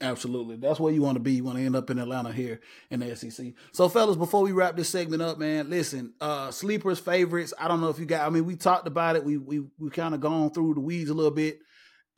Absolutely. 0.00 0.56
That's 0.56 0.78
where 0.78 0.92
you 0.92 1.00
want 1.00 1.16
to 1.16 1.20
be. 1.20 1.32
You 1.32 1.44
want 1.44 1.56
to 1.56 1.64
end 1.64 1.76
up 1.76 1.88
in 1.88 1.98
Atlanta 1.98 2.30
here 2.30 2.60
in 2.90 3.00
the 3.00 3.16
SEC. 3.16 3.54
So, 3.72 3.88
fellas, 3.88 4.16
before 4.16 4.42
we 4.42 4.52
wrap 4.52 4.76
this 4.76 4.90
segment 4.90 5.22
up, 5.22 5.38
man, 5.38 5.70
listen, 5.70 6.12
uh, 6.20 6.50
sleepers, 6.50 6.98
favorites. 6.98 7.54
I 7.58 7.66
don't 7.66 7.80
know 7.80 7.88
if 7.88 7.98
you 7.98 8.04
got, 8.04 8.26
I 8.26 8.30
mean, 8.30 8.44
we 8.44 8.56
talked 8.56 8.86
about 8.86 9.16
it. 9.16 9.24
We, 9.24 9.38
we, 9.38 9.62
we 9.78 9.88
kind 9.88 10.14
of 10.14 10.20
gone 10.20 10.50
through 10.50 10.74
the 10.74 10.80
weeds 10.80 11.08
a 11.08 11.14
little 11.14 11.30
bit. 11.30 11.60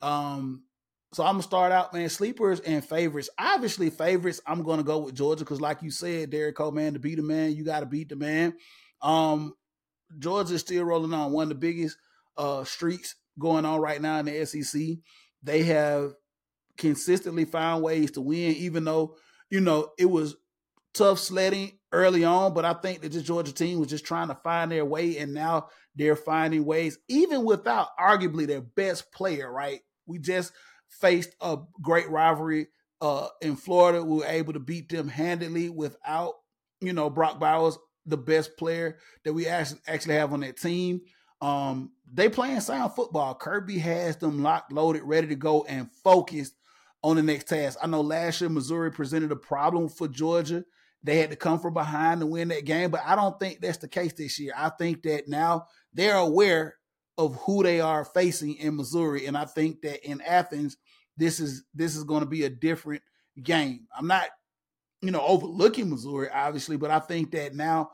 Um, 0.01 0.63
so 1.13 1.23
I'm 1.23 1.33
gonna 1.33 1.43
start 1.43 1.71
out, 1.71 1.93
man. 1.93 2.07
Sleepers 2.09 2.59
and 2.59 2.85
favorites. 2.85 3.29
Obviously, 3.37 3.89
favorites. 3.89 4.41
I'm 4.45 4.63
gonna 4.63 4.83
go 4.83 4.99
with 4.99 5.15
Georgia 5.15 5.43
because, 5.43 5.61
like 5.61 5.81
you 5.81 5.89
said, 5.89 6.29
Derek 6.29 6.55
Cole, 6.55 6.71
man, 6.71 6.93
to 6.93 6.99
beat 6.99 7.15
the 7.15 7.23
man, 7.23 7.55
you 7.55 7.63
got 7.63 7.79
to 7.79 7.87
beat 7.87 8.09
the 8.09 8.15
man. 8.15 8.53
Um, 9.01 9.53
Georgia's 10.19 10.61
still 10.61 10.83
rolling 10.83 11.13
on 11.13 11.31
one 11.31 11.43
of 11.43 11.49
the 11.49 11.55
biggest 11.55 11.97
uh, 12.37 12.63
streaks 12.63 13.15
going 13.39 13.65
on 13.65 13.79
right 13.79 14.01
now 14.01 14.19
in 14.19 14.25
the 14.25 14.45
SEC. 14.45 14.81
They 15.41 15.63
have 15.63 16.13
consistently 16.77 17.45
found 17.45 17.83
ways 17.83 18.11
to 18.11 18.21
win, 18.21 18.55
even 18.55 18.83
though, 18.83 19.15
you 19.49 19.61
know, 19.61 19.91
it 19.97 20.05
was 20.05 20.35
tough 20.93 21.19
sledding 21.19 21.77
early 21.91 22.23
on, 22.23 22.53
but 22.53 22.65
I 22.65 22.73
think 22.73 23.01
that 23.01 23.11
this 23.11 23.23
Georgia 23.23 23.53
team 23.53 23.79
was 23.79 23.89
just 23.89 24.05
trying 24.05 24.27
to 24.27 24.35
find 24.35 24.71
their 24.71 24.85
way, 24.85 25.17
and 25.17 25.33
now 25.33 25.67
they're 25.95 26.15
finding 26.15 26.65
ways, 26.65 26.97
even 27.07 27.43
without 27.43 27.89
arguably 27.99 28.47
their 28.47 28.61
best 28.61 29.11
player, 29.11 29.51
right? 29.51 29.81
We 30.05 30.19
just 30.19 30.51
faced 30.89 31.35
a 31.41 31.57
great 31.81 32.09
rivalry 32.09 32.67
uh, 33.01 33.27
in 33.41 33.55
Florida. 33.55 34.03
We 34.03 34.17
were 34.17 34.25
able 34.25 34.53
to 34.53 34.59
beat 34.59 34.89
them 34.89 35.07
handily 35.07 35.69
without, 35.69 36.33
you 36.81 36.93
know, 36.93 37.09
Brock 37.09 37.39
Bowers, 37.39 37.77
the 38.05 38.17
best 38.17 38.57
player 38.57 38.97
that 39.23 39.33
we 39.33 39.47
actually 39.47 40.15
have 40.15 40.33
on 40.33 40.41
that 40.41 40.57
team. 40.57 41.01
Um, 41.41 41.91
they 42.11 42.27
playing 42.27 42.59
sound 42.61 42.93
football. 42.93 43.35
Kirby 43.35 43.79
has 43.79 44.17
them 44.17 44.43
locked, 44.43 44.73
loaded, 44.73 45.03
ready 45.03 45.27
to 45.27 45.35
go, 45.35 45.63
and 45.63 45.89
focused 46.03 46.53
on 47.03 47.15
the 47.15 47.23
next 47.23 47.47
task. 47.47 47.77
I 47.81 47.87
know 47.87 48.01
last 48.01 48.41
year 48.41 48.49
Missouri 48.49 48.91
presented 48.91 49.31
a 49.31 49.37
problem 49.37 49.87
for 49.87 50.07
Georgia. 50.07 50.65
They 51.01 51.17
had 51.17 51.29
to 51.29 51.37
come 51.37 51.59
from 51.59 51.73
behind 51.73 52.19
to 52.19 52.25
win 52.27 52.49
that 52.49 52.65
game, 52.65 52.91
but 52.91 53.01
I 53.05 53.15
don't 53.15 53.39
think 53.39 53.61
that's 53.61 53.77
the 53.77 53.87
case 53.87 54.11
this 54.13 54.37
year. 54.37 54.51
I 54.57 54.69
think 54.69 55.03
that 55.03 55.29
now 55.29 55.67
they're 55.93 56.17
aware 56.17 56.75
of 57.19 57.35
who 57.41 57.63
they 57.63 57.81
are 57.81 58.05
facing 58.05 58.55
in 58.55 58.77
Missouri, 58.77 59.25
and 59.25 59.37
I 59.37 59.43
think 59.43 59.81
that 59.81 60.07
in 60.09 60.21
Athens, 60.21 60.77
this 61.17 61.41
is 61.41 61.65
this 61.75 61.97
is 61.97 62.05
going 62.05 62.21
to 62.21 62.29
be 62.29 62.45
a 62.45 62.49
different 62.49 63.01
game. 63.43 63.87
I'm 63.95 64.07
not, 64.07 64.29
you 65.01 65.11
know, 65.11 65.21
overlooking 65.21 65.89
Missouri, 65.89 66.29
obviously, 66.33 66.77
but 66.77 66.91
I 66.91 66.99
think 66.99 67.31
that 67.31 67.55
now 67.55 67.91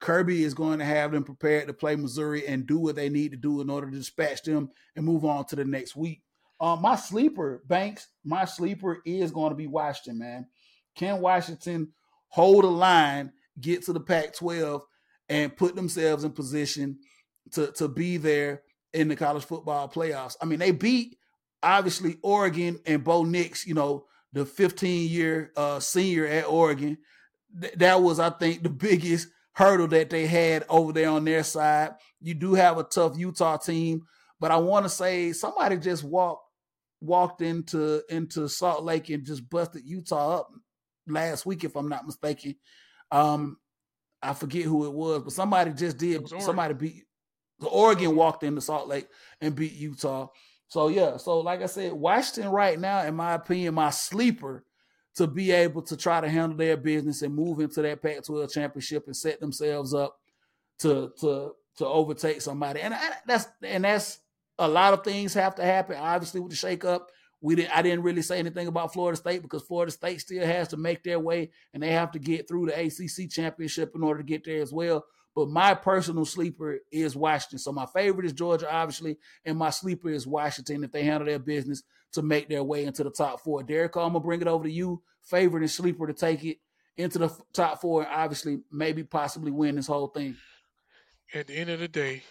Kirby 0.00 0.44
is 0.44 0.52
going 0.52 0.78
to 0.80 0.84
have 0.84 1.12
them 1.12 1.24
prepared 1.24 1.68
to 1.68 1.72
play 1.72 1.96
Missouri 1.96 2.46
and 2.46 2.66
do 2.66 2.78
what 2.78 2.96
they 2.96 3.08
need 3.08 3.30
to 3.30 3.38
do 3.38 3.62
in 3.62 3.70
order 3.70 3.90
to 3.90 3.96
dispatch 3.96 4.42
them 4.42 4.68
and 4.94 5.06
move 5.06 5.24
on 5.24 5.46
to 5.46 5.56
the 5.56 5.64
next 5.64 5.96
week. 5.96 6.20
Um, 6.60 6.82
my 6.82 6.96
sleeper, 6.96 7.62
Banks, 7.66 8.08
my 8.24 8.44
sleeper 8.44 9.00
is 9.06 9.30
going 9.30 9.50
to 9.50 9.56
be 9.56 9.68
Washington, 9.68 10.18
man. 10.18 10.46
Can 10.96 11.22
Washington 11.22 11.92
hold 12.28 12.64
a 12.64 12.68
line, 12.68 13.32
get 13.58 13.84
to 13.84 13.94
the 13.94 14.00
Pac 14.00 14.34
12, 14.34 14.82
and 15.30 15.56
put 15.56 15.74
themselves 15.74 16.24
in 16.24 16.32
position 16.32 16.98
to, 17.52 17.72
to 17.72 17.88
be 17.88 18.18
there 18.18 18.62
in 18.96 19.08
the 19.08 19.16
college 19.16 19.44
football 19.44 19.88
playoffs? 19.88 20.36
I 20.40 20.46
mean, 20.46 20.58
they 20.58 20.72
beat, 20.72 21.18
obviously, 21.62 22.18
Oregon 22.22 22.80
and 22.86 23.04
Bo 23.04 23.24
Nix, 23.24 23.66
you 23.66 23.74
know, 23.74 24.06
the 24.32 24.44
15 24.44 25.08
year 25.08 25.52
uh, 25.56 25.80
senior 25.80 26.26
at 26.26 26.46
Oregon. 26.46 26.98
Th- 27.60 27.74
that 27.74 28.02
was, 28.02 28.18
I 28.18 28.30
think, 28.30 28.62
the 28.62 28.70
biggest 28.70 29.28
hurdle 29.52 29.88
that 29.88 30.10
they 30.10 30.26
had 30.26 30.64
over 30.68 30.92
there 30.92 31.10
on 31.10 31.24
their 31.24 31.42
side. 31.42 31.92
You 32.20 32.34
do 32.34 32.54
have 32.54 32.78
a 32.78 32.82
tough 32.82 33.16
Utah 33.16 33.56
team, 33.56 34.02
but 34.38 34.50
I 34.50 34.56
want 34.56 34.84
to 34.84 34.90
say 34.90 35.32
somebody 35.32 35.76
just 35.78 36.04
walked 36.04 36.42
walked 37.00 37.42
into 37.42 38.02
into 38.08 38.48
Salt 38.48 38.82
Lake 38.82 39.10
and 39.10 39.24
just 39.24 39.48
busted 39.48 39.82
Utah 39.84 40.38
up 40.38 40.50
last 41.06 41.46
week, 41.46 41.64
if 41.64 41.76
I'm 41.76 41.88
not 41.88 42.06
mistaken. 42.06 42.56
Um, 43.10 43.58
I 44.22 44.34
forget 44.34 44.64
who 44.64 44.86
it 44.86 44.92
was, 44.92 45.22
but 45.22 45.32
somebody 45.32 45.72
just 45.72 45.98
did. 45.98 46.28
Somebody 46.42 46.74
beat 46.74 47.04
the 47.60 47.68
Oregon 47.68 48.14
walked 48.16 48.42
into 48.42 48.60
Salt 48.60 48.88
Lake 48.88 49.08
and 49.40 49.54
beat 49.54 49.72
Utah. 49.72 50.28
So 50.68 50.88
yeah, 50.88 51.16
so 51.16 51.40
like 51.40 51.62
I 51.62 51.66
said, 51.66 51.92
Washington 51.92 52.50
right 52.50 52.78
now, 52.78 53.02
in 53.02 53.14
my 53.14 53.34
opinion, 53.34 53.74
my 53.74 53.90
sleeper 53.90 54.64
to 55.14 55.26
be 55.26 55.50
able 55.50 55.82
to 55.82 55.96
try 55.96 56.20
to 56.20 56.28
handle 56.28 56.58
their 56.58 56.76
business 56.76 57.22
and 57.22 57.34
move 57.34 57.60
into 57.60 57.80
that 57.82 58.02
Pac-12 58.02 58.52
championship 58.52 59.06
and 59.06 59.16
set 59.16 59.40
themselves 59.40 59.94
up 59.94 60.18
to 60.80 61.12
to 61.20 61.52
to 61.78 61.86
overtake 61.86 62.40
somebody. 62.40 62.80
And 62.80 62.94
that's 63.26 63.46
and 63.62 63.84
that's 63.84 64.18
a 64.58 64.68
lot 64.68 64.94
of 64.94 65.04
things 65.04 65.34
have 65.34 65.54
to 65.56 65.64
happen. 65.64 65.96
Obviously, 65.96 66.40
with 66.40 66.50
the 66.50 66.56
shakeup, 66.56 67.06
we 67.40 67.54
didn't. 67.54 67.76
I 67.76 67.82
didn't 67.82 68.02
really 68.02 68.22
say 68.22 68.38
anything 68.38 68.66
about 68.66 68.92
Florida 68.92 69.16
State 69.16 69.42
because 69.42 69.62
Florida 69.62 69.92
State 69.92 70.20
still 70.20 70.44
has 70.44 70.68
to 70.68 70.76
make 70.76 71.02
their 71.02 71.20
way, 71.20 71.50
and 71.72 71.82
they 71.82 71.92
have 71.92 72.12
to 72.12 72.18
get 72.18 72.48
through 72.48 72.66
the 72.66 72.78
ACC 72.78 73.30
championship 73.30 73.92
in 73.94 74.02
order 74.02 74.20
to 74.20 74.26
get 74.26 74.44
there 74.44 74.62
as 74.62 74.72
well. 74.72 75.04
But 75.36 75.50
my 75.50 75.74
personal 75.74 76.24
sleeper 76.24 76.78
is 76.90 77.14
Washington. 77.14 77.58
So 77.58 77.70
my 77.70 77.84
favorite 77.84 78.24
is 78.24 78.32
Georgia, 78.32 78.72
obviously, 78.74 79.18
and 79.44 79.58
my 79.58 79.68
sleeper 79.68 80.08
is 80.08 80.26
Washington 80.26 80.82
if 80.82 80.92
they 80.92 81.04
handle 81.04 81.26
their 81.26 81.38
business 81.38 81.82
to 82.12 82.22
make 82.22 82.48
their 82.48 82.64
way 82.64 82.86
into 82.86 83.04
the 83.04 83.10
top 83.10 83.42
four. 83.42 83.62
Derek, 83.62 83.96
I'm 83.96 84.14
gonna 84.14 84.20
bring 84.20 84.40
it 84.40 84.48
over 84.48 84.64
to 84.64 84.70
you. 84.70 85.02
Favorite 85.22 85.60
and 85.60 85.70
sleeper 85.70 86.06
to 86.06 86.14
take 86.14 86.42
it 86.42 86.56
into 86.96 87.18
the 87.18 87.30
top 87.52 87.82
four, 87.82 88.02
and 88.02 88.10
obviously 88.10 88.60
maybe 88.72 89.04
possibly 89.04 89.50
win 89.50 89.76
this 89.76 89.88
whole 89.88 90.06
thing. 90.06 90.36
At 91.34 91.48
the 91.48 91.54
end 91.54 91.68
of 91.68 91.80
the 91.80 91.88
day, 91.88 92.22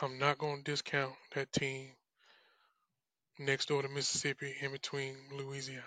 I'm 0.00 0.16
not 0.16 0.38
gonna 0.38 0.62
discount 0.62 1.14
that 1.34 1.52
team 1.52 1.90
next 3.40 3.66
door 3.66 3.82
to 3.82 3.88
Mississippi, 3.88 4.54
in 4.60 4.70
between 4.70 5.16
Louisiana. 5.32 5.82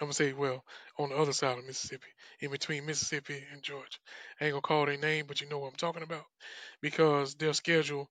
I'm 0.00 0.06
gonna 0.06 0.14
say, 0.14 0.32
well, 0.32 0.64
on 0.98 1.10
the 1.10 1.16
other 1.16 1.32
side 1.32 1.58
of 1.58 1.64
Mississippi, 1.64 2.08
in 2.40 2.50
between 2.50 2.86
Mississippi 2.86 3.44
and 3.52 3.62
Georgia. 3.62 3.98
I 4.40 4.46
ain't 4.46 4.52
gonna 4.52 4.60
call 4.62 4.86
their 4.86 4.96
name, 4.96 5.26
but 5.28 5.40
you 5.40 5.48
know 5.48 5.58
what 5.58 5.68
I'm 5.68 5.76
talking 5.76 6.02
about, 6.02 6.24
because 6.80 7.34
their 7.34 7.52
schedule 7.52 8.08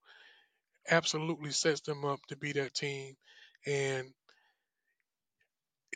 absolutely 0.89 1.51
sets 1.51 1.81
them 1.81 2.05
up 2.05 2.19
to 2.27 2.37
be 2.37 2.53
that 2.53 2.73
team, 2.73 3.15
and 3.65 4.07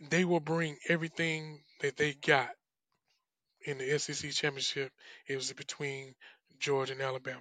they 0.10 0.26
will 0.26 0.41
bring 0.41 0.78
everything 0.89 1.62
that 1.82 1.97
they 1.97 2.13
got 2.13 2.50
in 3.65 3.78
the 3.78 3.97
SEC 3.97 4.32
championship. 4.32 4.91
It 5.28 5.36
was 5.36 5.52
between 5.54 6.15
Georgia 6.60 6.93
and 6.93 7.02
Alabama, 7.02 7.39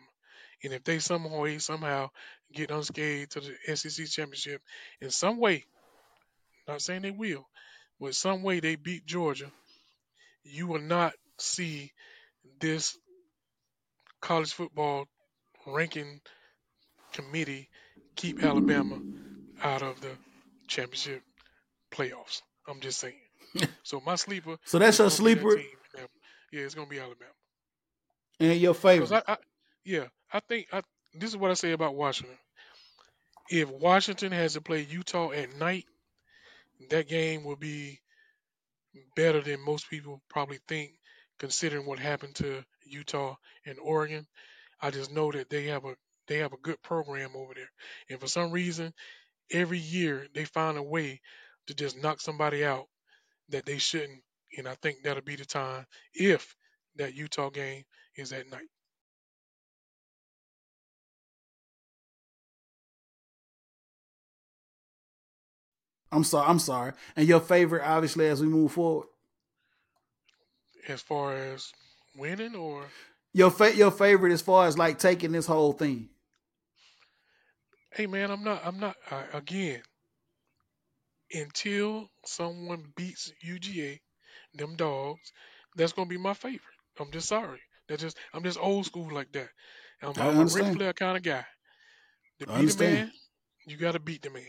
and 0.63 0.73
if 0.73 0.85
they 0.85 1.01
somehow 1.01 1.59
somehow 1.59 2.11
get 2.53 2.71
unscathed 2.71 3.33
to 3.33 3.41
the 3.41 3.77
SEC 3.77 4.07
championship 4.07 4.63
in 5.01 5.11
some 5.11 5.39
way, 5.39 5.65
not 6.69 6.81
saying 6.81 7.03
they 7.03 7.11
will, 7.11 7.47
but 8.01 8.15
some 8.15 8.43
way 8.43 8.61
they 8.61 8.77
beat 8.77 9.07
Georgia, 9.07 9.51
you 10.45 10.67
will 10.67 10.81
not 10.81 11.13
see 11.39 11.93
this 12.61 12.97
college 14.21 14.53
football 14.53 15.07
ranking 15.67 16.21
committee 17.13 17.69
keep 18.15 18.43
Alabama 18.43 18.99
out 19.63 19.83
of 19.83 20.01
the 20.01 20.11
championship 20.67 21.23
playoffs. 21.91 22.43
I'm 22.69 22.81
just 22.81 22.99
saying. 22.99 23.15
So 23.85 24.03
my 24.05 24.17
sleeper. 24.17 24.57
so 24.65 24.79
that's 24.79 24.99
your 24.99 25.09
sleeper. 25.11 25.57
That 25.95 26.09
yeah, 26.53 26.63
it's 26.63 26.75
gonna 26.75 26.89
be 26.89 26.99
Alabama. 26.99 27.31
And 28.41 28.61
your 28.61 28.75
favorite. 28.75 29.13
I, 29.13 29.33
I, 29.33 29.37
yeah, 29.85 30.05
I 30.31 30.41
think 30.41 30.67
I, 30.73 30.83
this 31.15 31.31
is 31.31 31.37
what 31.37 31.51
I 31.51 31.55
say 31.55 31.73
about 31.73 31.95
Washington. 31.95 32.37
If 33.49 33.71
Washington 33.71 34.33
has 34.33 34.55
to 34.55 34.61
play 34.61 34.83
Utah 34.83 35.31
at 35.31 35.57
night, 35.57 35.87
that 36.91 37.09
game 37.09 37.45
will 37.45 37.57
be 37.57 38.01
better 39.15 39.41
than 39.41 39.65
most 39.65 39.89
people 39.91 40.23
probably 40.29 40.59
think, 40.69 40.93
considering 41.39 41.87
what 41.87 41.99
happened 41.99 42.35
to 42.37 42.65
Utah 42.85 43.37
and 43.65 43.79
Oregon. 43.83 44.27
I 44.81 44.91
just 44.91 45.13
know 45.13 45.33
that 45.33 45.51
they 45.51 45.67
have 45.67 45.85
a 45.85 45.95
they 46.29 46.39
have 46.39 46.53
a 46.53 46.59
good 46.63 46.83
program 46.83 47.33
over 47.37 47.55
there, 47.55 47.71
and 48.11 48.21
for 48.21 48.27
some 48.27 48.51
reason, 48.51 48.93
every 49.51 49.79
year 49.79 50.27
they 50.35 50.45
find 50.45 50.79
a 50.79 50.83
way 50.83 51.21
to 51.69 51.75
just 51.75 52.01
knock 52.03 52.21
somebody 52.21 52.65
out 52.65 52.87
that 53.51 53.67
they 53.67 53.79
shouldn't. 53.79 54.23
And 54.59 54.69
I 54.69 54.75
think 54.77 54.99
that'll 55.03 55.23
be 55.23 55.37
the 55.37 55.45
time 55.45 55.87
if 56.15 56.57
that 56.97 57.15
Utah 57.15 57.51
game 57.51 57.85
is 58.17 58.33
at 58.33 58.51
night. 58.51 58.69
I'm 66.17 66.25
sorry. 66.25 66.49
I'm 66.49 66.59
sorry. 66.59 66.93
And 67.15 67.29
your 67.29 67.41
favorite, 67.41 67.87
obviously, 67.87 68.27
as 68.27 68.41
we 68.41 68.49
move 68.49 68.73
forward. 68.73 69.07
As 70.89 71.03
far 71.03 71.35
as 71.35 71.73
winning, 72.17 72.55
or 72.55 72.87
your 73.35 73.51
fa- 73.51 73.77
your 73.77 73.91
favorite, 73.91 74.33
as 74.33 74.41
far 74.41 74.67
as 74.67 74.79
like 74.79 74.99
taking 74.99 75.33
this 75.33 75.47
whole 75.47 75.73
thing. 75.73 76.09
Hey 77.93 78.07
man, 78.07 78.31
I'm 78.31 78.43
not. 78.43 78.63
I'm 78.65 78.81
not. 78.81 78.97
Uh, 79.11 79.25
again, 79.35 79.83
until 81.33 82.09
someone 82.25 82.85
beats 82.97 83.33
UGA, 83.47 84.01
them 84.55 84.77
dogs, 84.77 85.33
that's 85.77 85.93
gonna 85.93 86.09
be 86.09 86.17
my 86.17 86.35
favorite. 86.35 86.63
I'm 86.99 87.11
just 87.11 87.29
sorry. 87.29 87.61
That's 87.89 88.01
just 88.01 88.17
I'm 88.33 88.43
just 88.43 88.59
old 88.59 88.87
school 88.87 89.13
like 89.13 89.33
that. 89.33 89.49
I'm, 90.03 90.13
I'm 90.17 90.39
a 90.39 90.45
Ric 90.45 90.75
Flair 90.77 90.93
kind 90.95 91.17
of 91.17 91.23
guy. 91.23 91.45
To 92.41 92.47
beat 92.47 92.75
a 92.75 92.83
man, 92.83 93.13
you 93.67 93.77
got 93.77 93.93
to 93.93 93.99
beat 93.99 94.23
the 94.23 94.31
man. 94.31 94.45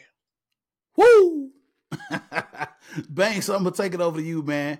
Woo! 0.97 1.51
Banks, 3.09 3.49
I'm 3.49 3.63
gonna 3.63 3.75
take 3.75 3.93
it 3.93 4.01
over 4.01 4.19
to 4.19 4.25
you, 4.25 4.41
man. 4.43 4.79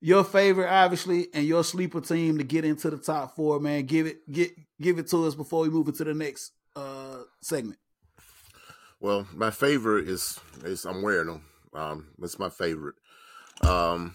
Your 0.00 0.24
favorite, 0.24 0.70
obviously, 0.70 1.28
and 1.34 1.44
your 1.44 1.64
sleeper 1.64 2.00
team 2.00 2.38
to 2.38 2.44
get 2.44 2.64
into 2.64 2.90
the 2.90 2.98
top 2.98 3.34
four, 3.34 3.58
man. 3.58 3.84
Give 3.86 4.06
it, 4.06 4.30
get, 4.30 4.52
give 4.80 4.98
it 4.98 5.08
to 5.08 5.26
us 5.26 5.34
before 5.34 5.62
we 5.62 5.70
move 5.70 5.88
into 5.88 6.04
the 6.04 6.14
next 6.14 6.52
uh 6.76 7.22
segment. 7.40 7.78
Well, 9.00 9.26
my 9.34 9.50
favorite 9.50 10.08
is 10.08 10.38
is 10.64 10.84
I'm 10.84 11.02
wearing 11.02 11.28
them. 11.28 11.44
Um, 11.74 12.08
it's 12.22 12.38
my 12.38 12.48
favorite. 12.48 12.96
Um, 13.62 14.14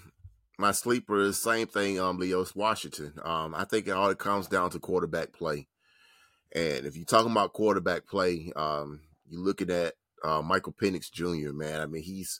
my 0.57 0.71
sleeper 0.71 1.21
is 1.21 1.41
same 1.41 1.67
thing. 1.67 1.99
Um, 1.99 2.17
Leos 2.17 2.55
Washington. 2.55 3.13
Um, 3.23 3.55
I 3.55 3.65
think 3.65 3.87
it 3.87 3.91
all 3.91 4.13
comes 4.15 4.47
down 4.47 4.69
to 4.71 4.79
quarterback 4.79 5.33
play. 5.33 5.67
And 6.53 6.85
if 6.85 6.95
you're 6.95 7.05
talking 7.05 7.31
about 7.31 7.53
quarterback 7.53 8.05
play, 8.07 8.51
um, 8.55 9.01
you're 9.27 9.41
looking 9.41 9.71
at 9.71 9.95
uh, 10.23 10.41
Michael 10.41 10.73
Penix 10.73 11.11
Jr. 11.11 11.53
Man, 11.53 11.81
I 11.81 11.85
mean, 11.85 12.03
he's. 12.03 12.39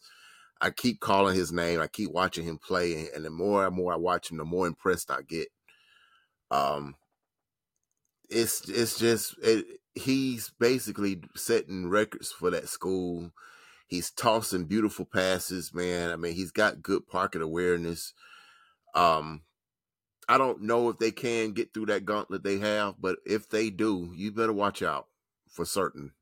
I 0.62 0.70
keep 0.70 1.02
calling 1.02 1.36
his 1.36 1.52
name. 1.52 1.82
I 1.82 1.88
keep 1.88 2.12
watching 2.12 2.46
him 2.46 2.58
play, 2.58 3.10
and 3.14 3.26
the 3.26 3.30
more 3.30 3.66
and 3.66 3.76
more 3.76 3.92
I 3.92 3.98
watch 3.98 4.32
him, 4.32 4.38
the 4.38 4.46
more 4.46 4.66
impressed 4.66 5.12
I 5.12 5.22
get. 5.22 5.50
Um, 6.52 6.96
it's 8.30 8.68
it's 8.70 8.98
just 8.98 9.36
it, 9.44 9.66
he's 9.94 10.52
basically 10.60 11.22
setting 11.36 11.90
records 11.90 12.32
for 12.32 12.50
that 12.52 12.70
school. 12.70 13.32
He's 13.88 14.12
tossing 14.12 14.66
beautiful 14.66 15.06
passes, 15.06 15.74
man. 15.74 16.12
I 16.12 16.16
mean, 16.16 16.34
he's 16.34 16.52
got 16.52 16.82
good 16.82 17.08
pocket 17.08 17.42
awareness. 17.42 18.14
Um, 18.96 19.42
I 20.28 20.38
don't 20.38 20.62
know 20.62 20.90
if 20.90 20.98
they 20.98 21.12
can 21.12 21.52
get 21.52 21.74
through 21.74 21.88
that 21.88 22.06
gauntlet 22.06 22.44
they 22.44 22.60
have, 22.60 22.96
but 23.00 23.18
if 23.26 23.50
they 23.50 23.70
do, 23.70 24.14
you 24.16 24.32
better 24.32 24.54
watch 24.54 24.82
out 24.82 25.08
for 25.50 25.66
certain. 25.66 26.14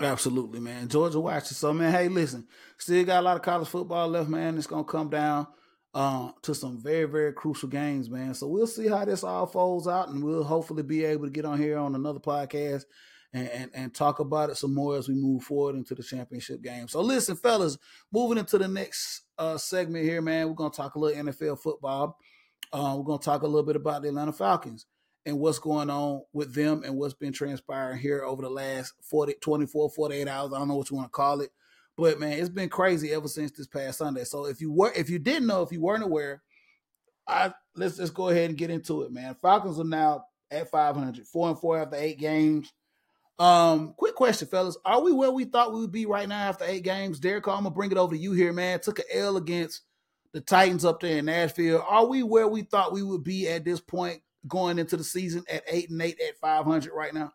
Absolutely, 0.00 0.60
man. 0.60 0.88
Georgia 0.88 1.20
watches. 1.20 1.56
So, 1.56 1.72
man, 1.72 1.92
hey, 1.92 2.08
listen, 2.08 2.46
still 2.76 3.04
got 3.04 3.20
a 3.20 3.22
lot 3.22 3.36
of 3.36 3.42
college 3.42 3.68
football 3.68 4.08
left, 4.08 4.28
man. 4.28 4.58
It's 4.58 4.66
gonna 4.66 4.84
come 4.84 5.08
down 5.08 5.46
uh, 5.94 6.32
to 6.42 6.54
some 6.54 6.78
very, 6.78 7.04
very 7.04 7.32
crucial 7.32 7.68
games, 7.68 8.10
man. 8.10 8.34
So 8.34 8.48
we'll 8.48 8.66
see 8.66 8.88
how 8.88 9.04
this 9.04 9.24
all 9.24 9.46
folds 9.46 9.88
out, 9.88 10.08
and 10.08 10.22
we'll 10.22 10.44
hopefully 10.44 10.82
be 10.82 11.04
able 11.04 11.24
to 11.24 11.30
get 11.30 11.46
on 11.46 11.58
here 11.58 11.78
on 11.78 11.94
another 11.94 12.20
podcast 12.20 12.84
and, 13.32 13.48
and, 13.48 13.70
and 13.74 13.94
talk 13.94 14.18
about 14.18 14.50
it 14.50 14.56
some 14.56 14.74
more 14.74 14.96
as 14.96 15.08
we 15.08 15.14
move 15.14 15.42
forward 15.42 15.76
into 15.76 15.94
the 15.94 16.02
championship 16.02 16.62
game. 16.62 16.86
So 16.86 17.00
listen, 17.00 17.36
fellas, 17.36 17.78
moving 18.12 18.38
into 18.38 18.58
the 18.58 18.68
next 18.68 19.22
uh, 19.38 19.56
segment 19.56 20.04
here, 20.04 20.20
man, 20.20 20.48
we're 20.48 20.54
gonna 20.54 20.70
talk 20.70 20.96
a 20.96 20.98
little 20.98 21.24
NFL 21.24 21.60
football. 21.60 22.18
Uh, 22.72 22.94
we're 22.98 23.04
gonna 23.04 23.22
talk 23.22 23.42
a 23.42 23.46
little 23.46 23.66
bit 23.66 23.76
about 23.76 24.02
the 24.02 24.08
Atlanta 24.08 24.32
Falcons 24.32 24.86
and 25.24 25.38
what's 25.38 25.58
going 25.58 25.90
on 25.90 26.22
with 26.32 26.54
them 26.54 26.82
and 26.84 26.96
what's 26.96 27.14
been 27.14 27.32
transpiring 27.32 27.98
here 27.98 28.24
over 28.24 28.42
the 28.42 28.50
last 28.50 28.94
40, 29.02 29.34
24, 29.40 29.90
48 29.90 30.28
hours. 30.28 30.52
I 30.52 30.58
don't 30.58 30.68
know 30.68 30.74
what 30.74 30.90
you 30.90 30.96
want 30.96 31.08
to 31.08 31.16
call 31.16 31.40
it. 31.40 31.50
But 31.96 32.18
man, 32.18 32.32
it's 32.32 32.48
been 32.48 32.68
crazy 32.68 33.12
ever 33.12 33.28
since 33.28 33.52
this 33.52 33.66
past 33.66 33.98
Sunday. 33.98 34.24
So 34.24 34.46
if 34.46 34.60
you 34.60 34.72
were 34.72 34.92
if 34.96 35.10
you 35.10 35.18
didn't 35.18 35.46
know, 35.46 35.62
if 35.62 35.72
you 35.72 35.80
weren't 35.80 36.02
aware, 36.02 36.42
I 37.28 37.52
let's 37.76 37.98
just 37.98 38.14
go 38.14 38.30
ahead 38.30 38.48
and 38.48 38.58
get 38.58 38.70
into 38.70 39.02
it, 39.02 39.12
man. 39.12 39.34
Falcons 39.34 39.78
are 39.78 39.84
now 39.84 40.24
at 40.50 40.70
500, 40.70 41.26
four 41.26 41.48
and 41.48 41.58
four 41.58 41.78
after 41.78 41.96
eight 41.96 42.18
games. 42.18 42.72
Um, 43.38 43.94
quick 43.96 44.14
question, 44.14 44.48
fellas. 44.48 44.76
Are 44.84 45.02
we 45.02 45.12
where 45.12 45.30
we 45.30 45.44
thought 45.44 45.72
we 45.72 45.80
would 45.80 45.92
be 45.92 46.06
right 46.06 46.28
now 46.28 46.48
after 46.48 46.64
eight 46.64 46.84
games? 46.84 47.20
Derek, 47.20 47.46
I'm 47.46 47.64
gonna 47.64 47.70
bring 47.70 47.92
it 47.92 47.98
over 47.98 48.14
to 48.14 48.20
you 48.20 48.32
here, 48.32 48.52
man. 48.52 48.80
Took 48.80 49.00
an 49.00 49.04
L 49.12 49.36
against 49.36 49.82
the 50.32 50.40
Titans 50.40 50.84
up 50.84 51.00
there 51.00 51.18
in 51.18 51.26
Nashville. 51.26 51.84
Are 51.86 52.06
we 52.06 52.22
where 52.22 52.48
we 52.48 52.62
thought 52.62 52.92
we 52.92 53.02
would 53.02 53.22
be 53.22 53.48
at 53.48 53.64
this 53.64 53.80
point 53.80 54.22
going 54.46 54.78
into 54.78 54.96
the 54.96 55.04
season 55.04 55.44
at 55.48 55.64
eight 55.68 55.90
and 55.90 56.00
eight 56.02 56.20
at 56.20 56.36
500 56.38 56.92
right 56.92 57.14
now? 57.14 57.32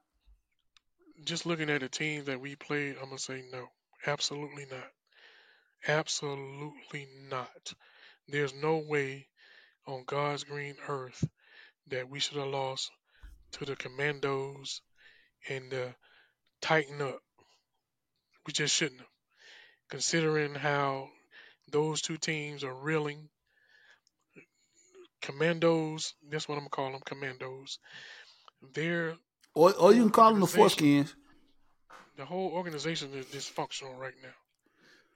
Just 1.23 1.45
looking 1.45 1.69
at 1.69 1.81
the 1.81 1.89
teams 1.89 2.25
that 2.25 2.39
we 2.39 2.55
played, 2.55 2.95
I'm 3.01 3.09
gonna 3.09 3.19
say 3.19 3.43
no, 3.51 3.67
absolutely 4.05 4.65
not, 4.69 4.91
absolutely 5.87 7.07
not. 7.29 7.73
There's 8.27 8.53
no 8.53 8.77
way 8.77 9.27
on 9.87 10.03
God's 10.05 10.43
green 10.43 10.75
earth 10.87 11.23
that 11.87 12.09
we 12.09 12.19
should 12.19 12.37
have 12.37 12.47
lost 12.47 12.91
to 13.53 13.65
the 13.65 13.75
Commandos 13.75 14.81
and 15.49 15.73
uh, 15.73 15.87
tighten 16.61 17.01
up. 17.01 17.19
We 18.45 18.53
just 18.53 18.75
shouldn't 18.75 18.99
have, 18.99 19.09
considering 19.89 20.55
how 20.55 21.09
those 21.71 22.01
two 22.01 22.17
teams 22.17 22.63
are 22.63 22.73
reeling 22.73 23.29
commandos. 25.28 26.13
That's 26.30 26.47
what 26.47 26.55
I'm 26.55 26.61
gonna 26.61 26.69
call 26.69 26.91
them, 26.91 27.01
commandos. 27.05 27.80
They're 28.73 29.15
Or 29.53 29.73
or 29.73 29.93
you 29.93 30.03
can 30.03 30.11
call 30.11 30.32
them 30.32 30.39
the 30.39 30.47
foreskins. 30.47 31.13
The 32.15 32.25
whole 32.25 32.51
organization 32.51 33.13
is 33.13 33.25
dysfunctional 33.28 33.97
right 33.97 34.15
now. 34.23 34.30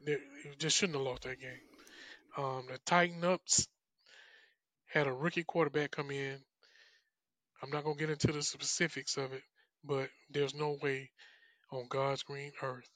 They, 0.06 0.16
they 0.16 0.56
just 0.60 0.78
shouldn't 0.78 0.98
have 0.98 1.06
lost 1.06 1.24
that 1.24 1.40
game. 1.40 1.62
Um, 2.38 2.64
the 2.72 2.78
Titan 2.86 3.24
ups 3.24 3.68
had 4.86 5.08
a 5.08 5.14
rookie 5.14 5.44
quarterback 5.44 5.92
come 5.92 6.12
in. 6.12 6.38
I'm 7.64 7.70
not 7.70 7.84
gonna 7.84 7.96
get 7.96 8.10
into 8.10 8.32
the 8.32 8.44
specifics 8.44 9.18
of 9.18 9.34
it, 9.34 9.44
but 9.84 10.10
there's 10.30 10.54
no 10.54 10.78
way 10.82 11.10
on 11.72 11.88
God's 11.90 12.24
green 12.24 12.52
earth 12.62 12.90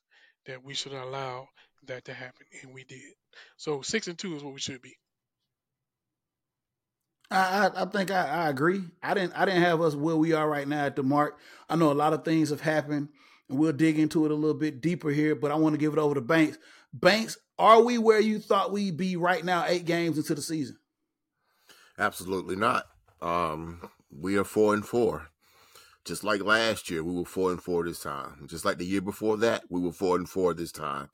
that 0.45 0.63
we 0.63 0.73
should 0.73 0.93
allow 0.93 1.47
that 1.87 2.05
to 2.05 2.13
happen, 2.13 2.45
and 2.61 2.73
we 2.73 2.83
did. 2.83 3.13
So 3.57 3.81
six 3.81 4.07
and 4.07 4.17
two 4.17 4.35
is 4.35 4.43
what 4.43 4.53
we 4.53 4.59
should 4.59 4.81
be. 4.81 4.95
I, 7.31 7.71
I, 7.75 7.85
think 7.85 8.11
I, 8.11 8.27
I 8.27 8.49
agree. 8.49 8.83
I 9.01 9.13
didn't 9.13 9.33
I 9.33 9.45
didn't 9.45 9.63
have 9.63 9.81
us 9.81 9.95
where 9.95 10.15
we 10.15 10.33
are 10.33 10.47
right 10.47 10.67
now 10.67 10.85
at 10.85 10.95
the 10.95 11.03
mark. 11.03 11.39
I 11.69 11.75
know 11.75 11.91
a 11.91 11.93
lot 11.93 12.13
of 12.13 12.23
things 12.23 12.49
have 12.49 12.61
happened, 12.61 13.09
and 13.49 13.57
we'll 13.57 13.73
dig 13.73 13.97
into 13.97 14.25
it 14.25 14.31
a 14.31 14.35
little 14.35 14.57
bit 14.57 14.81
deeper 14.81 15.09
here. 15.09 15.35
But 15.35 15.51
I 15.51 15.55
want 15.55 15.73
to 15.73 15.79
give 15.79 15.93
it 15.93 15.99
over 15.99 16.15
to 16.15 16.21
Banks. 16.21 16.57
Banks, 16.93 17.37
are 17.57 17.81
we 17.81 17.97
where 17.97 18.19
you 18.19 18.39
thought 18.39 18.71
we'd 18.71 18.97
be 18.97 19.15
right 19.15 19.43
now, 19.43 19.65
eight 19.67 19.85
games 19.85 20.17
into 20.17 20.35
the 20.35 20.41
season? 20.41 20.77
Absolutely 21.97 22.55
not. 22.55 22.85
Um, 23.21 23.89
we 24.11 24.37
are 24.37 24.43
four 24.43 24.73
and 24.73 24.85
four. 24.85 25.29
Just 26.03 26.23
like 26.23 26.43
last 26.43 26.89
year, 26.91 27.03
we 27.03 27.13
were 27.13 27.25
four 27.25 27.49
and 27.51 27.61
four 27.61 27.83
this 27.83 28.01
time. 28.01 28.45
Just 28.47 28.63
like 28.63 28.77
the 28.77 28.85
year 28.85 29.01
before 29.01 29.37
that, 29.37 29.63
we 29.69 29.81
were 29.81 29.91
four 29.91 30.15
and 30.15 30.29
four 30.29 30.53
this 30.53 30.71
time. 30.71 31.09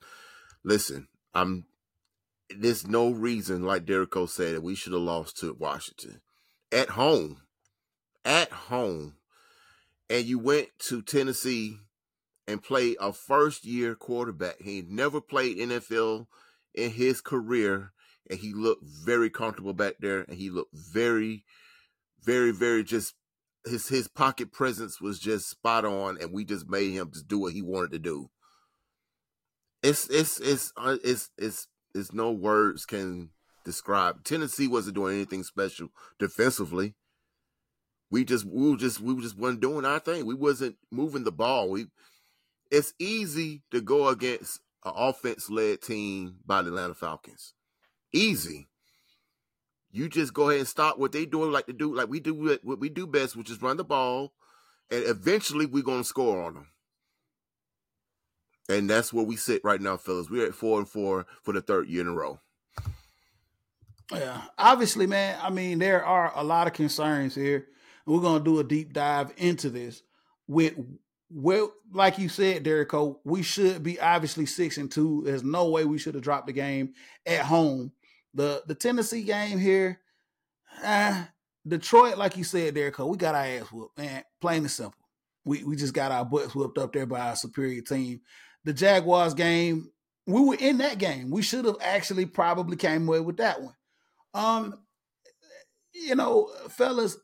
Listen, 0.64 1.08
I'm 1.34 1.64
there's 2.58 2.86
no 2.86 3.10
reason, 3.10 3.62
like 3.62 3.84
Derico 3.84 4.28
said, 4.28 4.54
that 4.54 4.62
we 4.62 4.74
should 4.74 4.92
have 4.92 5.02
lost 5.02 5.38
to 5.38 5.52
Washington 5.54 6.20
at 6.70 6.90
home. 6.90 7.42
At 8.24 8.50
home. 8.50 9.14
And 10.08 10.24
you 10.24 10.38
went 10.38 10.68
to 10.88 11.02
Tennessee 11.02 11.78
and 12.46 12.62
played 12.62 12.96
a 13.00 13.12
first 13.12 13.64
year 13.64 13.94
quarterback. 13.94 14.60
He 14.60 14.84
never 14.86 15.20
played 15.20 15.58
NFL 15.58 16.26
in 16.74 16.90
his 16.90 17.20
career. 17.20 17.92
And 18.30 18.38
he 18.38 18.52
looked 18.52 18.84
very 18.84 19.30
comfortable 19.30 19.74
back 19.74 19.94
there. 20.00 20.20
And 20.22 20.36
he 20.36 20.50
looked 20.50 20.74
very, 20.74 21.44
very, 22.22 22.52
very 22.52 22.84
just 22.84 23.14
his 23.64 23.88
his 23.88 24.08
pocket 24.08 24.52
presence 24.52 25.00
was 25.00 25.18
just 25.18 25.48
spot 25.48 25.84
on, 25.84 26.18
and 26.20 26.32
we 26.32 26.44
just 26.44 26.68
made 26.68 26.92
him 26.92 27.10
just 27.12 27.28
do 27.28 27.38
what 27.38 27.52
he 27.52 27.62
wanted 27.62 27.92
to 27.92 27.98
do. 27.98 28.30
It's 29.82 30.08
it's 30.08 30.40
it's 30.40 30.72
uh, 30.76 30.96
it's 31.04 31.30
it's 31.38 31.68
it's 31.94 32.12
no 32.12 32.30
words 32.32 32.84
can 32.84 33.30
describe. 33.64 34.24
Tennessee 34.24 34.66
wasn't 34.66 34.96
doing 34.96 35.16
anything 35.16 35.42
special 35.42 35.88
defensively. 36.18 36.94
We 38.10 38.24
just 38.24 38.44
we 38.44 38.70
were 38.70 38.76
just 38.76 39.00
we 39.00 39.20
just 39.20 39.38
wasn't 39.38 39.60
doing 39.60 39.84
our 39.84 39.98
thing. 39.98 40.26
We 40.26 40.34
wasn't 40.34 40.76
moving 40.90 41.24
the 41.24 41.32
ball. 41.32 41.70
We 41.70 41.86
it's 42.70 42.94
easy 42.98 43.62
to 43.70 43.80
go 43.80 44.08
against 44.08 44.60
an 44.84 44.92
offense 44.94 45.48
led 45.50 45.82
team 45.82 46.36
by 46.44 46.62
the 46.62 46.68
Atlanta 46.68 46.94
Falcons. 46.94 47.54
Easy 48.12 48.68
you 49.92 50.08
just 50.08 50.32
go 50.32 50.48
ahead 50.48 50.60
and 50.60 50.68
stop 50.68 50.98
what 50.98 51.12
they 51.12 51.26
doing 51.26 51.52
like 51.52 51.66
to 51.66 51.72
do, 51.72 51.94
like 51.94 52.08
we 52.08 52.18
do 52.18 52.58
what 52.62 52.80
we 52.80 52.88
do 52.88 53.06
best, 53.06 53.36
which 53.36 53.50
is 53.50 53.60
run 53.60 53.76
the 53.76 53.84
ball, 53.84 54.32
and 54.90 55.04
eventually 55.04 55.66
we're 55.66 55.82
gonna 55.82 56.02
score 56.02 56.42
on 56.42 56.54
them. 56.54 56.68
And 58.72 58.88
that's 58.88 59.12
where 59.12 59.24
we 59.24 59.36
sit 59.36 59.62
right 59.64 59.80
now, 59.80 59.96
fellas. 59.96 60.30
We're 60.30 60.46
at 60.46 60.54
four 60.54 60.78
and 60.78 60.88
four 60.88 61.26
for 61.42 61.52
the 61.52 61.60
third 61.60 61.88
year 61.88 62.02
in 62.02 62.08
a 62.08 62.12
row. 62.12 62.40
Yeah, 64.10 64.42
obviously, 64.58 65.06
man. 65.06 65.38
I 65.42 65.50
mean, 65.50 65.78
there 65.78 66.04
are 66.04 66.32
a 66.34 66.44
lot 66.44 66.66
of 66.66 66.72
concerns 66.72 67.34
here. 67.34 67.68
We're 68.04 68.20
gonna 68.20 68.44
do 68.44 68.58
a 68.58 68.64
deep 68.64 68.92
dive 68.92 69.32
into 69.36 69.70
this 69.70 70.02
with 70.46 70.74
well, 71.30 71.72
like 71.92 72.18
you 72.18 72.28
said, 72.28 72.64
Derico, 72.64 73.18
we 73.24 73.42
should 73.42 73.82
be 73.82 73.98
obviously 73.98 74.44
six 74.44 74.76
and 74.76 74.90
two. 74.90 75.22
There's 75.24 75.42
no 75.42 75.70
way 75.70 75.84
we 75.84 75.96
should 75.96 76.14
have 76.14 76.24
dropped 76.24 76.46
the 76.46 76.52
game 76.52 76.92
at 77.24 77.40
home 77.40 77.92
the 78.34 78.62
the 78.66 78.74
Tennessee 78.74 79.22
game 79.22 79.58
here, 79.58 80.00
uh, 80.82 81.24
Detroit, 81.66 82.16
like 82.16 82.36
you 82.36 82.44
said, 82.44 82.74
there, 82.74 82.92
we 82.98 83.16
got 83.16 83.34
our 83.34 83.44
ass 83.44 83.70
whooped, 83.70 83.98
man. 83.98 84.24
Plain 84.40 84.62
and 84.62 84.70
simple. 84.70 84.98
We 85.44 85.64
we 85.64 85.76
just 85.76 85.94
got 85.94 86.12
our 86.12 86.24
butts 86.24 86.54
whooped 86.54 86.78
up 86.78 86.92
there 86.92 87.06
by 87.06 87.30
a 87.30 87.36
superior 87.36 87.82
team. 87.82 88.20
The 88.64 88.72
Jaguars 88.72 89.34
game, 89.34 89.90
we 90.26 90.40
were 90.40 90.56
in 90.58 90.78
that 90.78 90.98
game. 90.98 91.30
We 91.30 91.42
should 91.42 91.64
have 91.64 91.76
actually 91.80 92.26
probably 92.26 92.76
came 92.76 93.08
away 93.08 93.20
with 93.20 93.38
that 93.38 93.60
one. 93.60 93.74
Um, 94.34 94.78
you 95.94 96.14
know, 96.14 96.50
fellas, 96.68 97.18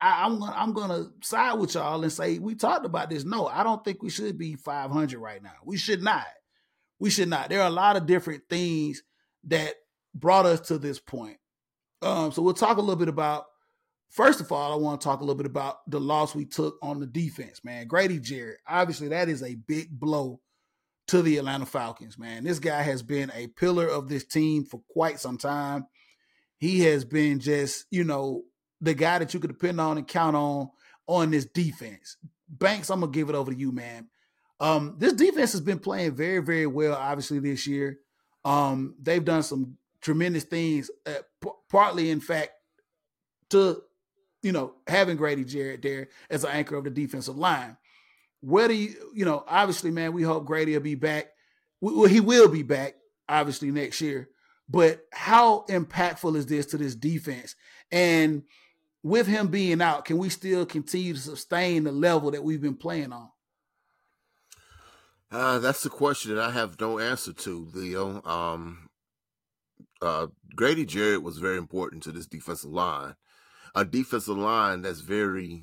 I, 0.00 0.26
am 0.26 0.38
gonna 0.38 0.52
I'm 0.54 0.72
gonna 0.72 1.06
side 1.22 1.54
with 1.54 1.74
y'all 1.74 2.02
and 2.02 2.12
say 2.12 2.38
we 2.38 2.54
talked 2.54 2.84
about 2.84 3.10
this. 3.10 3.24
No, 3.24 3.46
I 3.46 3.62
don't 3.62 3.82
think 3.84 4.02
we 4.02 4.10
should 4.10 4.36
be 4.36 4.54
500 4.54 5.18
right 5.18 5.42
now. 5.42 5.54
We 5.64 5.76
should 5.76 6.02
not. 6.02 6.26
We 6.98 7.10
should 7.10 7.28
not. 7.28 7.48
There 7.48 7.60
are 7.60 7.68
a 7.68 7.70
lot 7.70 7.96
of 7.96 8.06
different 8.06 8.42
things 8.50 9.02
that 9.44 9.74
brought 10.14 10.46
us 10.46 10.60
to 10.68 10.78
this 10.78 10.98
point. 10.98 11.38
Um, 12.02 12.32
so 12.32 12.42
we'll 12.42 12.54
talk 12.54 12.76
a 12.76 12.80
little 12.80 12.96
bit 12.96 13.08
about. 13.08 13.46
First 14.10 14.42
of 14.42 14.52
all, 14.52 14.74
I 14.74 14.76
want 14.76 15.00
to 15.00 15.04
talk 15.04 15.20
a 15.20 15.24
little 15.24 15.36
bit 15.36 15.46
about 15.46 15.78
the 15.88 15.98
loss 15.98 16.34
we 16.34 16.44
took 16.44 16.76
on 16.82 17.00
the 17.00 17.06
defense, 17.06 17.64
man. 17.64 17.86
Grady 17.86 18.20
Jarrett, 18.20 18.58
obviously, 18.68 19.08
that 19.08 19.30
is 19.30 19.42
a 19.42 19.54
big 19.54 19.88
blow 19.98 20.38
to 21.08 21.22
the 21.22 21.38
Atlanta 21.38 21.66
Falcons, 21.66 22.18
man. 22.18 22.44
This 22.44 22.58
guy 22.58 22.82
has 22.82 23.02
been 23.02 23.30
a 23.34 23.48
pillar 23.48 23.86
of 23.86 24.08
this 24.08 24.24
team 24.24 24.64
for 24.64 24.80
quite 24.90 25.20
some 25.20 25.38
time. 25.38 25.86
He 26.58 26.80
has 26.80 27.04
been 27.04 27.40
just, 27.40 27.86
you 27.90 28.04
know, 28.04 28.42
the 28.80 28.94
guy 28.94 29.18
that 29.18 29.34
you 29.34 29.40
could 29.40 29.50
depend 29.50 29.80
on 29.80 29.98
and 29.98 30.06
count 30.06 30.36
on 30.36 30.70
on 31.06 31.30
this 31.30 31.44
defense. 31.44 32.16
Banks, 32.48 32.90
I'm 32.90 33.00
gonna 33.00 33.12
give 33.12 33.28
it 33.28 33.34
over 33.34 33.50
to 33.52 33.58
you, 33.58 33.72
man. 33.72 34.08
Um, 34.60 34.94
this 34.98 35.12
defense 35.12 35.52
has 35.52 35.60
been 35.60 35.80
playing 35.80 36.14
very, 36.14 36.38
very 36.38 36.66
well, 36.66 36.94
obviously, 36.94 37.40
this 37.40 37.66
year. 37.66 37.98
Um, 38.44 38.94
they've 39.00 39.24
done 39.24 39.42
some 39.42 39.76
tremendous 40.00 40.44
things, 40.44 40.90
uh, 41.06 41.22
p- 41.40 41.50
partly, 41.68 42.10
in 42.10 42.20
fact, 42.20 42.50
to, 43.50 43.82
you 44.42 44.52
know, 44.52 44.74
having 44.86 45.16
Grady 45.16 45.44
Jarrett 45.44 45.82
there 45.82 46.08
as 46.30 46.44
an 46.44 46.50
anchor 46.50 46.76
of 46.76 46.84
the 46.84 46.90
defensive 46.90 47.36
line. 47.36 47.76
Where 48.42 48.68
do 48.68 48.74
you, 48.74 49.12
you 49.14 49.24
know, 49.24 49.44
obviously, 49.46 49.90
man, 49.90 50.12
we 50.12 50.22
hope 50.22 50.44
Grady 50.44 50.74
will 50.74 50.80
be 50.80 50.96
back. 50.96 51.28
Well, 51.80 52.08
he 52.08 52.20
will 52.20 52.48
be 52.48 52.62
back, 52.62 52.94
obviously, 53.28 53.70
next 53.70 54.00
year. 54.00 54.28
But 54.68 55.06
how 55.12 55.64
impactful 55.68 56.36
is 56.36 56.46
this 56.46 56.66
to 56.66 56.76
this 56.76 56.94
defense? 56.94 57.54
And 57.90 58.42
with 59.02 59.26
him 59.26 59.48
being 59.48 59.80
out, 59.80 60.04
can 60.04 60.18
we 60.18 60.28
still 60.28 60.66
continue 60.66 61.14
to 61.14 61.20
sustain 61.20 61.84
the 61.84 61.92
level 61.92 62.30
that 62.32 62.44
we've 62.44 62.60
been 62.60 62.76
playing 62.76 63.12
on? 63.12 63.30
Uh, 65.30 65.58
that's 65.58 65.82
the 65.82 65.88
question 65.88 66.34
that 66.34 66.42
I 66.42 66.50
have 66.50 66.78
no 66.80 66.98
answer 66.98 67.32
to, 67.32 67.68
Leo. 67.72 68.22
Um, 68.22 68.90
uh, 70.00 70.26
Grady 70.54 70.84
Jarrett 70.84 71.22
was 71.22 71.38
very 71.38 71.56
important 71.56 72.02
to 72.02 72.12
this 72.12 72.26
defensive 72.26 72.70
line. 72.70 73.14
A 73.74 73.84
defensive 73.84 74.36
line 74.36 74.82
that's 74.82 75.00
very 75.00 75.62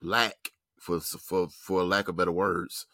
lack 0.00 0.52
for 0.86 1.00
for 1.00 1.48
for 1.48 1.82
lack 1.82 2.08
of 2.08 2.16
better 2.16 2.32
words. 2.32 2.86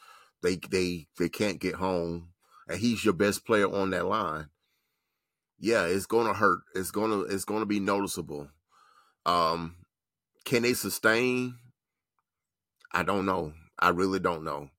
They 0.43 0.57
they 0.57 1.07
they 1.19 1.29
can't 1.29 1.61
get 1.61 1.75
home, 1.75 2.31
and 2.69 2.81
he's 2.81 3.05
your 3.05 3.15
best 3.15 3.45
player 3.47 3.73
on 3.73 3.91
that 3.91 4.07
line. 4.07 4.47
Yeah, 5.61 5.85
it's 5.85 6.07
gonna 6.07 6.35
hurt. 6.35 6.61
It's 6.75 6.91
gonna 6.91 7.21
it's 7.21 7.45
gonna 7.45 7.67
be 7.67 7.81
noticeable. 7.81 8.49
Um, 9.27 9.77
can 10.45 10.63
they 10.63 10.75
sustain? 10.75 11.57
I 12.91 13.03
don't 13.03 13.27
know. 13.27 13.53
I 13.79 13.91
really 13.91 14.19
don't 14.19 14.45
know. 14.45 14.71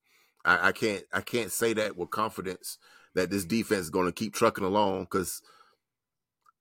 I, 0.43 0.69
I 0.69 0.71
can't 0.71 1.03
I 1.13 1.21
can't 1.21 1.51
say 1.51 1.73
that 1.73 1.95
with 1.95 2.09
confidence 2.09 2.77
that 3.15 3.29
this 3.29 3.45
defense 3.45 3.83
is 3.83 3.89
going 3.89 4.07
to 4.07 4.11
keep 4.11 4.33
trucking 4.33 4.65
along 4.65 5.03
because 5.03 5.41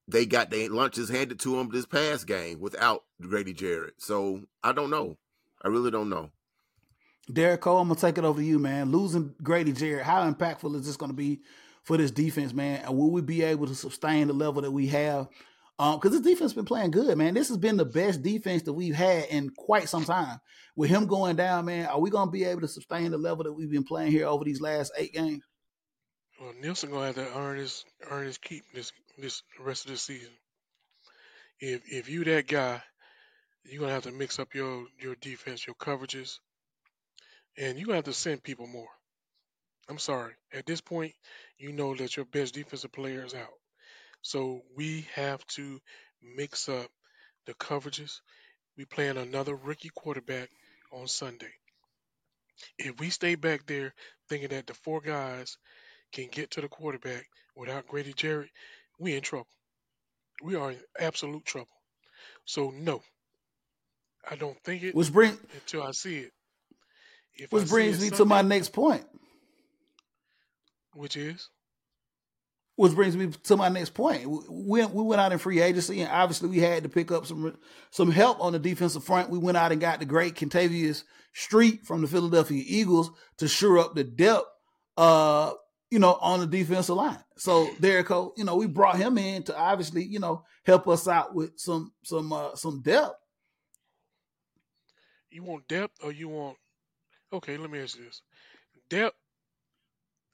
they 0.07 0.26
got 0.26 0.50
their 0.50 0.68
lunches 0.68 1.09
handed 1.09 1.40
to 1.40 1.57
them 1.57 1.70
this 1.70 1.86
past 1.86 2.26
game 2.26 2.61
without 2.61 3.05
Grady 3.20 3.55
Jarrett. 3.55 3.94
So 3.98 4.42
I 4.62 4.72
don't 4.72 4.90
know. 4.90 5.16
I 5.62 5.68
really 5.68 5.90
don't 5.90 6.11
know. 6.11 6.30
Derek 7.30 7.60
Cole, 7.60 7.78
I'm 7.78 7.88
gonna 7.88 8.00
take 8.00 8.18
it 8.18 8.24
over 8.24 8.40
to 8.40 8.46
you, 8.46 8.58
man. 8.58 8.90
Losing 8.90 9.34
Grady 9.42 9.72
Jarrett, 9.72 10.04
how 10.04 10.28
impactful 10.28 10.74
is 10.76 10.86
this 10.86 10.96
gonna 10.96 11.12
be 11.12 11.40
for 11.84 11.96
this 11.96 12.10
defense, 12.10 12.52
man? 12.52 12.82
And 12.84 12.96
will 12.96 13.10
we 13.10 13.22
be 13.22 13.42
able 13.42 13.66
to 13.66 13.74
sustain 13.74 14.26
the 14.26 14.32
level 14.32 14.62
that 14.62 14.70
we 14.70 14.88
have? 14.88 15.28
Um, 15.78 15.98
because 15.98 16.12
this 16.12 16.20
defense 16.20 16.50
has 16.50 16.54
been 16.54 16.64
playing 16.64 16.90
good, 16.90 17.16
man. 17.16 17.34
This 17.34 17.48
has 17.48 17.56
been 17.56 17.76
the 17.76 17.84
best 17.84 18.22
defense 18.22 18.62
that 18.64 18.72
we've 18.72 18.94
had 18.94 19.26
in 19.26 19.50
quite 19.50 19.88
some 19.88 20.04
time. 20.04 20.40
With 20.76 20.90
him 20.90 21.06
going 21.06 21.36
down, 21.36 21.64
man, 21.64 21.86
are 21.86 22.00
we 22.00 22.10
gonna 22.10 22.30
be 22.30 22.44
able 22.44 22.60
to 22.62 22.68
sustain 22.68 23.10
the 23.10 23.18
level 23.18 23.44
that 23.44 23.52
we've 23.52 23.70
been 23.70 23.84
playing 23.84 24.12
here 24.12 24.26
over 24.26 24.44
these 24.44 24.60
last 24.60 24.92
eight 24.96 25.12
games? 25.12 25.42
Well, 26.40 26.54
Nielsen 26.60 26.90
gonna 26.90 27.06
have 27.06 27.14
to 27.14 27.38
earn 27.38 27.58
his 27.58 27.84
earn 28.10 28.26
his 28.26 28.38
keep 28.38 28.64
this 28.74 28.92
this 29.16 29.42
rest 29.60 29.84
of 29.84 29.92
this 29.92 30.02
season. 30.02 30.32
If 31.60 31.82
if 31.86 32.08
you 32.08 32.24
that 32.24 32.48
guy, 32.48 32.82
you're 33.64 33.80
gonna 33.80 33.92
have 33.92 34.04
to 34.04 34.12
mix 34.12 34.38
up 34.38 34.54
your 34.54 34.86
your 35.00 35.14
defense, 35.14 35.66
your 35.66 35.76
coverages, 35.76 36.38
and 37.59 37.78
you're 37.78 37.94
have 37.94 38.05
to 38.05 38.12
send 38.12 38.42
people 38.42 38.66
more. 38.66 38.88
I'm 39.88 39.98
sorry. 39.98 40.32
At 40.53 40.66
this 40.66 40.80
point, 40.80 41.12
you 41.59 41.72
know 41.72 41.94
that 41.94 42.16
your 42.16 42.26
best 42.26 42.55
defensive 42.55 42.92
player 42.92 43.24
is 43.24 43.34
out. 43.34 43.53
So 44.22 44.62
we 44.76 45.07
have 45.14 45.44
to 45.48 45.80
mix 46.36 46.68
up 46.68 46.88
the 47.46 47.55
coverages. 47.55 48.20
We 48.76 48.84
playing 48.84 49.16
another 49.16 49.55
rookie 49.55 49.90
quarterback 49.94 50.48
on 50.92 51.09
Sunday. 51.09 51.53
If 52.78 53.00
we 53.00 53.11
stay 53.11 53.34
back 53.34 53.66
there 53.66 53.92
thinking 54.28 54.50
that 54.50 54.66
the 54.66 54.74
four 54.74 55.00
guys 55.00 55.57
can 56.12 56.28
get 56.30 56.53
to 56.53 56.61
the 56.61 56.68
quarterback 56.68 57.26
without 57.57 57.88
Grady 57.88 58.12
Jarrett, 58.12 58.50
we 58.98 59.14
in 59.14 59.22
trouble. 59.22 59.48
We 60.42 60.55
are 60.55 60.70
in 60.70 60.78
absolute 60.98 61.44
trouble. 61.44 61.66
So 62.44 62.70
no, 62.70 63.03
I 64.28 64.36
don't 64.36 64.59
think 64.64 64.82
it 64.82 64.94
Which 64.94 65.12
bring 65.12 65.36
until 65.55 65.82
I 65.82 65.90
see 65.92 66.18
it. 66.18 66.32
If 67.37 67.53
which 67.53 67.64
see 67.64 67.70
brings 67.70 68.01
me 68.01 68.11
to 68.11 68.24
my 68.24 68.43
next 68.43 68.72
point. 68.72 69.05
which 70.95 71.16
is 71.16 71.49
Which 72.76 72.95
brings 72.95 73.16
me 73.16 73.28
to 73.45 73.57
my 73.57 73.68
next 73.68 73.95
point. 73.95 74.26
We 74.28 74.85
we 74.85 75.03
went 75.03 75.20
out 75.20 75.33
in 75.33 75.39
free 75.39 75.61
agency, 75.61 76.01
and 76.01 76.11
obviously 76.11 76.49
we 76.49 76.59
had 76.59 76.83
to 76.83 76.89
pick 76.89 77.11
up 77.11 77.26
some 77.26 77.57
some 77.91 78.11
help 78.11 78.41
on 78.41 78.53
the 78.53 78.59
defensive 78.59 79.05
front. 79.05 79.30
We 79.30 79.39
went 79.39 79.57
out 79.57 79.72
and 79.72 79.80
got 79.80 79.99
the 79.99 80.05
great 80.07 80.35
Kentavius 80.35 81.05
Street 81.33 81.87
from 81.87 82.03
the 82.03 82.09
Philadelphia 82.09 82.62
Eagles 82.66 83.11
to 83.39 83.49
shore 83.49 83.78
up 83.78 83.95
the 83.95 84.05
depth, 84.05 84.47
uh, 84.99 85.53
you 85.91 85.99
know, 85.99 86.18
on 86.20 86.41
the 86.41 86.47
defensive 86.47 86.97
line. 86.97 87.18
So 87.37 87.70
Derek, 87.80 88.07
Cole, 88.07 88.35
you 88.37 88.45
know, 88.45 88.57
we 88.57 88.66
brought 88.66 88.97
him 88.97 89.16
in 89.16 89.43
to 89.45 89.57
obviously, 89.57 90.05
you 90.05 90.20
know, 90.20 90.45
help 90.64 90.87
us 90.89 91.09
out 91.09 91.35
with 91.35 91.53
some 91.57 91.93
some 92.05 92.33
uh, 92.33 92.55
some 92.55 92.83
depth. 92.83 93.14
you 95.30 95.43
want 95.43 95.66
depth 95.68 95.99
or 96.05 96.12
you 96.12 96.28
want 96.28 96.57
okay, 97.33 97.57
let 97.57 97.70
me 97.70 97.80
ask 97.80 97.97
you 97.99 98.05
this. 98.05 98.22
Depth 98.91 99.16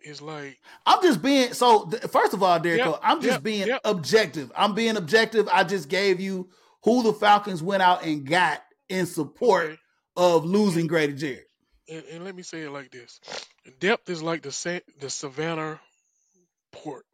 is 0.00 0.22
like 0.22 0.58
I'm 0.86 1.02
just 1.02 1.20
being 1.22 1.52
so. 1.52 1.86
th- 1.88 2.02
First 2.04 2.34
of 2.34 2.42
all, 2.42 2.58
Derek, 2.60 2.78
Yep, 2.80 3.00
I'm 3.02 3.20
just 3.20 3.32
yep, 3.34 3.42
being 3.42 3.66
yep. 3.68 3.80
objective. 3.84 4.52
I'm 4.56 4.74
being 4.74 4.96
objective. 4.96 5.48
I 5.52 5.64
just 5.64 5.88
gave 5.88 6.20
you 6.20 6.50
who 6.84 7.02
the 7.02 7.12
Falcons 7.12 7.62
went 7.62 7.82
out 7.82 8.04
and 8.04 8.24
got 8.26 8.62
in 8.88 9.06
support 9.06 9.64
okay, 9.64 9.78
of 10.16 10.44
losing 10.44 10.86
Grady 10.86 11.14
Jarrett. 11.14 11.46
and, 11.88 12.04
and 12.12 12.24
let 12.24 12.34
me 12.34 12.42
say 12.42 12.62
it 12.62 12.70
like 12.70 12.90
this. 12.90 13.20
Depth 13.80 14.08
is 14.08 14.22
like 14.22 14.42
the 14.42 14.52
Sa- 14.52 14.78
the 15.00 15.10
Savannah 15.10 15.80
port. 16.72 17.04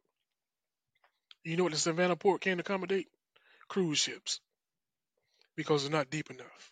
You 1.43 1.57
know 1.57 1.63
what 1.63 1.73
the 1.73 1.79
Savannah 1.79 2.15
port 2.15 2.41
can't 2.41 2.59
accommodate? 2.59 3.07
Cruise 3.67 3.99
ships. 3.99 4.39
Because 5.55 5.83
it's 5.83 5.91
not 5.91 6.09
deep 6.09 6.29
enough. 6.31 6.71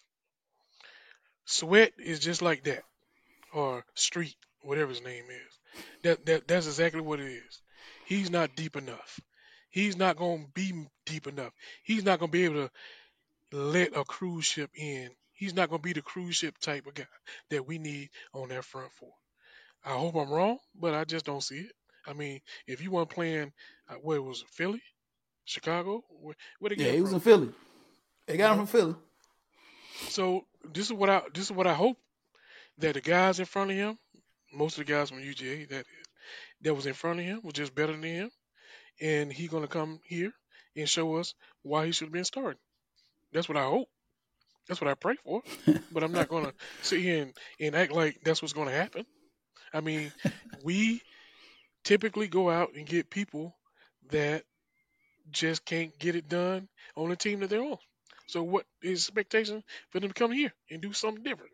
Sweat 1.46 1.94
is 1.98 2.20
just 2.20 2.42
like 2.42 2.64
that. 2.66 2.84
Or 3.54 3.86
street, 3.94 4.36
whatever 4.62 4.90
his 4.90 5.04
name 5.04 5.26
is. 5.30 5.84
That 6.04 6.26
that 6.26 6.48
that's 6.48 6.68
exactly 6.68 7.02
what 7.02 7.20
it 7.20 7.32
is. 7.32 7.62
He's 8.06 8.30
not 8.30 8.56
deep 8.56 8.76
enough. 8.76 9.20
He's 9.70 9.98
not 9.98 10.18
gonna 10.18 10.46
be 10.54 10.88
deep 11.06 11.28
enough. 11.28 11.54
He's 11.84 12.04
not 12.04 12.20
gonna 12.20 12.32
be 12.32 12.46
able 12.46 12.68
to 12.68 12.72
let 13.52 13.96
a 13.96 14.04
cruise 14.04 14.46
ship 14.46 14.70
in. 14.76 15.10
He's 15.32 15.54
not 15.54 15.70
gonna 15.70 15.82
be 15.82 15.94
the 15.94 16.02
cruise 16.02 16.36
ship 16.36 16.58
type 16.60 16.86
of 16.86 16.94
guy 16.94 17.08
that 17.50 17.68
we 17.68 17.78
need 17.78 18.10
on 18.34 18.50
that 18.50 18.66
front 18.66 18.92
four. 18.94 19.14
I 19.84 19.98
hope 19.98 20.16
I'm 20.16 20.30
wrong, 20.32 20.60
but 20.76 20.94
I 20.94 21.04
just 21.04 21.26
don't 21.26 21.44
see 21.44 21.60
it. 21.60 21.72
I 22.06 22.14
mean, 22.14 22.42
if 22.68 22.82
you 22.82 22.92
weren't 22.92 23.10
playing, 23.10 23.52
uh, 23.90 23.96
where 23.96 24.22
was 24.22 24.42
it, 24.42 24.50
Philly, 24.50 24.82
Chicago, 25.46 26.04
where, 26.10 26.36
where 26.60 26.70
they 26.70 26.76
Yeah, 26.76 26.92
he 26.92 26.98
him 26.98 27.04
was 27.04 27.14
in 27.14 27.20
Philly. 27.20 27.50
They 28.28 28.38
got 28.38 28.52
him 28.52 28.58
from 28.60 28.68
Philly. 28.68 28.96
so 30.10 30.46
this 30.74 30.86
is 30.86 30.94
what 30.94 31.10
I 31.10 31.22
this 31.34 31.46
is 31.46 31.52
what 31.52 31.68
I 31.68 31.74
hope 31.74 31.98
that 32.80 32.94
the 32.94 33.02
guys 33.02 33.40
in 33.40 33.46
front 33.46 33.72
of 33.72 33.78
him, 33.78 33.98
most 34.54 34.78
of 34.78 34.86
the 34.86 34.92
guys 34.94 35.10
from 35.10 35.20
UGA 35.20 35.70
that 35.70 35.80
is, 35.80 36.08
that 36.62 36.76
was 36.76 36.86
in 36.86 36.94
front 36.94 37.20
of 37.20 37.26
him 37.26 37.42
was 37.44 37.54
just 37.54 37.76
better 37.76 37.94
than 37.94 38.04
him, 38.04 38.32
and 39.02 39.32
he 39.32 39.48
gonna 39.48 39.68
come 39.68 40.00
here 40.06 40.32
and 40.76 40.90
show 40.90 41.16
us 41.18 41.36
why 41.64 41.86
he 41.86 41.92
should 41.92 42.08
have 42.08 42.14
been 42.14 42.26
starting. 42.26 42.60
That's 43.34 43.50
what 43.50 43.58
I 43.58 43.64
hope. 43.66 43.90
That's 44.68 44.82
what 44.82 44.90
I 44.90 44.96
pray 44.96 45.16
for. 45.24 45.42
But 45.92 46.04
I'm 46.04 46.12
not 46.12 46.30
gonna 46.30 46.54
sit 46.82 47.02
here 47.02 47.24
and, 47.24 47.34
and 47.60 47.76
act 47.76 47.92
like 47.92 48.20
that's 48.24 48.42
what's 48.42 48.54
gonna 48.54 48.72
happen. 48.72 49.06
I 49.74 49.82
mean, 49.82 50.12
we 50.64 51.02
typically 51.84 52.28
go 52.28 52.50
out 52.50 52.74
and 52.76 52.86
get 52.86 53.10
people 53.10 53.56
that 54.12 54.44
just 55.32 55.66
can't 55.66 55.98
get 56.00 56.16
it 56.16 56.30
done 56.30 56.68
on 56.96 57.10
the 57.10 57.16
team 57.16 57.40
that 57.40 57.50
they're 57.50 57.64
on. 57.64 57.78
So 58.28 58.44
what 58.44 58.66
is 58.82 59.02
expectation 59.08 59.64
for 59.90 60.00
them 60.00 60.10
to 60.10 60.14
come 60.14 60.32
here 60.32 60.54
and 60.70 60.82
do 60.82 60.94
something 60.94 61.24
different? 61.24 61.52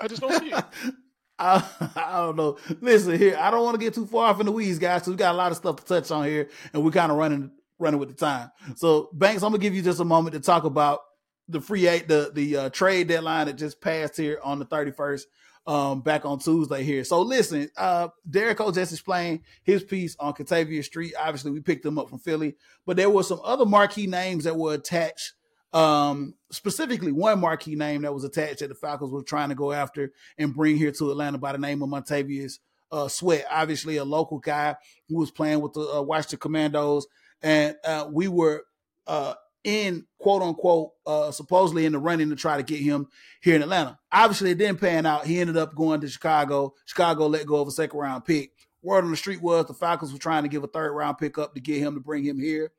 I 0.00 0.08
just 0.08 0.20
don't 0.20 0.38
see 0.40 0.50
it. 0.50 0.64
I, 1.38 1.64
I 1.96 2.18
don't 2.18 2.36
know. 2.36 2.58
Listen 2.80 3.18
here, 3.18 3.36
I 3.36 3.50
don't 3.50 3.64
want 3.64 3.74
to 3.74 3.84
get 3.84 3.94
too 3.94 4.06
far 4.06 4.30
off 4.30 4.38
in 4.40 4.46
the 4.46 4.52
weeds, 4.52 4.78
guys, 4.78 5.00
because 5.00 5.10
we 5.10 5.16
got 5.16 5.34
a 5.34 5.36
lot 5.36 5.50
of 5.50 5.56
stuff 5.56 5.76
to 5.76 5.84
touch 5.84 6.10
on 6.10 6.24
here, 6.24 6.48
and 6.72 6.84
we're 6.84 6.92
kind 6.92 7.10
of 7.10 7.18
running 7.18 7.50
running 7.78 7.98
with 7.98 8.08
the 8.08 8.14
time. 8.14 8.50
So, 8.76 9.10
Banks, 9.12 9.42
I'm 9.42 9.50
gonna 9.50 9.60
give 9.60 9.74
you 9.74 9.82
just 9.82 10.00
a 10.00 10.04
moment 10.04 10.34
to 10.34 10.40
talk 10.40 10.64
about 10.64 11.00
the 11.48 11.60
free 11.60 11.86
eight, 11.88 12.08
the 12.08 12.30
the 12.32 12.56
uh, 12.56 12.70
trade 12.70 13.08
deadline 13.08 13.46
that 13.46 13.54
just 13.54 13.80
passed 13.80 14.16
here 14.16 14.38
on 14.42 14.58
the 14.58 14.66
31st, 14.66 15.22
um, 15.66 16.00
back 16.02 16.24
on 16.24 16.38
Tuesday 16.38 16.82
here. 16.82 17.04
So, 17.04 17.20
listen, 17.22 17.68
uh, 17.76 18.08
Derek 18.28 18.60
O 18.60 18.70
just 18.70 18.92
explained 18.92 19.40
his 19.62 19.82
piece 19.82 20.16
on 20.18 20.34
Kentavius 20.34 20.84
Street. 20.84 21.14
Obviously, 21.18 21.50
we 21.50 21.60
picked 21.60 21.84
him 21.84 21.98
up 21.98 22.08
from 22.08 22.18
Philly, 22.18 22.56
but 22.86 22.96
there 22.96 23.10
were 23.10 23.22
some 23.22 23.40
other 23.42 23.66
marquee 23.66 24.06
names 24.06 24.44
that 24.44 24.56
were 24.56 24.74
attached. 24.74 25.32
Um, 25.74 26.34
specifically 26.52 27.10
one 27.10 27.40
marquee 27.40 27.74
name 27.74 28.02
that 28.02 28.14
was 28.14 28.22
attached 28.22 28.60
that 28.60 28.68
the 28.68 28.76
Falcons 28.76 29.10
were 29.10 29.24
trying 29.24 29.48
to 29.48 29.56
go 29.56 29.72
after 29.72 30.12
and 30.38 30.54
bring 30.54 30.76
here 30.76 30.92
to 30.92 31.10
Atlanta 31.10 31.36
by 31.36 31.50
the 31.50 31.58
name 31.58 31.82
of 31.82 31.88
Montavious 31.88 32.60
uh, 32.92 33.08
Sweat, 33.08 33.44
obviously 33.50 33.96
a 33.96 34.04
local 34.04 34.38
guy 34.38 34.76
who 35.08 35.16
was 35.18 35.32
playing 35.32 35.60
with 35.60 35.72
the 35.72 35.80
uh, 35.80 36.00
Washington 36.00 36.38
Commandos, 36.38 37.08
and 37.42 37.76
uh, 37.84 38.08
we 38.08 38.28
were 38.28 38.64
uh, 39.08 39.34
in 39.64 40.06
quote 40.18 40.42
unquote 40.42 40.92
uh, 41.06 41.32
supposedly 41.32 41.86
in 41.86 41.92
the 41.92 41.98
running 41.98 42.30
to 42.30 42.36
try 42.36 42.56
to 42.56 42.62
get 42.62 42.78
him 42.78 43.08
here 43.40 43.56
in 43.56 43.62
Atlanta. 43.62 43.98
Obviously, 44.12 44.50
it 44.50 44.58
didn't 44.58 44.80
pan 44.80 45.06
out. 45.06 45.26
He 45.26 45.40
ended 45.40 45.56
up 45.56 45.74
going 45.74 46.00
to 46.02 46.08
Chicago. 46.08 46.74
Chicago 46.84 47.26
let 47.26 47.46
go 47.46 47.56
of 47.56 47.66
a 47.66 47.72
second 47.72 47.98
round 47.98 48.24
pick. 48.24 48.52
Word 48.82 49.04
on 49.04 49.10
the 49.10 49.16
street 49.16 49.42
was 49.42 49.66
the 49.66 49.74
Falcons 49.74 50.12
were 50.12 50.18
trying 50.18 50.44
to 50.44 50.48
give 50.48 50.62
a 50.62 50.68
third 50.68 50.92
round 50.92 51.18
pick 51.18 51.36
up 51.38 51.54
to 51.54 51.60
get 51.60 51.78
him 51.78 51.94
to 51.94 52.00
bring 52.00 52.22
him 52.22 52.38
here. 52.38 52.70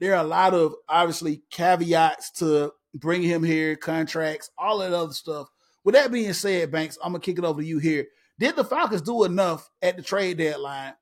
There 0.00 0.14
are 0.14 0.24
a 0.24 0.28
lot 0.28 0.54
of 0.54 0.74
obviously 0.88 1.42
caveats 1.50 2.30
to 2.32 2.72
bring 2.94 3.22
him 3.22 3.42
here, 3.42 3.76
contracts, 3.76 4.50
all 4.56 4.78
that 4.78 4.92
other 4.92 5.12
stuff. 5.12 5.48
With 5.84 5.94
that 5.94 6.12
being 6.12 6.32
said, 6.32 6.70
Banks, 6.70 6.98
I'm 7.02 7.12
gonna 7.12 7.20
kick 7.20 7.38
it 7.38 7.44
over 7.44 7.60
to 7.60 7.66
you 7.66 7.78
here. 7.78 8.06
Did 8.38 8.56
the 8.56 8.64
Falcons 8.64 9.02
do 9.02 9.24
enough 9.24 9.68
at 9.82 9.96
the 9.96 10.02
trade 10.02 10.38
deadline? 10.38 10.94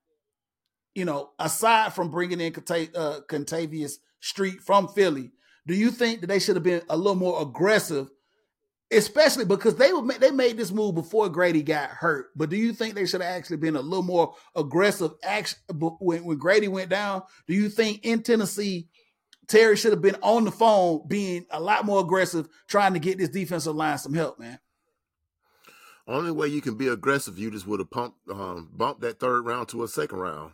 You 0.94 1.05
know, 1.05 1.30
aside 1.38 1.92
from 1.92 2.11
bringing 2.11 2.40
in 2.40 2.55
uh, 2.55 3.20
Kentavius 3.28 3.94
Street 4.20 4.61
from 4.62 4.88
Philly, 4.88 5.32
do 5.66 5.74
you 5.74 5.90
think 5.90 6.20
that 6.20 6.28
they 6.28 6.38
should 6.38 6.57
have 6.57 6.62
been 6.62 6.82
a 6.88 6.97
little 6.97 7.16
more 7.16 7.42
aggressive, 7.42 8.09
especially 8.91 9.45
because 9.45 9.76
they 9.76 9.93
were 9.93 10.07
they 10.18 10.30
made 10.30 10.57
this 10.57 10.70
move 10.70 10.95
before 10.95 11.28
Grady 11.28 11.62
got 11.62 11.91
hurt? 11.91 12.28
But 12.37 12.51
do 12.51 12.57
you 12.57 12.72
think 12.72 12.95
they 12.95 13.07
should 13.07 13.20
have 13.20 13.34
actually 13.34 13.59
been 13.59 13.76
a 13.76 13.80
little 13.80 14.03
more 14.03 14.34
aggressive? 14.55 15.12
Action 15.22 15.59
when 16.01 16.24
when 16.24 16.39
Grady 16.39 16.68
went 16.68 16.91
down. 16.91 17.22
Do 17.47 17.55
you 17.55 17.68
think 17.68 18.05
in 18.05 18.22
Tennessee? 18.22 18.89
Terry 19.49 19.76
should 19.76 19.93
have 19.93 20.03
been 20.03 20.16
on 20.22 20.45
the 20.45 20.51
phone, 20.51 21.07
being 21.07 21.47
a 21.51 21.61
lot 21.61 21.84
more 21.84 22.01
aggressive, 22.01 22.49
trying 22.66 22.95
to 22.95 22.99
get 22.99 23.16
this 23.16 23.28
defensive 23.28 23.76
line 23.76 23.97
some 23.97 24.12
help, 24.12 24.41
man. 24.41 24.59
Only 26.09 26.32
way 26.32 26.49
you 26.49 26.61
can 26.61 26.76
be 26.76 26.89
aggressive, 26.89 27.39
you 27.39 27.51
just 27.53 27.66
would 27.66 27.80
have 27.80 27.91
pumped, 27.91 28.18
um, 28.28 28.70
bumped 28.72 29.03
that 29.03 29.20
third 29.20 29.47
round 29.47 29.68
to 29.68 29.84
a 29.84 29.89
second 29.89 30.18
round. 30.18 30.53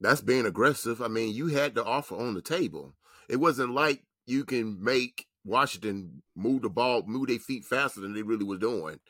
That's 0.00 0.20
being 0.20 0.46
aggressive. 0.46 1.00
I 1.00 1.08
mean, 1.08 1.34
you 1.34 1.48
had 1.48 1.74
the 1.74 1.84
offer 1.84 2.16
on 2.16 2.34
the 2.34 2.42
table. 2.42 2.94
It 3.28 3.36
wasn't 3.36 3.72
like 3.72 4.02
you 4.26 4.44
can 4.44 4.82
make 4.82 5.26
Washington 5.44 6.22
moved 6.36 6.64
the 6.64 6.70
ball, 6.70 7.02
moved 7.06 7.30
their 7.30 7.38
feet 7.38 7.64
faster 7.64 8.00
than 8.00 8.14
they 8.14 8.22
really 8.22 8.44
were 8.44 8.58
doing. 8.58 9.00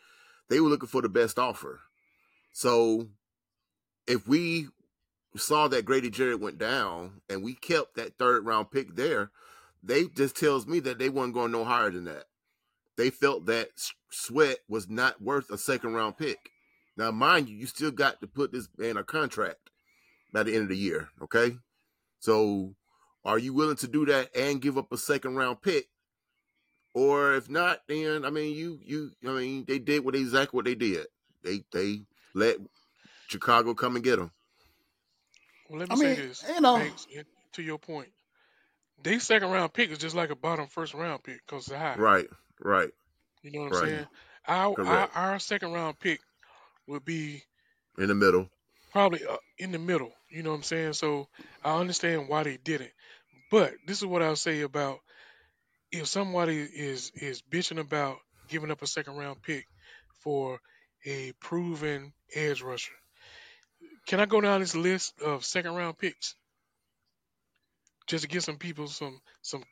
They 0.48 0.60
were 0.60 0.68
looking 0.68 0.88
for 0.88 1.02
the 1.02 1.08
best 1.08 1.38
offer. 1.38 1.80
So 2.52 3.08
if 4.06 4.26
we 4.26 4.68
saw 5.36 5.68
that 5.68 5.84
Grady 5.84 6.10
Jarrett 6.10 6.40
went 6.40 6.58
down 6.58 7.22
and 7.28 7.42
we 7.42 7.54
kept 7.54 7.94
that 7.96 8.18
third 8.18 8.44
round 8.44 8.70
pick 8.70 8.96
there, 8.96 9.30
they 9.82 10.06
just 10.06 10.36
tells 10.36 10.66
me 10.66 10.80
that 10.80 10.98
they 10.98 11.08
weren't 11.08 11.34
going 11.34 11.52
no 11.52 11.64
higher 11.64 11.90
than 11.90 12.04
that. 12.04 12.24
They 12.96 13.10
felt 13.10 13.46
that 13.46 13.68
Sweat 14.10 14.58
was 14.68 14.88
not 14.88 15.22
worth 15.22 15.50
a 15.50 15.58
second 15.58 15.94
round 15.94 16.18
pick. 16.18 16.50
Now, 16.96 17.10
mind 17.10 17.48
you, 17.48 17.56
you 17.56 17.66
still 17.66 17.90
got 17.90 18.20
to 18.20 18.26
put 18.26 18.52
this 18.52 18.68
man 18.76 18.98
a 18.98 19.04
contract 19.04 19.70
by 20.32 20.42
the 20.42 20.54
end 20.54 20.64
of 20.64 20.68
the 20.68 20.76
year. 20.76 21.08
Okay, 21.22 21.56
so 22.20 22.74
are 23.24 23.38
you 23.38 23.54
willing 23.54 23.76
to 23.76 23.88
do 23.88 24.04
that 24.06 24.28
and 24.36 24.60
give 24.60 24.76
up 24.76 24.92
a 24.92 24.98
second 24.98 25.36
round 25.36 25.62
pick? 25.62 25.88
Or 26.94 27.34
if 27.34 27.48
not, 27.48 27.80
then 27.88 28.24
I 28.24 28.30
mean, 28.30 28.54
you 28.54 28.78
you 28.82 29.12
I 29.26 29.30
mean, 29.32 29.64
they 29.66 29.78
did 29.78 30.04
what 30.04 30.14
exactly 30.14 30.56
what 30.56 30.64
they 30.66 30.74
did. 30.74 31.06
They 31.42 31.64
they 31.72 32.02
let 32.34 32.56
Chicago 33.28 33.74
come 33.74 33.96
and 33.96 34.04
get 34.04 34.16
them. 34.18 34.30
Well, 35.68 35.78
let 35.80 35.88
me 35.88 35.94
I 35.94 35.96
say 35.96 36.14
mean, 36.14 36.16
this, 36.16 36.44
you 36.48 36.60
know, 36.60 36.78
Banks, 36.78 37.06
and 37.16 37.26
to 37.52 37.62
your 37.62 37.78
point. 37.78 38.12
They 39.02 39.18
second 39.18 39.50
round 39.50 39.72
pick 39.72 39.90
is 39.90 39.98
just 39.98 40.14
like 40.16 40.30
a 40.30 40.36
bottom 40.36 40.66
first 40.68 40.94
round 40.94 41.22
pick 41.24 41.40
because 41.46 41.66
it's 41.68 41.76
high. 41.76 41.98
Right, 41.98 42.28
right, 42.60 42.90
You 43.42 43.50
know 43.52 43.60
what 43.60 43.66
I'm 43.68 43.72
saying? 43.74 44.06
Our, 44.46 44.76
our 44.84 45.08
our 45.14 45.38
second 45.38 45.72
round 45.72 45.98
pick 45.98 46.20
would 46.86 47.04
be 47.04 47.44
In 47.98 48.08
the 48.08 48.14
middle. 48.14 48.50
probably 48.92 49.24
uh, 49.26 49.36
in 49.58 49.72
the 49.72 49.78
middle. 49.78 50.12
You 50.30 50.42
know 50.42 50.50
what 50.50 50.56
I'm 50.56 50.62
saying? 50.62 50.94
So 50.94 51.28
I 51.62 51.78
understand 51.78 52.28
why 52.28 52.42
they 52.44 52.56
did 52.56 52.80
it. 52.80 52.92
But 53.50 53.74
this 53.86 53.98
is 53.98 54.06
what 54.06 54.22
I'll 54.22 54.36
say 54.36 54.62
about 54.62 55.00
if 55.92 56.06
somebody 56.06 56.58
is 56.58 57.12
is 57.14 57.42
bitching 57.42 57.78
about 57.78 58.16
giving 58.48 58.70
up 58.70 58.82
a 58.82 58.86
second 58.86 59.16
round 59.16 59.42
pick 59.42 59.66
for 60.24 60.58
a 61.04 61.32
proven 61.40 62.12
edge 62.34 62.62
rusher. 62.62 62.94
Can 64.06 64.18
I 64.18 64.26
go 64.26 64.40
down 64.40 64.60
this 64.60 64.74
list 64.74 65.20
of 65.20 65.44
second 65.44 65.74
round 65.74 65.98
picks 65.98 66.34
just 68.06 68.22
to 68.22 68.28
give 68.28 68.42
some 68.42 68.56
people 68.56 68.88
some 68.88 69.20
some 69.42 69.64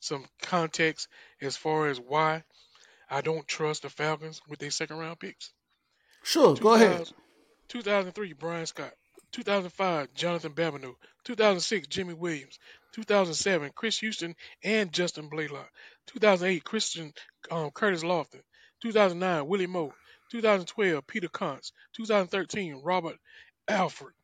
some 0.00 0.24
context 0.40 1.08
as 1.40 1.56
far 1.56 1.88
as 1.88 2.00
why 2.00 2.42
I 3.10 3.20
don't 3.20 3.46
trust 3.46 3.82
the 3.82 3.90
Falcons 3.90 4.40
with 4.48 4.58
their 4.58 4.70
second 4.70 4.98
round 4.98 5.20
picks? 5.20 5.52
Sure, 6.22 6.56
go 6.56 6.74
ahead. 6.74 7.10
2003, 7.68 8.32
Bryan 8.34 8.66
Scott. 8.66 8.92
2005, 9.32 10.12
Jonathan 10.14 10.52
Babineaux. 10.52 10.94
2006, 11.24 11.86
Jimmy 11.88 12.14
Williams. 12.14 12.58
2007, 12.92 13.70
Chris 13.74 13.98
Houston 14.00 14.34
and 14.62 14.92
Justin 14.92 15.30
Blalock. 15.30 15.68
2008, 16.08 16.64
Christian 16.64 17.12
um, 17.50 17.70
Curtis 17.70 18.02
Lofton. 18.02 18.42
2009, 18.82 19.46
Willie 19.46 19.66
Moore. 19.66 19.94
2012, 20.30 21.06
Peter 21.06 21.28
Konz. 21.28 21.72
2013, 21.94 22.82
Robert 22.82 23.16
Alford. 23.68 24.14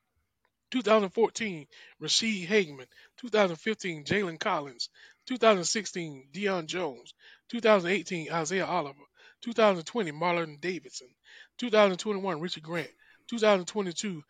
2014, 0.70 1.66
Ra'Shede 2.02 2.46
Hageman. 2.46 2.86
2015, 3.18 4.04
Jalen 4.04 4.38
Collins. 4.38 4.90
2016, 5.26 6.28
Deion 6.32 6.66
Jones. 6.66 7.14
2018, 7.50 8.30
Isaiah 8.32 8.66
Oliver. 8.66 8.98
2020, 9.42 10.12
Marlon 10.12 10.60
Davidson. 10.60 11.08
2021, 11.58 12.40
Richard 12.40 12.62
Grant. 12.62 12.90
2022, 13.28 14.22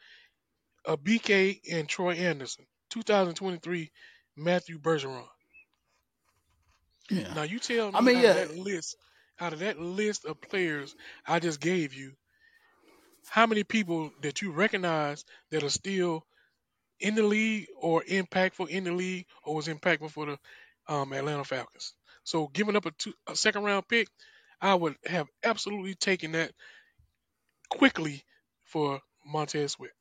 uh, 0.86 0.96
BK 0.96 1.60
and 1.72 1.88
Troy 1.88 2.14
Andersen. 2.14 2.66
2023, 2.90 3.90
Matthew 4.38 4.78
Bergeron. 4.78 5.24
Yeah. 7.10 7.32
Now 7.34 7.42
you 7.42 7.58
tell 7.58 7.92
me 7.92 7.98
I 7.98 8.00
mean, 8.00 8.16
out 8.16 8.22
yeah. 8.22 8.30
of 8.30 8.48
that 8.48 8.58
list, 8.58 8.96
out 9.40 9.52
of 9.52 9.60
that 9.60 9.78
list 9.78 10.24
of 10.24 10.40
players 10.40 10.94
I 11.26 11.40
just 11.40 11.60
gave 11.60 11.94
you, 11.94 12.12
how 13.28 13.46
many 13.46 13.64
people 13.64 14.10
that 14.22 14.42
you 14.42 14.52
recognize 14.52 15.24
that 15.50 15.62
are 15.62 15.70
still 15.70 16.24
in 17.00 17.14
the 17.14 17.22
league 17.22 17.66
or 17.80 18.02
impactful 18.02 18.68
in 18.68 18.84
the 18.84 18.92
league 18.92 19.26
or 19.44 19.54
was 19.54 19.68
impactful 19.68 20.10
for 20.10 20.26
the 20.26 20.38
um, 20.92 21.12
Atlanta 21.12 21.44
Falcons? 21.44 21.94
So 22.24 22.48
giving 22.48 22.76
up 22.76 22.86
a, 22.86 22.90
two, 22.92 23.12
a 23.26 23.36
second 23.36 23.64
round 23.64 23.88
pick, 23.88 24.08
I 24.60 24.74
would 24.74 24.96
have 25.06 25.28
absolutely 25.44 25.94
taken 25.94 26.32
that 26.32 26.52
quickly 27.70 28.24
for 28.64 29.00
Montez 29.24 29.72
Sweat. 29.72 29.92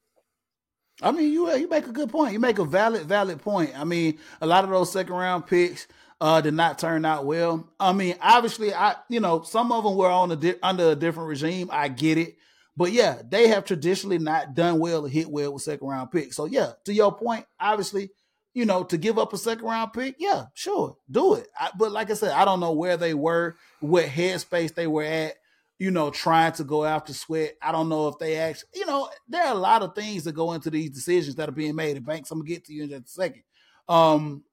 I 1.01 1.11
mean, 1.11 1.31
you 1.31 1.53
you 1.55 1.69
make 1.69 1.87
a 1.87 1.91
good 1.91 2.09
point. 2.09 2.33
You 2.33 2.39
make 2.39 2.59
a 2.59 2.65
valid 2.65 3.03
valid 3.03 3.41
point. 3.41 3.77
I 3.79 3.83
mean, 3.83 4.17
a 4.41 4.47
lot 4.47 4.63
of 4.63 4.69
those 4.69 4.91
second 4.91 5.13
round 5.13 5.45
picks 5.45 5.87
uh, 6.19 6.41
did 6.41 6.55
not 6.55 6.79
turn 6.79 7.05
out 7.05 7.25
well. 7.25 7.69
I 7.79 7.93
mean, 7.93 8.15
obviously, 8.21 8.73
I 8.73 8.95
you 9.09 9.19
know 9.19 9.43
some 9.43 9.71
of 9.71 9.83
them 9.83 9.95
were 9.95 10.09
on 10.09 10.31
a 10.31 10.35
di- 10.35 10.55
under 10.63 10.91
a 10.91 10.95
different 10.95 11.29
regime. 11.29 11.69
I 11.71 11.87
get 11.89 12.17
it, 12.17 12.37
but 12.75 12.91
yeah, 12.91 13.21
they 13.27 13.49
have 13.49 13.65
traditionally 13.65 14.17
not 14.17 14.55
done 14.55 14.79
well 14.79 15.05
or 15.05 15.09
hit 15.09 15.29
well 15.29 15.53
with 15.53 15.63
second 15.63 15.87
round 15.87 16.11
picks. 16.11 16.35
So 16.35 16.45
yeah, 16.45 16.71
to 16.85 16.93
your 16.93 17.15
point, 17.15 17.45
obviously, 17.59 18.09
you 18.55 18.65
know, 18.65 18.83
to 18.85 18.97
give 18.97 19.19
up 19.19 19.33
a 19.33 19.37
second 19.37 19.65
round 19.65 19.93
pick, 19.93 20.15
yeah, 20.17 20.45
sure, 20.55 20.97
do 21.11 21.35
it. 21.35 21.47
I, 21.59 21.69
but 21.77 21.91
like 21.91 22.09
I 22.09 22.15
said, 22.15 22.31
I 22.31 22.43
don't 22.43 22.59
know 22.59 22.71
where 22.71 22.97
they 22.97 23.13
were, 23.13 23.55
what 23.81 24.05
headspace 24.05 24.73
they 24.73 24.87
were 24.87 25.03
at 25.03 25.35
you 25.79 25.91
know, 25.91 26.09
trying 26.09 26.53
to 26.53 26.63
go 26.63 26.83
after 26.83 27.13
Sweat. 27.13 27.53
I 27.61 27.71
don't 27.71 27.89
know 27.89 28.07
if 28.07 28.17
they 28.17 28.37
actually, 28.37 28.69
you 28.75 28.85
know, 28.85 29.09
there 29.27 29.45
are 29.45 29.53
a 29.53 29.57
lot 29.57 29.83
of 29.83 29.93
things 29.93 30.23
that 30.23 30.33
go 30.33 30.53
into 30.53 30.69
these 30.69 30.89
decisions 30.89 31.35
that 31.35 31.49
are 31.49 31.53
being 31.53 31.75
made. 31.75 31.97
And 31.97 32.05
Banks, 32.05 32.31
I'm 32.31 32.39
gonna 32.39 32.47
get 32.47 32.65
to 32.65 32.73
you 32.73 32.83
in 32.83 32.89
just 32.89 33.05
a 33.05 33.09
second. 33.09 33.43
Um, 33.87 34.43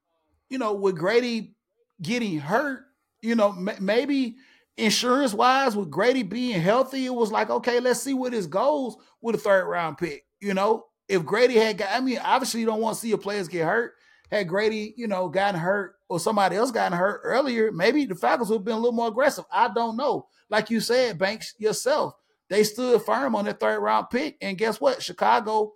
you 0.49 0.59
know, 0.59 0.75
with 0.75 0.97
Grady 0.97 1.55
getting 2.03 2.39
hurt, 2.39 2.85
you 3.23 3.35
know, 3.35 3.51
m- 3.51 3.71
maybe 3.81 4.37
insurance 4.77 5.33
wise, 5.33 5.77
with 5.77 5.91
Grady 5.91 6.23
being 6.23 6.61
healthy, 6.61 7.07
it 7.07 7.15
was 7.15 7.33
like, 7.33 7.49
okay, 7.49 7.81
let's 7.81 8.03
see 8.03 8.15
what 8.15 8.33
his 8.33 8.47
goes 8.47 8.97
with 9.23 9.35
a 9.35 9.39
third 9.39 9.67
round 9.67 9.97
pick. 9.97 10.25
You 10.41 10.53
know, 10.53 10.85
if 11.09 11.25
Grady 11.25 11.55
had 11.55 11.79
got, 11.79 11.89
I 11.91 12.01
mean, 12.01 12.19
obviously 12.23 12.61
you 12.61 12.67
don't 12.67 12.81
want 12.81 12.97
to 12.97 13.01
see 13.01 13.09
your 13.09 13.19
players 13.19 13.49
get 13.49 13.65
hurt. 13.65 13.95
Had 14.31 14.49
Grady, 14.49 14.95
you 14.97 15.07
know, 15.07 15.29
gotten 15.29 15.59
hurt 15.59 15.95
or 16.15 16.21
somebody 16.21 16.57
else 16.57 16.71
gotten 16.71 16.97
hurt 16.97 17.21
earlier, 17.25 17.73
maybe 17.73 18.05
the 18.07 18.15
Falcons 18.15 18.49
would 18.49 18.59
have 18.59 18.65
been 18.65 18.75
a 18.75 18.79
little 18.79 18.93
more 18.93 19.09
aggressive. 19.09 19.45
I 19.51 19.69
don't 19.69 19.97
know 19.97 20.29
like 20.55 20.71
you 20.71 20.81
said, 20.81 21.19
Banks 21.19 21.55
yourself, 21.59 22.15
they 22.49 22.65
stood 22.65 23.03
firm 23.03 23.35
on 23.35 23.45
their 23.45 23.55
third 23.55 23.81
round 23.81 24.11
pick. 24.11 24.37
And 24.41 24.59
guess 24.59 24.81
what? 24.81 25.03
Chicago, 25.03 25.73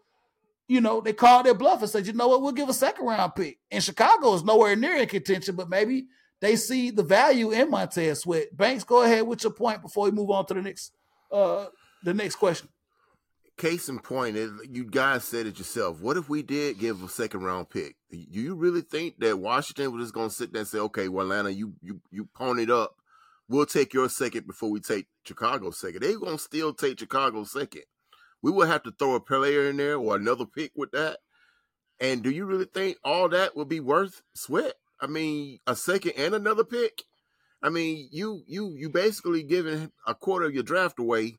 you 0.68 0.80
know, 0.80 1.01
they 1.01 1.12
called 1.12 1.47
their 1.47 1.55
bluff 1.55 1.80
and 1.80 1.91
said, 1.91 2.07
you 2.07 2.12
know 2.12 2.28
what, 2.28 2.43
we'll 2.43 2.53
give 2.53 2.68
a 2.68 2.74
second 2.74 3.07
round 3.07 3.34
pick. 3.34 3.59
And 3.70 3.82
Chicago 3.82 4.34
is 4.34 4.45
nowhere 4.45 4.76
near 4.76 4.97
in 4.97 5.09
contention, 5.09 5.57
but 5.57 5.68
maybe 5.68 6.07
they 6.41 6.57
see 6.57 6.91
the 6.91 7.03
value 7.03 7.51
in 7.51 7.70
Montez 7.70 8.20
Sweat. 8.20 8.57
Banks, 8.57 8.84
go 8.84 9.03
ahead 9.03 9.26
with 9.26 9.43
your 9.43 9.53
point 9.53 9.82
before 9.82 10.05
we 10.05 10.11
move 10.11 10.30
on 10.30 10.47
to 10.47 10.55
the 10.55 10.62
next 10.62 10.93
uh 11.32 11.66
the 12.05 12.14
next 12.14 12.36
question. 12.36 12.68
Case 13.59 13.88
in 13.88 13.98
point, 13.98 14.36
you 14.70 14.84
guys 14.84 15.24
said 15.24 15.46
it 15.46 15.59
yourself. 15.59 16.00
What 16.00 16.16
if 16.16 16.28
we 16.28 16.42
did 16.42 16.78
give 16.78 17.02
a 17.02 17.09
second 17.09 17.42
round 17.42 17.68
pick? 17.68 17.96
Do 18.11 18.16
you 18.16 18.54
really 18.54 18.82
think 18.82 19.18
that 19.18 19.38
Washington 19.38 19.92
was 19.92 20.04
just 20.04 20.14
going 20.14 20.28
to 20.28 20.34
sit 20.34 20.52
there 20.52 20.61
and 20.61 20.68
say, 20.68 20.78
"Okay, 20.78 21.09
well, 21.09 21.26
Atlanta, 21.26 21.50
you 21.50 21.74
you 21.82 22.00
you 22.11 22.28
ponied 22.38 22.70
up 22.70 22.94
we'll 23.48 23.66
take 23.66 23.94
your 23.94 24.09
second 24.09 24.46
before 24.46 24.70
we 24.70 24.80
take 24.80 25.06
Chicago's 25.24 25.80
second. 25.80 26.02
They're 26.02 26.18
gonna 26.18 26.38
still 26.38 26.74
take 26.74 26.98
Chicago's 26.98 27.52
second. 27.52 27.84
We 28.42 28.52
will 28.52 28.66
have 28.66 28.82
to 28.84 28.92
throw 28.92 29.14
a 29.14 29.20
player 29.20 29.68
in 29.68 29.78
there 29.78 29.96
or 29.96 30.16
another 30.16 30.44
pick 30.44 30.72
with 30.76 30.92
that. 30.92 31.18
And 32.00 32.22
do 32.22 32.30
you 32.30 32.44
really 32.44 32.66
think 32.66 32.98
all 33.02 33.28
that 33.30 33.56
would 33.56 33.68
be 33.68 33.80
worth 33.80 34.22
sweat? 34.34 34.74
I 35.00 35.09
mean, 35.09 35.59
a 35.66 35.74
second 35.74 36.12
and 36.16 36.34
another 36.34 36.64
pick. 36.64 37.02
I 37.62 37.70
mean, 37.70 38.09
you 38.12 38.42
you 38.46 38.74
you 38.76 38.90
basically 38.90 39.42
giving 39.42 39.90
a 40.06 40.14
quarter 40.14 40.46
of 40.46 40.54
your 40.54 40.62
draft 40.62 41.00
away 41.00 41.38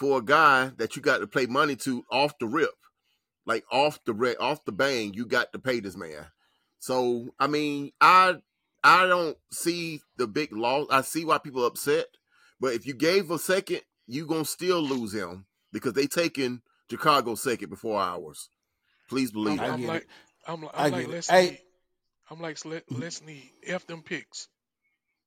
for 0.00 0.18
a 0.18 0.22
guy 0.22 0.72
that 0.78 0.96
you 0.96 1.02
got 1.02 1.18
to 1.18 1.26
pay 1.26 1.44
money 1.44 1.76
to 1.76 2.02
off 2.10 2.38
the 2.38 2.46
rip, 2.46 2.70
like 3.44 3.64
off 3.70 4.02
the 4.06 4.14
re- 4.14 4.34
off 4.36 4.64
the 4.64 4.72
bang. 4.72 5.12
You 5.12 5.26
got 5.26 5.52
to 5.52 5.58
pay 5.58 5.78
this 5.80 5.94
man. 5.94 6.26
So 6.78 7.28
I 7.38 7.46
mean, 7.46 7.92
I 8.00 8.36
I 8.82 9.06
don't 9.06 9.36
see 9.52 10.00
the 10.16 10.26
big 10.26 10.56
loss. 10.56 10.86
I 10.90 11.02
see 11.02 11.26
why 11.26 11.36
people 11.36 11.66
upset, 11.66 12.06
but 12.58 12.72
if 12.72 12.86
you 12.86 12.94
gave 12.94 13.30
a 13.30 13.38
second, 13.38 13.82
you 14.06 14.26
gonna 14.26 14.46
still 14.46 14.80
lose 14.80 15.12
him 15.12 15.44
because 15.70 15.92
they 15.92 16.06
taking 16.06 16.62
Chicago 16.90 17.34
second 17.34 17.68
before 17.68 18.00
ours. 18.00 18.48
Please 19.10 19.30
believe 19.30 19.60
I'm, 19.60 19.74
I'm 19.74 19.86
like, 19.86 20.08
I'm, 20.46 20.64
I'm, 20.64 20.70
I'm 20.72 20.92
like, 20.92 21.08
let's 21.08 21.28
hey. 21.28 21.50
need, 21.50 21.58
I'm 22.30 22.40
like, 22.40 22.58
let's 22.90 23.22
need 23.22 23.50
f 23.66 23.86
them 23.86 24.02
picks. 24.02 24.48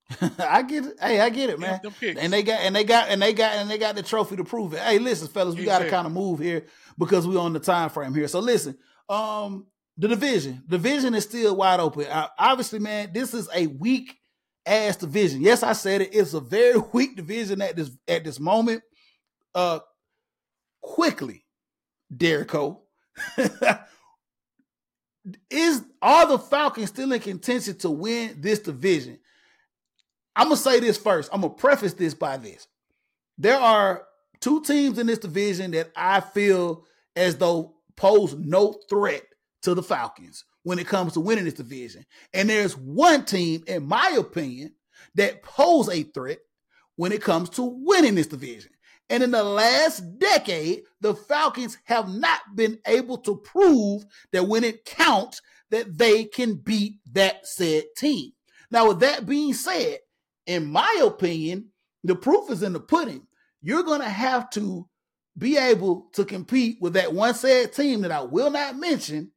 I 0.40 0.64
get 0.64 0.86
it. 0.86 0.96
Hey, 1.00 1.20
I 1.20 1.30
get 1.30 1.50
it, 1.50 1.60
man. 1.60 1.80
And 2.18 2.34
they 2.34 2.44
got 2.44 2.62
and 2.62 2.76
they 2.76 2.84
got 2.84 3.10
and 3.10 3.22
they 3.22 3.34
got 3.34 3.56
and 3.56 3.70
they 3.70 3.78
got 3.78 3.96
the 3.96 4.04
trophy 4.04 4.36
to 4.36 4.44
prove 4.44 4.74
it. 4.74 4.80
Hey, 4.80 5.00
listen, 5.00 5.28
fellas, 5.28 5.56
we 5.56 5.66
got 5.66 5.80
to 5.80 5.90
kind 5.90 6.06
of 6.06 6.14
move 6.14 6.40
here 6.40 6.66
because 6.98 7.28
we're 7.28 7.40
on 7.40 7.54
the 7.54 7.60
time 7.60 7.90
frame 7.90 8.14
here. 8.14 8.28
So 8.28 8.40
listen, 8.40 8.78
um, 9.10 9.68
the 9.98 10.08
division. 10.08 10.64
Division 10.68 11.16
is 11.16 11.24
still 11.24 11.56
wide 11.56 11.80
open. 11.80 12.08
obviously, 12.38 12.80
man, 12.80 13.12
this 13.14 13.34
is 13.34 13.48
a 13.54 13.68
weak 13.68 14.16
ass 14.66 14.98
division. 14.98 15.42
Yes, 15.42 15.64
I 15.64 15.74
said 15.74 16.02
it. 16.02 16.14
It's 16.14 16.34
a 16.34 16.40
very 16.40 16.80
weak 16.94 17.16
division 17.16 17.62
at 17.62 17.76
this 17.76 17.92
at 18.08 18.24
this 18.24 18.40
moment. 18.40 18.84
Uh, 19.56 19.80
quickly, 20.82 21.46
Derico. 22.16 22.80
is 25.50 25.82
are 26.02 26.28
the 26.28 26.40
Falcons 26.40 26.90
still 26.90 27.12
in 27.12 27.20
contention 27.20 27.78
to 27.80 27.90
win 27.90 28.36
this 28.40 28.60
division? 28.60 29.20
I'm 30.36 30.48
gonna 30.48 30.58
say 30.58 30.80
this 30.80 30.98
first. 30.98 31.30
I'm 31.34 31.42
gonna 31.42 31.54
preface 31.54 31.94
this 31.94 32.14
by 32.14 32.38
this. 32.38 32.68
There 33.38 33.58
are 33.58 34.04
two 34.40 34.62
teams 34.62 34.98
in 34.98 35.08
this 35.08 35.20
division 35.20 35.72
that 35.72 35.92
I 35.96 36.20
feel 36.20 36.86
as 37.16 37.38
though 37.38 37.76
pose 37.96 38.34
no 38.36 38.76
threat 38.90 39.24
to 39.64 39.74
the 39.74 39.84
Falcons 39.84 40.46
when 40.64 40.80
it 40.80 40.88
comes 40.88 41.14
to 41.14 41.20
winning 41.20 41.46
this 41.46 41.54
division. 41.54 42.06
And 42.34 42.50
there's 42.50 42.78
one 42.78 43.26
team, 43.26 43.64
in 43.68 43.88
my 43.88 44.16
opinion, 44.18 44.74
that 45.16 45.44
pose 45.44 45.90
a 45.90 46.04
threat 46.04 46.40
when 46.96 47.12
it 47.12 47.22
comes 47.22 47.50
to 47.52 47.64
winning 47.64 48.16
this 48.16 48.28
division. 48.28 48.72
And 49.10 49.22
in 49.22 49.32
the 49.32 49.44
last 49.44 50.18
decade, 50.18 50.84
the 51.02 51.14
Falcons 51.14 51.78
have 51.86 52.10
not 52.10 52.40
been 52.56 52.80
able 52.88 53.18
to 53.20 53.38
prove 53.38 54.06
that 54.32 54.48
when 54.48 54.64
it 54.64 54.86
counts, 54.86 55.42
that 55.70 55.98
they 55.98 56.26
can 56.26 56.56
beat 56.56 57.00
that 57.14 57.48
said 57.48 57.84
team. 57.98 58.32
Now, 58.72 58.88
with 58.88 59.00
that 59.00 59.26
being 59.26 59.54
said, 59.54 60.00
in 60.46 60.66
my 60.66 61.02
opinion, 61.04 61.70
the 62.04 62.16
proof 62.16 62.50
is 62.50 62.64
in 62.64 62.74
the 62.74 62.80
pudding. 62.80 63.28
You're 63.62 63.84
going 63.84 64.02
to 64.02 64.10
have 64.10 64.50
to 64.52 64.88
be 65.38 65.58
able 65.58 66.10
to 66.14 66.26
compete 66.26 66.78
with 66.82 66.94
that 66.94 67.14
one 67.14 67.34
said 67.34 67.74
team 67.74 68.02
that 68.02 68.12
I 68.12 68.22
will 68.22 68.52
not 68.52 68.78
mention 68.78 69.32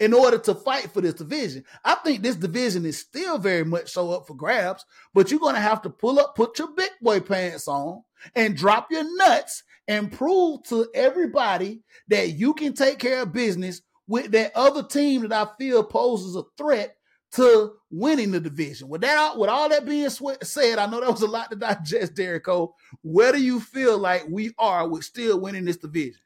in 0.00 0.12
order 0.12 0.38
to 0.38 0.54
fight 0.54 0.90
for 0.92 1.00
this 1.00 1.14
division. 1.14 1.64
I 1.84 1.96
think 1.96 2.22
this 2.22 2.36
division 2.36 2.86
is 2.86 2.98
still 2.98 3.38
very 3.38 3.64
much 3.64 3.90
so 3.90 4.12
up 4.12 4.26
for 4.26 4.34
grabs, 4.34 4.84
but 5.12 5.30
you're 5.30 5.40
going 5.40 5.54
to 5.54 5.60
have 5.60 5.82
to 5.82 5.90
pull 5.90 6.18
up, 6.18 6.34
put 6.34 6.58
your 6.58 6.72
big 6.74 6.90
boy 7.00 7.20
pants 7.20 7.68
on, 7.68 8.02
and 8.34 8.56
drop 8.56 8.90
your 8.90 9.04
nuts 9.16 9.62
and 9.86 10.12
prove 10.12 10.62
to 10.64 10.88
everybody 10.94 11.82
that 12.08 12.30
you 12.30 12.54
can 12.54 12.74
take 12.74 12.98
care 12.98 13.22
of 13.22 13.32
business 13.32 13.82
with 14.06 14.30
that 14.32 14.52
other 14.54 14.82
team 14.82 15.22
that 15.22 15.32
I 15.32 15.48
feel 15.58 15.82
poses 15.84 16.36
a 16.36 16.42
threat 16.56 16.96
to 17.32 17.72
winning 17.90 18.30
the 18.30 18.40
division. 18.40 18.88
With 18.88 19.02
that, 19.02 19.36
with 19.36 19.50
all 19.50 19.68
that 19.68 19.84
being 19.84 20.08
said, 20.08 20.78
I 20.78 20.86
know 20.86 21.00
that 21.00 21.10
was 21.10 21.22
a 21.22 21.26
lot 21.26 21.50
to 21.50 21.56
digest, 21.56 22.14
Derek 22.14 22.44
Cole. 22.44 22.74
Where 23.02 23.32
do 23.32 23.42
you 23.42 23.60
feel 23.60 23.98
like 23.98 24.24
we 24.28 24.52
are 24.58 24.88
with 24.88 25.04
still 25.04 25.40
winning 25.40 25.64
this 25.64 25.76
division? 25.76 26.20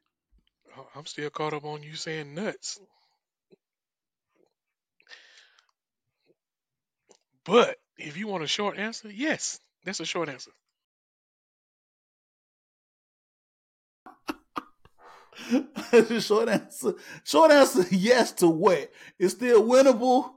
I'm 0.94 1.06
still 1.06 1.30
caught 1.30 1.54
up 1.54 1.64
on 1.64 1.82
you 1.82 1.94
saying 1.94 2.34
nuts. 2.34 2.78
But 7.44 7.76
if 7.98 8.16
you 8.16 8.28
want 8.28 8.44
a 8.44 8.48
short 8.48 8.78
answer, 8.78 9.10
yes, 9.10 9.58
that's 9.84 10.00
a 10.00 10.04
short 10.04 10.28
answer. 10.28 10.52
short 16.20 16.48
answer. 16.48 16.94
Short 17.24 17.50
answer. 17.50 17.84
Yes 17.90 18.32
to 18.32 18.48
what? 18.48 18.92
It's 19.18 19.34
still 19.34 19.64
winnable. 19.64 20.30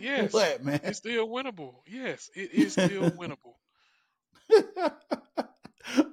Yes, 0.00 0.32
what 0.32 0.64
man? 0.64 0.80
It's 0.84 0.98
still 0.98 1.28
winnable. 1.28 1.76
Yes, 1.86 2.30
it 2.34 2.52
is 2.52 2.72
still 2.72 3.10
winnable. 3.10 3.54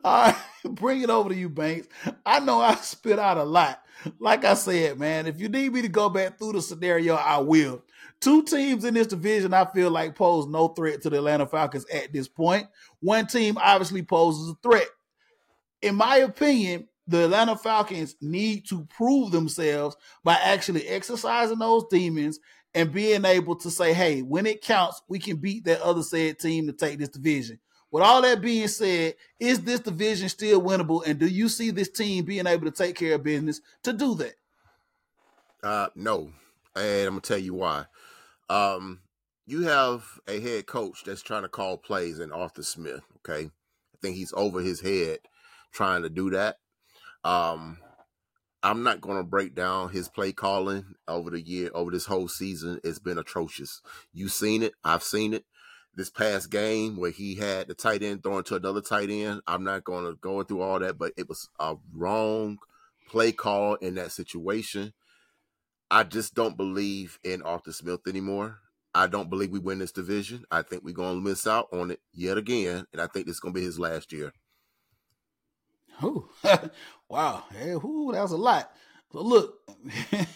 All 0.04 0.32
right, 0.32 0.36
bring 0.64 1.02
it 1.02 1.10
over 1.10 1.30
to 1.30 1.36
you, 1.36 1.50
Banks. 1.50 1.88
I 2.26 2.39
know 2.39 2.60
I 2.60 2.76
spit 2.76 3.20
out 3.20 3.38
a 3.38 3.43
lot. 3.43 3.82
Like 4.20 4.45
I 4.45 4.54
said, 4.54 4.98
man, 4.98 5.28
if 5.28 5.39
you 5.39 5.50
need 5.50 5.74
me 5.74 5.82
to 5.82 5.88
go 5.88 6.10
back 6.10 6.38
through 6.38 6.54
the 6.54 6.62
scenario, 6.62 7.16
I 7.16 7.39
will. 7.39 7.84
Two 8.20 8.43
teams 8.43 8.86
in 8.86 8.93
this 8.93 9.08
division 9.08 9.54
I 9.54 9.66
feel 9.66 9.91
like 9.91 10.16
pose 10.16 10.48
no 10.48 10.70
threat 10.70 11.02
to 11.04 11.10
the 11.10 11.18
Atlanta 11.18 11.45
Falcons 11.45 11.86
at 11.93 12.12
this 12.14 12.28
point. 12.28 12.68
One 13.00 13.28
team 13.28 13.58
obviously 13.62 14.02
poses 14.02 14.50
a 14.50 14.56
threat. 14.64 14.88
In 15.82 15.95
my 15.95 16.18
opinion, 16.18 16.88
the 17.08 17.26
Atlanta 17.26 17.56
Falcons 17.56 18.16
need 18.22 18.68
to 18.68 18.86
prove 18.86 19.32
themselves 19.32 19.95
by 20.24 20.34
actually 20.34 20.88
exercising 20.88 21.60
those 21.60 21.86
demons 21.89 22.39
and 22.78 22.93
being 22.93 23.25
able 23.25 23.55
to 23.55 23.71
say, 23.71 23.91
hey, 23.91 24.21
when 24.21 24.45
it 24.45 24.61
counts, 24.61 25.01
we 25.07 25.17
can 25.17 25.38
beat 25.38 25.65
that 25.65 25.82
other 25.82 26.03
said 26.03 26.38
team 26.38 26.67
to 26.67 26.73
take 26.73 26.99
this 26.99 27.09
division. 27.09 27.57
With 27.89 28.03
all 28.03 28.21
that 28.21 28.39
being 28.39 28.67
said, 28.67 29.15
is 29.39 29.61
this 29.61 29.80
division 29.80 30.30
still 30.30 30.61
winnable? 30.61 31.01
And 31.03 31.17
do 31.17 31.25
you 31.25 31.49
see 31.49 31.71
this 31.71 31.89
team 31.89 32.23
being 32.25 32.45
able 32.45 32.65
to 32.65 32.71
take 32.71 32.95
care 32.95 33.15
of 33.15 33.23
business 33.23 33.61
to 33.82 33.93
do 33.93 34.13
that? 34.15 34.36
Uh, 35.63 35.88
no. 35.95 36.32
And 36.75 37.07
I'm 37.07 37.13
gonna 37.13 37.21
tell 37.21 37.39
you 37.39 37.55
why. 37.55 37.86
Um, 38.47 38.99
you 39.47 39.63
have 39.63 40.05
a 40.28 40.39
head 40.39 40.67
coach 40.67 41.03
that's 41.03 41.23
trying 41.23 41.41
to 41.41 41.49
call 41.49 41.78
plays 41.78 42.19
in 42.19 42.32
Arthur 42.32 42.61
Smith. 42.61 43.01
Okay, 43.17 43.45
I 43.47 43.97
think 44.03 44.17
he's 44.17 44.34
over 44.38 44.61
his 44.61 44.82
head 44.82 45.17
trying 45.71 46.03
to 46.03 46.09
do 46.09 46.30
that. 46.30 46.57
Um, 47.23 47.80
I'm 48.64 48.84
not 48.84 49.01
going 49.01 49.18
to 49.18 49.24
break 49.24 49.53
down 49.55 49.89
his 49.89 50.10
play 50.10 50.32
calling 50.32 50.95
over 51.08 51.30
the 51.30 51.41
year, 51.41 51.70
over 51.74 51.91
this 51.91 52.05
whole 52.05 52.28
season. 52.28 52.80
It's 52.84 52.99
been 52.99 53.18
atrocious. 53.18 53.82
You've 54.14 54.32
seen 54.32 54.64
it. 54.64 54.74
I've 54.84 55.03
seen 55.03 55.34
it. 55.34 55.45
This 55.95 56.10
past 56.10 56.51
game 56.51 56.97
where 56.97 57.12
he 57.12 57.36
had 57.36 57.68
the 57.68 57.74
tight 57.74 58.03
end 58.03 58.22
throwing 58.22 58.43
to 58.45 58.55
another 58.55 58.82
tight 58.82 59.10
end. 59.10 59.41
I'm 59.47 59.64
not 59.64 59.84
going 59.84 60.05
to 60.05 60.16
go 60.22 60.43
through 60.43 60.62
all 60.62 60.80
that, 60.80 60.97
but 60.97 61.14
it 61.18 61.28
was 61.28 61.49
a 61.60 61.76
wrong 61.91 62.60
play 63.10 63.32
call 63.32 63.76
in 63.76 63.95
that 63.95 64.12
situation. 64.12 64.93
I 65.89 66.03
just 66.03 66.36
don't 66.36 66.58
believe 66.58 67.18
in 67.24 67.41
Arthur 67.41 67.72
Smith 67.72 68.01
anymore. 68.08 68.60
I 68.93 69.08
don't 69.08 69.30
believe 69.30 69.51
we 69.51 69.60
win 69.60 69.80
this 69.80 69.91
division. 69.91 70.43
I 70.51 70.62
think 70.62 70.84
we're 70.84 70.93
going 70.93 71.16
to 71.16 71.30
miss 71.30 71.47
out 71.47 71.68
on 71.72 71.91
it 71.91 72.01
yet 72.14 72.38
again, 72.38 72.86
and 72.91 73.01
I 73.01 73.08
think 73.08 73.26
this 73.26 73.36
is 73.36 73.39
going 73.39 73.53
to 73.53 73.60
be 73.60 73.66
his 73.66 73.80
last 73.80 74.12
year. 74.12 74.34
Wow. 77.10 77.45
Hey, 77.58 77.72
ooh, 77.72 78.10
that 78.12 78.22
was 78.22 78.34
a 78.34 78.38
lot. 78.38 78.70
So 79.14 79.22
look, 79.22 79.60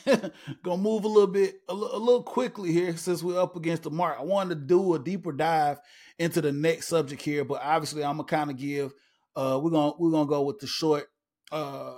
gonna 0.63 0.81
move 0.81 1.03
a 1.03 1.07
little 1.09 1.27
bit, 1.27 1.55
a, 1.67 1.73
l- 1.73 1.95
a 1.95 1.97
little 1.97 2.23
quickly 2.23 2.71
here 2.71 2.95
since 2.95 3.21
we're 3.21 3.41
up 3.41 3.57
against 3.57 3.83
the 3.83 3.91
mark. 3.91 4.17
I 4.17 4.23
wanted 4.23 4.55
to 4.55 4.61
do 4.65 4.93
a 4.93 4.99
deeper 4.99 5.33
dive 5.33 5.79
into 6.17 6.39
the 6.41 6.53
next 6.53 6.87
subject 6.87 7.21
here, 7.21 7.43
but 7.43 7.61
obviously 7.61 8.03
I'm 8.05 8.13
gonna 8.15 8.23
kind 8.23 8.49
of 8.49 8.57
give. 8.57 8.93
Uh, 9.35 9.59
we're 9.61 9.71
gonna 9.71 9.93
we're 9.99 10.11
gonna 10.11 10.29
go 10.29 10.43
with 10.43 10.59
the 10.59 10.67
short. 10.67 11.07
Uh, 11.51 11.97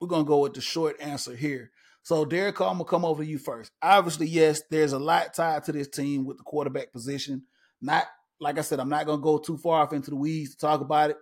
we're 0.00 0.08
gonna 0.08 0.24
go 0.24 0.38
with 0.38 0.54
the 0.54 0.62
short 0.62 0.96
answer 1.00 1.36
here. 1.36 1.70
So 2.02 2.24
Derek, 2.24 2.58
I'm 2.60 2.78
gonna 2.78 2.84
come 2.86 3.04
over 3.04 3.22
to 3.22 3.28
you 3.28 3.36
first. 3.38 3.70
Obviously, 3.82 4.28
yes, 4.28 4.62
there's 4.70 4.94
a 4.94 4.98
lot 4.98 5.34
tied 5.34 5.64
to 5.64 5.72
this 5.72 5.88
team 5.88 6.24
with 6.24 6.38
the 6.38 6.44
quarterback 6.44 6.90
position. 6.92 7.42
Not 7.82 8.04
like 8.40 8.58
I 8.58 8.62
said, 8.62 8.80
I'm 8.80 8.88
not 8.88 9.04
gonna 9.04 9.20
go 9.20 9.36
too 9.36 9.58
far 9.58 9.82
off 9.82 9.92
into 9.92 10.08
the 10.08 10.16
weeds 10.16 10.52
to 10.52 10.58
talk 10.58 10.80
about 10.80 11.10
it. 11.10 11.18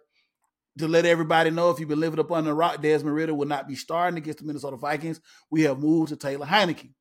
To 0.78 0.88
let 0.88 1.06
everybody 1.06 1.50
know, 1.50 1.70
if 1.70 1.78
you've 1.78 1.88
been 1.88 2.00
living 2.00 2.18
up 2.18 2.32
on 2.32 2.44
the 2.44 2.52
rock, 2.52 2.82
Desmond 2.82 3.14
Ridder 3.14 3.34
will 3.34 3.46
not 3.46 3.68
be 3.68 3.76
starting 3.76 4.18
against 4.18 4.40
the 4.40 4.44
Minnesota 4.44 4.76
Vikings. 4.76 5.20
We 5.50 5.62
have 5.62 5.78
moved 5.78 6.08
to 6.08 6.16
Taylor 6.16 6.46
Heinicke. 6.46 6.92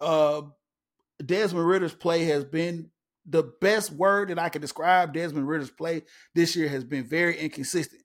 Uh, 0.00 0.42
Desmond 1.24 1.66
Ridder's 1.66 1.94
play 1.94 2.24
has 2.24 2.44
been 2.44 2.90
the 3.24 3.44
best 3.60 3.92
word 3.92 4.28
that 4.28 4.38
I 4.38 4.48
can 4.48 4.60
describe 4.60 5.14
Desmond 5.14 5.48
Ridder's 5.48 5.70
play 5.70 6.02
this 6.34 6.56
year 6.56 6.68
has 6.68 6.84
been 6.84 7.04
very 7.04 7.38
inconsistent. 7.38 8.02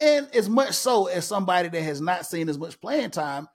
And 0.00 0.34
as 0.34 0.48
much 0.48 0.72
so 0.72 1.06
as 1.06 1.26
somebody 1.26 1.68
that 1.68 1.82
has 1.82 2.00
not 2.00 2.26
seen 2.26 2.48
as 2.48 2.58
much 2.58 2.80
playing 2.80 3.10
time 3.10 3.48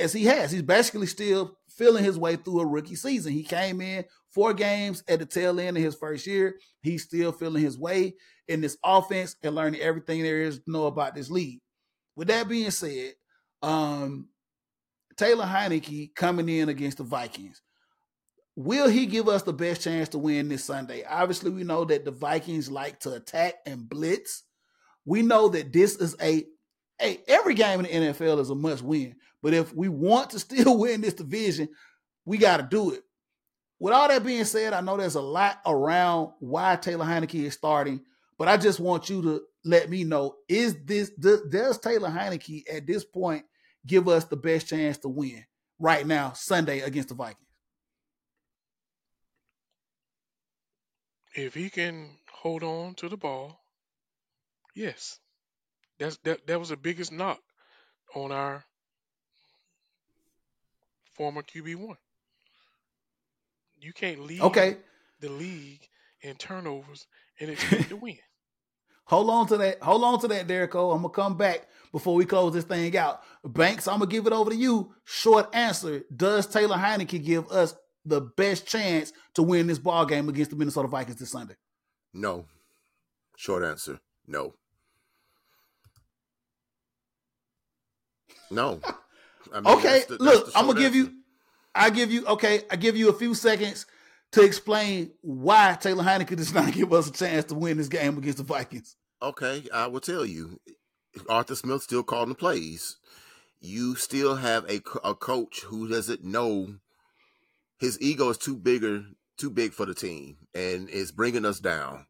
as 0.00 0.12
he 0.12 0.24
has. 0.24 0.50
He's 0.50 0.62
basically 0.62 1.06
still 1.06 1.56
feeling 1.68 2.02
his 2.02 2.18
way 2.18 2.36
through 2.36 2.60
a 2.60 2.66
rookie 2.66 2.96
season. 2.96 3.32
He 3.32 3.44
came 3.44 3.80
in 3.80 4.04
four 4.34 4.54
games 4.54 5.02
at 5.08 5.18
the 5.18 5.26
tail 5.26 5.58
end 5.60 5.76
of 5.76 5.82
his 5.82 5.94
first 5.94 6.26
year. 6.26 6.56
He's 6.82 7.04
still 7.04 7.32
feeling 7.32 7.62
his 7.62 7.78
way 7.78 8.14
in 8.48 8.60
this 8.60 8.76
offense 8.84 9.36
and 9.42 9.54
learning 9.54 9.80
everything 9.80 10.22
there 10.22 10.42
is 10.42 10.58
to 10.58 10.70
know 10.70 10.86
about 10.86 11.14
this 11.14 11.30
league. 11.30 11.60
With 12.16 12.28
that 12.28 12.48
being 12.48 12.70
said, 12.70 13.14
um, 13.62 14.28
Taylor 15.16 15.44
Heinicke 15.44 16.14
coming 16.14 16.48
in 16.48 16.68
against 16.68 16.98
the 16.98 17.04
Vikings. 17.04 17.60
Will 18.56 18.88
he 18.88 19.06
give 19.06 19.28
us 19.28 19.42
the 19.42 19.52
best 19.52 19.82
chance 19.82 20.08
to 20.10 20.18
win 20.18 20.48
this 20.48 20.64
Sunday? 20.64 21.04
Obviously, 21.08 21.50
we 21.50 21.62
know 21.62 21.84
that 21.84 22.04
the 22.04 22.10
Vikings 22.10 22.70
like 22.70 23.00
to 23.00 23.14
attack 23.14 23.54
and 23.64 23.88
blitz. 23.88 24.42
We 25.04 25.22
know 25.22 25.48
that 25.48 25.72
this 25.72 25.96
is 25.96 26.16
a 26.20 26.44
hey, 26.98 27.20
every 27.26 27.54
game 27.54 27.84
in 27.84 28.04
the 28.04 28.12
NFL 28.12 28.40
is 28.40 28.50
a 28.50 28.54
must 28.54 28.82
win. 28.82 29.16
But 29.42 29.54
if 29.54 29.74
we 29.74 29.88
want 29.88 30.30
to 30.30 30.38
still 30.40 30.78
win 30.78 31.00
this 31.00 31.14
division, 31.14 31.68
we 32.24 32.38
got 32.38 32.58
to 32.58 32.62
do 32.62 32.92
it. 32.92 33.02
With 33.80 33.94
all 33.94 34.08
that 34.08 34.22
being 34.22 34.44
said, 34.44 34.74
I 34.74 34.82
know 34.82 34.98
there's 34.98 35.14
a 35.14 35.22
lot 35.22 35.58
around 35.64 36.32
why 36.38 36.76
Taylor 36.76 37.06
Heinicke 37.06 37.46
is 37.46 37.54
starting, 37.54 38.02
but 38.36 38.46
I 38.46 38.58
just 38.58 38.78
want 38.78 39.08
you 39.08 39.22
to 39.22 39.42
let 39.64 39.88
me 39.88 40.04
know: 40.04 40.36
is 40.48 40.76
this 40.84 41.08
does 41.10 41.78
Taylor 41.78 42.10
Heinicke 42.10 42.64
at 42.70 42.86
this 42.86 43.04
point 43.04 43.46
give 43.86 44.06
us 44.06 44.26
the 44.26 44.36
best 44.36 44.68
chance 44.68 44.98
to 44.98 45.08
win 45.08 45.44
right 45.78 46.06
now 46.06 46.32
Sunday 46.34 46.80
against 46.80 47.08
the 47.08 47.14
Vikings? 47.14 47.46
If 51.34 51.54
he 51.54 51.70
can 51.70 52.18
hold 52.30 52.62
on 52.62 52.94
to 52.96 53.08
the 53.08 53.16
ball, 53.16 53.60
yes. 54.74 55.18
That's 55.98 56.18
that 56.18 56.46
that 56.46 56.58
was 56.58 56.68
the 56.68 56.76
biggest 56.76 57.12
knock 57.12 57.40
on 58.14 58.30
our 58.30 58.62
former 61.14 61.42
QB 61.42 61.76
one. 61.76 61.96
You 63.80 63.92
can't 63.92 64.20
lead 64.20 64.42
okay. 64.42 64.76
the 65.20 65.30
league 65.30 65.88
in 66.22 66.36
turnovers 66.36 67.06
and 67.40 67.50
expect 67.50 67.88
to 67.88 67.96
win. 67.96 68.18
Hold 69.06 69.30
on 69.30 69.46
to 69.48 69.56
that. 69.56 69.82
Hold 69.82 70.04
on 70.04 70.20
to 70.20 70.28
that, 70.28 70.46
Derek 70.46 70.74
I'm 70.74 71.02
gonna 71.02 71.08
come 71.08 71.36
back 71.36 71.66
before 71.90 72.14
we 72.14 72.24
close 72.24 72.52
this 72.52 72.64
thing 72.64 72.96
out. 72.96 73.22
Banks, 73.44 73.88
I'm 73.88 73.98
gonna 73.98 74.10
give 74.10 74.26
it 74.26 74.32
over 74.32 74.50
to 74.50 74.56
you. 74.56 74.94
Short 75.04 75.52
answer: 75.52 76.04
Does 76.14 76.46
Taylor 76.46 76.76
Heinicke 76.76 77.24
give 77.24 77.50
us 77.50 77.74
the 78.04 78.20
best 78.20 78.68
chance 78.68 79.12
to 79.34 79.42
win 79.42 79.66
this 79.66 79.80
ball 79.80 80.06
game 80.06 80.28
against 80.28 80.52
the 80.52 80.56
Minnesota 80.56 80.86
Vikings 80.86 81.18
this 81.18 81.30
Sunday? 81.30 81.56
No. 82.14 82.44
Short 83.36 83.64
answer: 83.64 83.98
No. 84.28 84.54
No. 88.50 88.80
I 89.52 89.60
mean, 89.60 89.74
okay, 89.78 90.04
the, 90.08 90.18
look, 90.18 90.50
I'm 90.54 90.66
gonna 90.66 90.78
give 90.78 90.94
you. 90.94 91.12
I 91.74 91.90
give 91.90 92.10
you 92.10 92.26
okay. 92.26 92.62
I 92.70 92.76
give 92.76 92.96
you 92.96 93.08
a 93.08 93.12
few 93.12 93.34
seconds 93.34 93.86
to 94.32 94.42
explain 94.42 95.12
why 95.22 95.76
Taylor 95.80 96.04
Heinicke 96.04 96.36
does 96.36 96.54
not 96.54 96.72
give 96.72 96.92
us 96.92 97.08
a 97.08 97.12
chance 97.12 97.44
to 97.46 97.54
win 97.54 97.76
this 97.76 97.88
game 97.88 98.18
against 98.18 98.38
the 98.38 98.44
Vikings. 98.44 98.96
Okay, 99.22 99.64
I 99.72 99.86
will 99.86 100.00
tell 100.00 100.24
you. 100.24 100.60
Arthur 101.28 101.56
Smith 101.56 101.82
still 101.82 102.02
calling 102.04 102.28
the 102.28 102.34
plays. 102.36 102.96
You 103.60 103.96
still 103.96 104.36
have 104.36 104.64
a, 104.70 104.80
a 105.04 105.14
coach 105.14 105.60
who 105.60 105.88
doesn't 105.88 106.24
know 106.24 106.76
his 107.78 108.00
ego 108.00 108.28
is 108.30 108.38
too 108.38 108.56
bigger, 108.56 109.04
too 109.36 109.50
big 109.50 109.72
for 109.72 109.86
the 109.86 109.94
team, 109.94 110.36
and 110.54 110.88
is 110.88 111.12
bringing 111.12 111.44
us 111.44 111.58
down. 111.60 112.06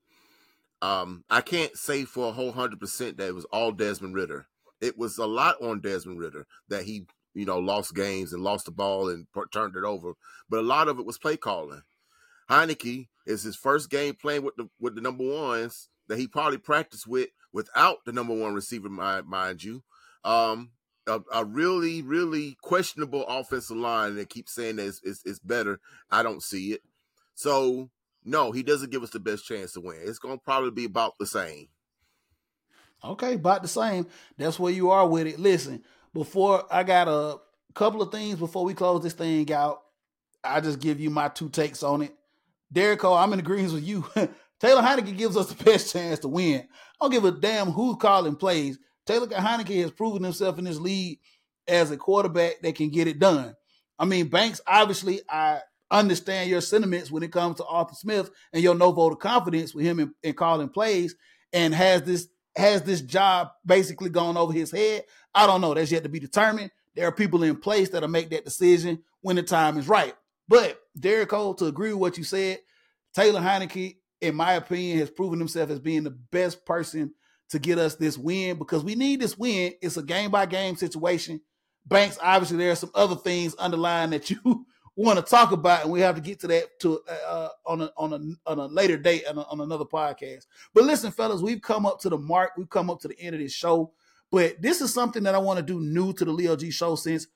Um, 0.82 1.24
I 1.30 1.40
can't 1.40 1.76
say 1.76 2.04
for 2.04 2.28
a 2.28 2.32
whole 2.32 2.52
hundred 2.52 2.80
percent 2.80 3.16
that 3.18 3.28
it 3.28 3.34
was 3.34 3.46
all 3.46 3.72
Desmond 3.72 4.14
Ridder. 4.14 4.46
it 4.80 4.96
was 4.96 5.18
a 5.18 5.26
lot 5.26 5.60
on 5.62 5.80
Desmond 5.80 6.18
Ridder 6.18 6.46
that 6.68 6.84
he, 6.84 7.06
you 7.34 7.44
know, 7.44 7.58
lost 7.58 7.94
games 7.94 8.32
and 8.32 8.42
lost 8.42 8.66
the 8.66 8.70
ball 8.70 9.08
and 9.08 9.26
turned 9.52 9.76
it 9.76 9.84
over. 9.84 10.12
But 10.48 10.60
a 10.60 10.62
lot 10.62 10.88
of 10.88 10.98
it 10.98 11.06
was 11.06 11.18
play 11.18 11.36
calling. 11.36 11.82
Heinicke 12.50 13.08
is 13.26 13.42
his 13.42 13.56
first 13.56 13.90
game 13.90 14.14
playing 14.14 14.42
with 14.42 14.56
the 14.56 14.68
with 14.80 14.94
the 14.94 15.00
number 15.00 15.24
ones 15.24 15.88
that 16.08 16.18
he 16.18 16.26
probably 16.26 16.58
practiced 16.58 17.06
with 17.06 17.28
without 17.52 17.98
the 18.04 18.12
number 18.12 18.34
one 18.34 18.54
receiver, 18.54 18.88
mind, 18.88 19.26
mind 19.26 19.62
you. 19.62 19.82
Um, 20.24 20.72
a, 21.06 21.20
a, 21.32 21.44
really, 21.44 22.02
really 22.02 22.56
questionable 22.62 23.24
offensive 23.26 23.76
line 23.76 24.16
that 24.16 24.28
keeps 24.28 24.54
saying 24.54 24.76
that 24.76 24.86
it's, 24.86 25.00
it's, 25.02 25.22
it's, 25.24 25.38
better. 25.38 25.80
I 26.10 26.22
don't 26.22 26.42
see 26.42 26.72
it. 26.72 26.82
So 27.34 27.90
no, 28.24 28.52
he 28.52 28.62
doesn't 28.62 28.90
give 28.90 29.02
us 29.02 29.10
the 29.10 29.20
best 29.20 29.46
chance 29.46 29.72
to 29.72 29.80
win. 29.80 29.98
It's 30.02 30.18
gonna 30.18 30.38
probably 30.38 30.70
be 30.70 30.84
about 30.84 31.14
the 31.18 31.26
same. 31.26 31.68
Okay, 33.02 33.34
about 33.34 33.62
the 33.62 33.68
same. 33.68 34.06
That's 34.36 34.58
where 34.58 34.72
you 34.72 34.90
are 34.90 35.08
with 35.08 35.26
it. 35.26 35.38
Listen, 35.38 35.82
before 36.14 36.64
I 36.70 36.82
got 36.82 37.08
a 37.08 37.38
couple 37.74 38.02
of 38.02 38.12
things 38.12 38.38
before 38.38 38.64
we 38.64 38.74
close 38.74 39.02
this 39.02 39.12
thing 39.12 39.52
out. 39.52 39.82
I 40.42 40.60
just 40.60 40.80
give 40.80 41.00
you 41.00 41.10
my 41.10 41.28
two 41.28 41.48
takes 41.48 41.82
on 41.82 42.02
it. 42.02 42.14
Derek 42.72 43.00
Cole, 43.00 43.14
I'm 43.14 43.32
in 43.32 43.38
agreement 43.38 43.74
with 43.74 43.84
you. 43.84 44.04
Taylor 44.60 44.82
Heinicke 44.82 45.16
gives 45.16 45.36
us 45.36 45.52
the 45.52 45.64
best 45.64 45.92
chance 45.92 46.20
to 46.20 46.28
win. 46.28 46.60
I 46.60 47.04
don't 47.04 47.10
give 47.10 47.24
a 47.24 47.30
damn 47.30 47.68
who's 47.68 47.96
calling 47.96 48.36
plays. 48.36 48.78
Taylor 49.06 49.26
Heinicke 49.26 49.80
has 49.82 49.90
proven 49.90 50.22
himself 50.22 50.58
in 50.58 50.64
this 50.64 50.78
league 50.78 51.18
as 51.66 51.90
a 51.90 51.96
quarterback 51.96 52.60
that 52.62 52.74
can 52.74 52.90
get 52.90 53.08
it 53.08 53.18
done. 53.18 53.56
I 53.98 54.04
mean, 54.04 54.28
Banks, 54.28 54.60
obviously, 54.66 55.20
I 55.28 55.60
understand 55.90 56.50
your 56.50 56.60
sentiments 56.60 57.10
when 57.10 57.22
it 57.22 57.32
comes 57.32 57.56
to 57.56 57.64
Arthur 57.64 57.94
Smith 57.94 58.30
and 58.52 58.62
your 58.62 58.74
no 58.74 58.92
vote 58.92 59.12
of 59.12 59.18
confidence 59.18 59.74
with 59.74 59.84
him 59.84 60.00
in, 60.00 60.14
in 60.22 60.34
calling 60.34 60.68
plays 60.68 61.14
and 61.52 61.74
has 61.74 62.02
this 62.02 62.28
has 62.60 62.82
this 62.82 63.00
job 63.00 63.50
basically 63.66 64.10
gone 64.10 64.36
over 64.36 64.52
his 64.52 64.70
head. 64.70 65.04
I 65.34 65.46
don't 65.46 65.60
know. 65.60 65.74
That's 65.74 65.90
yet 65.90 66.02
to 66.04 66.08
be 66.08 66.20
determined. 66.20 66.70
There 66.94 67.06
are 67.06 67.12
people 67.12 67.42
in 67.42 67.56
place 67.56 67.90
that'll 67.90 68.08
make 68.08 68.30
that 68.30 68.44
decision 68.44 69.02
when 69.20 69.36
the 69.36 69.42
time 69.42 69.78
is 69.78 69.88
right. 69.88 70.14
But 70.48 70.80
Derek 70.98 71.28
Cole, 71.28 71.54
to 71.54 71.66
agree 71.66 71.92
with 71.92 72.00
what 72.00 72.18
you 72.18 72.24
said, 72.24 72.58
Taylor 73.14 73.40
Heinicke, 73.40 73.96
in 74.20 74.34
my 74.34 74.54
opinion, 74.54 74.98
has 74.98 75.10
proven 75.10 75.38
himself 75.38 75.70
as 75.70 75.78
being 75.78 76.04
the 76.04 76.10
best 76.10 76.64
person 76.64 77.14
to 77.50 77.58
get 77.58 77.78
us 77.78 77.96
this 77.96 78.16
win 78.16 78.58
because 78.58 78.84
we 78.84 78.94
need 78.94 79.20
this 79.20 79.38
win. 79.38 79.74
It's 79.80 79.96
a 79.96 80.02
game 80.02 80.30
by 80.30 80.46
game 80.46 80.76
situation. 80.76 81.40
Banks, 81.86 82.18
obviously, 82.22 82.58
there 82.58 82.72
are 82.72 82.76
some 82.76 82.90
other 82.94 83.16
things 83.16 83.54
underlying 83.54 84.10
that 84.10 84.30
you 84.30 84.66
want 85.04 85.18
to 85.18 85.24
talk 85.24 85.52
about, 85.52 85.82
and 85.82 85.92
we 85.92 86.00
have 86.00 86.16
to 86.16 86.20
get 86.20 86.40
to 86.40 86.46
that 86.48 86.78
to 86.80 87.00
uh, 87.08 87.48
on 87.66 87.82
a 87.82 87.90
on 87.96 88.12
a 88.12 88.50
on 88.50 88.58
a 88.58 88.66
later 88.66 88.96
date 88.96 89.24
on, 89.26 89.38
a, 89.38 89.42
on 89.42 89.60
another 89.60 89.84
podcast. 89.84 90.46
But 90.74 90.84
listen, 90.84 91.10
fellas, 91.12 91.40
we've 91.40 91.62
come 91.62 91.86
up 91.86 92.00
to 92.00 92.08
the 92.08 92.18
mark. 92.18 92.52
We've 92.56 92.68
come 92.68 92.90
up 92.90 93.00
to 93.00 93.08
the 93.08 93.18
end 93.20 93.34
of 93.34 93.40
this 93.40 93.52
show. 93.52 93.92
But 94.30 94.62
this 94.62 94.80
is 94.80 94.94
something 94.94 95.22
that 95.24 95.34
I 95.34 95.38
want 95.38 95.58
to 95.58 95.64
do 95.64 95.80
new 95.80 96.12
to 96.14 96.24
the 96.24 96.32
Leo 96.32 96.56
G 96.56 96.70
show 96.70 96.94
since 96.94 97.26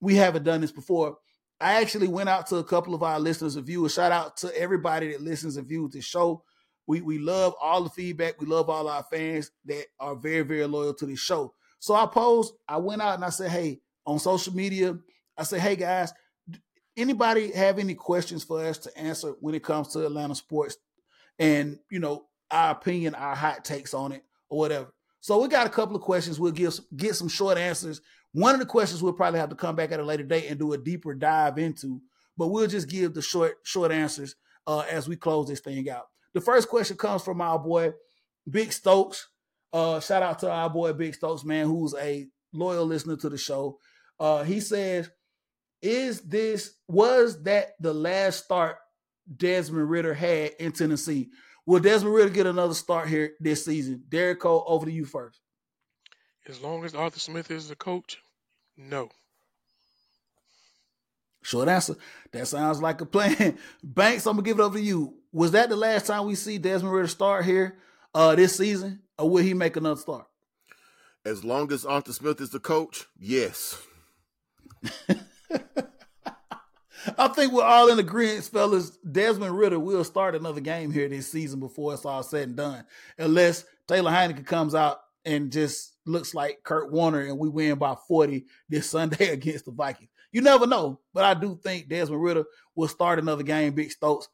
we 0.00 0.14
haven't 0.14 0.44
done 0.44 0.60
this 0.60 0.72
before. 0.72 1.18
I 1.60 1.80
actually 1.80 2.08
went 2.08 2.28
out 2.28 2.46
to 2.48 2.56
a 2.56 2.64
couple 2.64 2.94
of 2.94 3.02
our 3.02 3.18
listeners 3.18 3.56
and 3.56 3.64
viewers. 3.64 3.94
Shout 3.94 4.12
out 4.12 4.36
to 4.38 4.56
everybody 4.56 5.12
that 5.12 5.22
listens 5.22 5.56
and 5.56 5.66
views 5.66 5.92
the 5.92 6.00
show. 6.00 6.42
We 6.86 7.00
we 7.00 7.18
love 7.18 7.54
all 7.60 7.82
the 7.82 7.90
feedback. 7.90 8.40
We 8.40 8.46
love 8.46 8.68
all 8.68 8.88
our 8.88 9.02
fans 9.04 9.50
that 9.64 9.86
are 9.98 10.14
very 10.14 10.42
very 10.42 10.66
loyal 10.66 10.94
to 10.94 11.06
the 11.06 11.16
show. 11.16 11.54
So 11.78 11.94
I 11.94 12.06
posed. 12.06 12.54
I 12.68 12.76
went 12.76 13.02
out 13.02 13.14
and 13.14 13.24
I 13.24 13.30
said, 13.30 13.50
"Hey, 13.50 13.80
on 14.04 14.18
social 14.18 14.54
media, 14.54 14.98
I 15.36 15.42
said, 15.42 15.60
"Hey 15.60 15.76
guys, 15.76 16.12
anybody 16.96 17.52
have 17.52 17.78
any 17.78 17.94
questions 17.94 18.44
for 18.44 18.64
us 18.64 18.78
to 18.78 18.98
answer 18.98 19.34
when 19.40 19.54
it 19.54 19.62
comes 19.62 19.88
to 19.88 20.04
Atlanta 20.04 20.34
sports 20.34 20.76
and 21.38 21.78
you 21.90 21.98
know 21.98 22.26
our 22.50 22.72
opinion, 22.72 23.14
our 23.14 23.34
hot 23.34 23.64
takes 23.64 23.94
on 23.94 24.12
it 24.12 24.24
or 24.48 24.58
whatever." 24.58 24.92
So 25.20 25.40
we 25.40 25.48
got 25.48 25.66
a 25.66 25.70
couple 25.70 25.96
of 25.96 26.02
questions. 26.02 26.38
We'll 26.38 26.52
give 26.52 26.78
get 26.96 27.16
some 27.16 27.28
short 27.28 27.58
answers. 27.58 28.00
One 28.32 28.54
of 28.54 28.60
the 28.60 28.66
questions 28.66 29.02
we'll 29.02 29.12
probably 29.12 29.40
have 29.40 29.48
to 29.48 29.56
come 29.56 29.76
back 29.76 29.92
at 29.92 30.00
a 30.00 30.04
later 30.04 30.22
date 30.22 30.46
and 30.48 30.58
do 30.58 30.72
a 30.72 30.78
deeper 30.78 31.14
dive 31.14 31.58
into, 31.58 32.00
but 32.36 32.48
we'll 32.48 32.66
just 32.66 32.88
give 32.88 33.14
the 33.14 33.22
short 33.22 33.56
short 33.62 33.90
answers 33.92 34.36
uh, 34.66 34.84
as 34.90 35.08
we 35.08 35.16
close 35.16 35.48
this 35.48 35.60
thing 35.60 35.88
out. 35.90 36.06
The 36.34 36.40
first 36.40 36.68
question 36.68 36.96
comes 36.96 37.22
from 37.22 37.40
our 37.40 37.58
boy 37.58 37.92
Big 38.48 38.72
Stokes. 38.72 39.28
Uh, 39.72 40.00
shout 40.00 40.22
out 40.22 40.38
to 40.40 40.50
our 40.50 40.70
boy 40.70 40.92
Big 40.92 41.14
Stokes, 41.14 41.44
man, 41.44 41.66
who's 41.66 41.94
a 41.94 42.26
loyal 42.52 42.86
listener 42.86 43.16
to 43.16 43.28
the 43.28 43.38
show. 43.38 43.78
Uh, 44.18 44.42
he 44.42 44.60
says, 44.60 45.10
"Is 45.82 46.20
this 46.22 46.74
was 46.88 47.42
that 47.44 47.74
the 47.80 47.94
last 47.94 48.44
start 48.44 48.76
Desmond 49.34 49.90
Ridder 49.90 50.14
had 50.14 50.52
in 50.58 50.72
Tennessee? 50.72 51.30
Will 51.66 51.80
Desmond 51.80 52.14
Ridder 52.14 52.30
get 52.30 52.46
another 52.46 52.74
start 52.74 53.08
here 53.08 53.32
this 53.40 53.64
season? 53.64 54.04
Derek 54.08 54.40
Cole, 54.40 54.64
over 54.66 54.86
to 54.86 54.92
you 54.92 55.04
first. 55.04 55.40
As 56.48 56.60
long 56.60 56.84
as 56.84 56.94
Arthur 56.94 57.18
Smith 57.18 57.50
is 57.50 57.68
the 57.68 57.74
coach, 57.74 58.18
no. 58.76 59.10
Short 61.42 61.68
answer. 61.68 61.96
That 62.32 62.46
sounds 62.48 62.80
like 62.80 63.00
a 63.00 63.06
plan. 63.06 63.58
Banks, 63.82 64.26
I'm 64.26 64.36
gonna 64.36 64.44
give 64.44 64.58
it 64.58 64.62
over 64.62 64.78
to 64.78 64.84
you. 64.84 65.14
Was 65.32 65.52
that 65.52 65.68
the 65.68 65.76
last 65.76 66.06
time 66.06 66.26
we 66.26 66.34
see 66.34 66.58
Desmond 66.58 66.94
Ritter 66.94 67.08
start 67.08 67.44
here 67.44 67.78
uh, 68.14 68.34
this 68.34 68.56
season, 68.56 69.00
or 69.18 69.28
will 69.30 69.42
he 69.42 69.54
make 69.54 69.76
another 69.76 70.00
start? 70.00 70.26
As 71.24 71.44
long 71.44 71.72
as 71.72 71.84
Arthur 71.84 72.12
Smith 72.12 72.40
is 72.40 72.50
the 72.50 72.60
coach, 72.60 73.06
yes. 73.18 73.80
I 77.18 77.28
think 77.28 77.52
we're 77.52 77.62
all 77.62 77.88
in 77.88 77.98
agreement, 77.98 78.44
fellas. 78.44 78.90
Desmond 78.98 79.56
Ridder 79.56 79.78
will 79.78 80.04
start 80.04 80.34
another 80.34 80.60
game 80.60 80.90
here 80.90 81.08
this 81.08 81.30
season 81.30 81.60
before 81.60 81.94
it's 81.94 82.04
all 82.04 82.22
said 82.22 82.48
and 82.48 82.56
done, 82.56 82.84
unless 83.18 83.64
Taylor 83.86 84.10
Heinicke 84.10 84.44
comes 84.46 84.74
out 84.74 84.98
and 85.24 85.52
just 85.52 85.96
looks 86.04 86.34
like 86.34 86.62
Kurt 86.62 86.90
Warner 86.92 87.20
and 87.20 87.38
we 87.38 87.48
win 87.48 87.76
by 87.78 87.96
40 88.08 88.46
this 88.68 88.90
Sunday 88.90 89.30
against 89.30 89.66
the 89.66 89.72
Vikings. 89.72 90.10
You 90.32 90.42
never 90.42 90.66
know, 90.66 91.00
but 91.14 91.24
I 91.24 91.34
do 91.34 91.58
think 91.62 91.88
Desmond 91.88 92.22
Ridder 92.22 92.44
will 92.74 92.88
start 92.88 93.18
another 93.18 93.42
game, 93.42 93.74
Big 93.74 93.90
Stokes. 93.90 94.28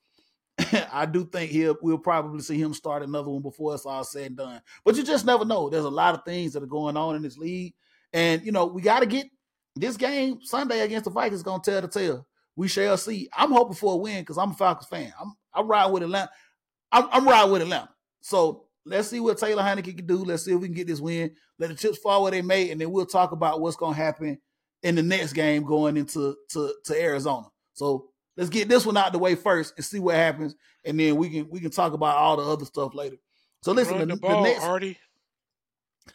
I 0.93 1.07
do 1.07 1.25
think 1.25 1.51
he'll 1.51 1.77
we'll 1.81 1.99
probably 1.99 2.41
see 2.41 2.61
him 2.61 2.75
start 2.75 3.03
another 3.03 3.31
one 3.31 3.43
before 3.43 3.75
it's 3.75 3.87
all 3.87 4.05
said 4.05 4.27
and 4.27 4.37
done. 4.37 4.61
But 4.85 4.97
you 4.97 5.03
just 5.03 5.25
never 5.25 5.45
know. 5.45 5.69
There's 5.69 5.85
a 5.85 5.91
lot 5.91 6.15
of 6.15 6.25
things 6.25 6.53
that 6.53 6.63
are 6.63 6.67
going 6.67 6.97
on 6.97 7.17
in 7.17 7.23
this 7.23 7.39
league. 7.39 7.75
And 8.13 8.45
you 8.45 8.53
know, 8.53 8.67
we 8.67 8.83
got 8.83 9.01
to 9.01 9.07
get 9.07 9.27
this 9.77 9.97
game 9.97 10.41
Sunday 10.43 10.81
against 10.81 11.05
the 11.05 11.11
Vikings 11.11 11.43
gonna 11.43 11.63
tell 11.63 11.81
the 11.81 11.89
tale. 11.89 12.27
We 12.57 12.69
shall 12.69 12.97
see. 12.97 13.29
I'm 13.37 13.53
hoping 13.53 13.75
for 13.75 13.95
a 13.95 13.97
win 13.97 14.21
because 14.21 14.39
I'm 14.39 14.51
a 14.51 14.55
Falcons 14.55 14.89
fan. 14.89 15.13
I'm 15.19 15.33
I'm 15.55 15.69
riding 15.69 15.93
with 15.93 16.03
Atlanta. 16.03 16.31
I'm, 16.91 17.09
I'm 17.11 17.27
riding 17.27 17.53
with 17.53 17.63
Atlanta. 17.63 17.89
So 18.21 18.65
let's 18.85 19.09
see 19.09 19.21
what 19.21 19.39
Taylor 19.39 19.63
Heinicke 19.63 19.97
can 19.97 20.07
do. 20.07 20.25
Let's 20.25 20.45
see 20.45 20.53
if 20.53 20.61
we 20.61 20.69
can 20.69 20.77
get 20.77 20.87
this 20.87 21.01
win. 21.01 21.35
Let 21.59 21.71
the 21.71 21.77
chips 21.77 21.99
fall 21.99 22.23
where 22.23 22.33
they 22.33 22.43
may, 22.43 22.71
and 22.71 22.81
then 22.81 22.91
we'll 22.91 23.07
talk 23.07 23.33
about 23.33 23.61
what's 23.61 23.77
gonna 23.77 23.97
happen 23.97 24.39
in 24.83 24.95
the 24.95 25.03
next 25.03 25.33
game 25.33 25.65
going 25.65 25.97
into 25.97 26.37
to, 26.51 26.75
to 26.85 27.01
Arizona. 27.01 27.47
So 27.73 28.09
let's 28.37 28.51
get 28.51 28.69
this 28.69 28.85
one 28.85 28.97
out 28.97 29.13
the 29.13 29.19
way 29.19 29.35
first 29.35 29.75
and 29.77 29.85
see 29.85 30.01
what 30.01 30.17
happens, 30.17 30.55
and 30.85 30.99
then 30.99 31.17
we 31.17 31.31
can 31.31 31.49
we 31.51 31.61
can 31.61 31.71
talk 31.71 31.93
about 31.93 32.17
all 32.17 32.37
the 32.37 32.43
other 32.43 32.65
stuff 32.65 32.95
later. 32.95 33.17
So 33.63 33.73
listen, 33.73 33.99
Run 33.99 34.09
the, 34.09 34.15
the 34.15 34.21
ball, 34.21 34.43
the 34.43 34.49
next 34.49 34.65
Artie. 34.65 34.99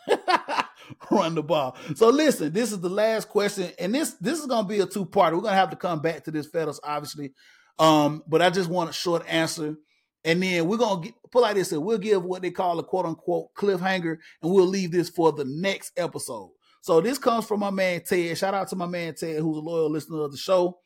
run 1.11 1.35
the 1.35 1.43
ball. 1.43 1.77
So 1.95 2.09
listen, 2.09 2.51
this 2.53 2.71
is 2.71 2.79
the 2.79 2.89
last 2.89 3.29
question, 3.29 3.71
and 3.79 3.93
this 3.93 4.13
this 4.13 4.39
is 4.39 4.45
gonna 4.45 4.67
be 4.67 4.79
a 4.79 4.85
two 4.85 5.05
part. 5.05 5.33
We're 5.33 5.41
gonna 5.41 5.55
have 5.55 5.71
to 5.71 5.75
come 5.75 6.01
back 6.01 6.23
to 6.25 6.31
this, 6.31 6.47
fellas, 6.47 6.79
obviously. 6.83 7.33
Um, 7.79 8.23
but 8.27 8.41
I 8.41 8.49
just 8.49 8.69
want 8.69 8.89
a 8.89 8.93
short 8.93 9.23
answer, 9.27 9.75
and 10.23 10.41
then 10.41 10.67
we're 10.67 10.77
gonna 10.77 11.01
get, 11.01 11.13
put 11.31 11.41
like 11.41 11.55
this: 11.55 11.71
we'll 11.71 11.97
give 11.97 12.23
what 12.23 12.41
they 12.41 12.51
call 12.51 12.79
a 12.79 12.83
quote 12.83 13.05
unquote 13.05 13.53
cliffhanger, 13.55 14.17
and 14.41 14.51
we'll 14.51 14.65
leave 14.65 14.91
this 14.91 15.09
for 15.09 15.31
the 15.31 15.45
next 15.45 15.91
episode. 15.97 16.51
So 16.81 17.01
this 17.01 17.17
comes 17.17 17.45
from 17.45 17.59
my 17.59 17.71
man 17.71 18.01
Ted. 18.03 18.37
Shout 18.37 18.53
out 18.53 18.69
to 18.69 18.75
my 18.75 18.87
man 18.87 19.13
Ted, 19.13 19.39
who's 19.39 19.57
a 19.57 19.61
loyal 19.61 19.89
listener 19.89 20.21
of 20.21 20.31
the 20.31 20.37
show. 20.37 20.79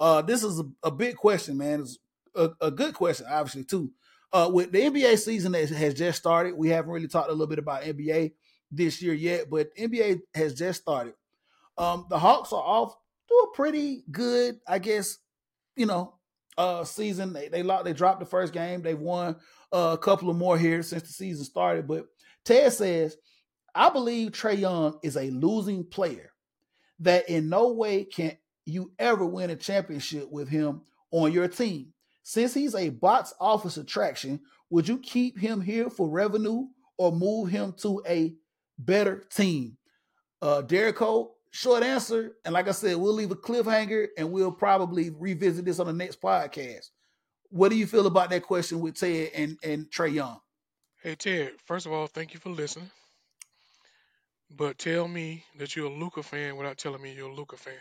Uh, 0.00 0.22
this 0.22 0.42
is 0.42 0.58
a, 0.58 0.64
a 0.82 0.90
big 0.90 1.16
question, 1.16 1.56
man. 1.56 1.80
It's 1.80 1.98
a, 2.34 2.50
a 2.60 2.70
good 2.70 2.94
question, 2.94 3.26
obviously 3.30 3.64
too. 3.64 3.90
Uh, 4.32 4.50
with 4.52 4.72
the 4.72 4.80
NBA 4.80 5.16
season 5.18 5.52
that 5.52 5.68
has 5.68 5.94
just 5.94 6.18
started, 6.18 6.54
we 6.54 6.68
haven't 6.68 6.90
really 6.90 7.06
talked 7.06 7.28
a 7.28 7.32
little 7.32 7.46
bit 7.46 7.60
about 7.60 7.84
NBA 7.84 8.32
this 8.76 9.02
year 9.02 9.14
yet, 9.14 9.50
but 9.50 9.74
NBA 9.76 10.20
has 10.34 10.54
just 10.54 10.82
started. 10.82 11.14
Um, 11.76 12.06
the 12.08 12.18
Hawks 12.18 12.52
are 12.52 12.62
off 12.62 12.94
to 13.28 13.34
a 13.34 13.56
pretty 13.56 14.04
good, 14.10 14.60
I 14.66 14.78
guess, 14.78 15.18
you 15.76 15.86
know, 15.86 16.14
uh, 16.56 16.84
season. 16.84 17.32
They 17.32 17.48
they 17.48 17.62
locked, 17.62 17.84
they 17.84 17.92
dropped 17.92 18.20
the 18.20 18.26
first 18.26 18.52
game. 18.52 18.82
They've 18.82 18.98
won 18.98 19.36
uh, 19.72 19.90
a 19.94 19.98
couple 19.98 20.30
of 20.30 20.36
more 20.36 20.58
here 20.58 20.82
since 20.82 21.02
the 21.02 21.12
season 21.12 21.44
started. 21.44 21.86
But 21.86 22.06
Ted 22.44 22.72
says, 22.72 23.16
I 23.74 23.90
believe 23.90 24.30
Trae 24.30 24.58
Young 24.58 24.98
is 25.02 25.16
a 25.16 25.30
losing 25.30 25.84
player 25.84 26.30
that 27.00 27.28
in 27.28 27.48
no 27.48 27.72
way 27.72 28.04
can 28.04 28.36
you 28.64 28.92
ever 28.98 29.26
win 29.26 29.50
a 29.50 29.56
championship 29.56 30.30
with 30.30 30.48
him 30.48 30.82
on 31.10 31.32
your 31.32 31.48
team. 31.48 31.92
Since 32.22 32.54
he's 32.54 32.74
a 32.74 32.88
box 32.88 33.34
office 33.40 33.76
attraction, 33.76 34.40
would 34.70 34.88
you 34.88 34.98
keep 34.98 35.38
him 35.38 35.60
here 35.60 35.90
for 35.90 36.08
revenue 36.08 36.66
or 36.96 37.12
move 37.12 37.50
him 37.50 37.74
to 37.78 38.02
a 38.08 38.34
better 38.78 39.24
team? 39.30 39.76
Uh, 40.42 40.62
Derek 40.62 40.96
Cole, 40.96 41.36
short 41.50 41.82
answer. 41.82 42.32
And 42.44 42.52
like 42.52 42.68
I 42.68 42.72
said, 42.72 42.96
we'll 42.96 43.12
leave 43.12 43.30
a 43.30 43.36
cliffhanger 43.36 44.08
and 44.18 44.30
we'll 44.30 44.52
probably 44.52 45.10
revisit 45.10 45.64
this 45.64 45.78
on 45.78 45.86
the 45.86 45.92
next 45.92 46.20
podcast. 46.20 46.90
What 47.50 47.70
do 47.70 47.76
you 47.76 47.86
feel 47.86 48.06
about 48.06 48.30
that 48.30 48.42
question 48.42 48.80
with 48.80 48.96
Ted 48.96 49.30
and, 49.34 49.56
and 49.62 49.86
Trae 49.90 50.12
Young? 50.12 50.40
Hey 51.02 51.14
Ted, 51.14 51.52
first 51.66 51.86
of 51.86 51.92
all, 51.92 52.06
thank 52.06 52.34
you 52.34 52.40
for 52.40 52.50
listening. 52.50 52.90
But 54.50 54.78
tell 54.78 55.06
me 55.08 55.44
that 55.58 55.76
you're 55.76 55.86
a 55.86 55.94
Luka 55.94 56.22
fan 56.22 56.56
without 56.56 56.78
telling 56.78 57.02
me 57.02 57.12
you're 57.12 57.30
a 57.30 57.34
Luka 57.34 57.56
fan. 57.56 57.74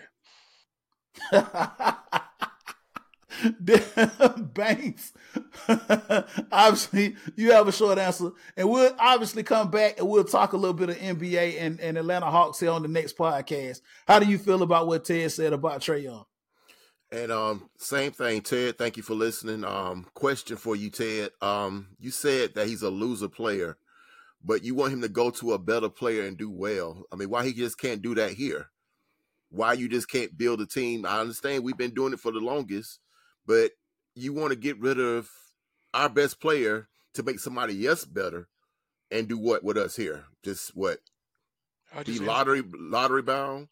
Banks. 4.53 5.13
obviously, 6.51 7.15
you 7.35 7.51
have 7.51 7.67
a 7.67 7.71
short 7.71 7.97
answer, 7.97 8.31
and 8.55 8.69
we'll 8.69 8.95
obviously 8.99 9.43
come 9.43 9.71
back 9.71 9.99
and 9.99 10.07
we'll 10.07 10.23
talk 10.23 10.53
a 10.53 10.57
little 10.57 10.73
bit 10.73 10.89
of 10.89 10.97
NBA 10.97 11.57
and, 11.59 11.79
and 11.79 11.97
Atlanta 11.97 12.27
Hawks 12.27 12.59
here 12.59 12.71
on 12.71 12.81
the 12.81 12.87
next 12.87 13.17
podcast. 13.17 13.81
How 14.07 14.19
do 14.19 14.27
you 14.27 14.37
feel 14.37 14.61
about 14.61 14.87
what 14.87 15.05
Ted 15.05 15.31
said 15.31 15.53
about 15.53 15.81
Trae 15.81 16.03
Young? 16.03 16.25
And 17.13 17.31
um, 17.31 17.69
same 17.77 18.11
thing, 18.11 18.41
Ted. 18.41 18.77
Thank 18.77 18.97
you 18.97 19.03
for 19.03 19.13
listening. 19.13 19.63
Um, 19.63 20.07
question 20.15 20.57
for 20.57 20.75
you, 20.75 20.89
Ted. 20.89 21.29
Um, 21.41 21.89
you 21.99 22.09
said 22.09 22.55
that 22.55 22.65
he's 22.65 22.81
a 22.81 22.89
loser 22.89 23.29
player, 23.29 23.77
but 24.43 24.63
you 24.63 24.73
want 24.73 24.93
him 24.93 25.01
to 25.01 25.09
go 25.09 25.29
to 25.29 25.53
a 25.53 25.59
better 25.59 25.89
player 25.89 26.23
and 26.23 26.37
do 26.37 26.49
well. 26.49 27.03
I 27.11 27.15
mean, 27.15 27.29
why 27.29 27.45
he 27.45 27.53
just 27.53 27.77
can't 27.77 28.01
do 28.01 28.15
that 28.15 28.31
here? 28.31 28.71
Why 29.51 29.73
you 29.73 29.87
just 29.87 30.09
can't 30.09 30.35
build 30.35 30.61
a 30.61 30.65
team? 30.65 31.05
I 31.05 31.19
understand 31.19 31.63
we've 31.63 31.77
been 31.77 31.93
doing 31.93 32.13
it 32.13 32.19
for 32.19 32.31
the 32.31 32.39
longest, 32.39 32.99
but 33.45 33.71
you 34.15 34.33
want 34.33 34.51
to 34.51 34.55
get 34.55 34.79
rid 34.79 34.99
of 34.99 35.29
our 35.93 36.09
best 36.09 36.39
player 36.39 36.87
to 37.13 37.23
make 37.23 37.39
somebody 37.39 37.85
else 37.85 38.05
better 38.05 38.47
and 39.11 39.27
do 39.27 39.37
what 39.37 39.63
with 39.63 39.77
us 39.77 39.95
here? 39.95 40.25
Just 40.43 40.75
what? 40.75 40.99
I 41.95 42.03
Be 42.03 42.13
just 42.13 42.23
lottery 42.23 42.59
Answered, 42.59 42.79
lottery 42.79 43.21
bound? 43.21 43.67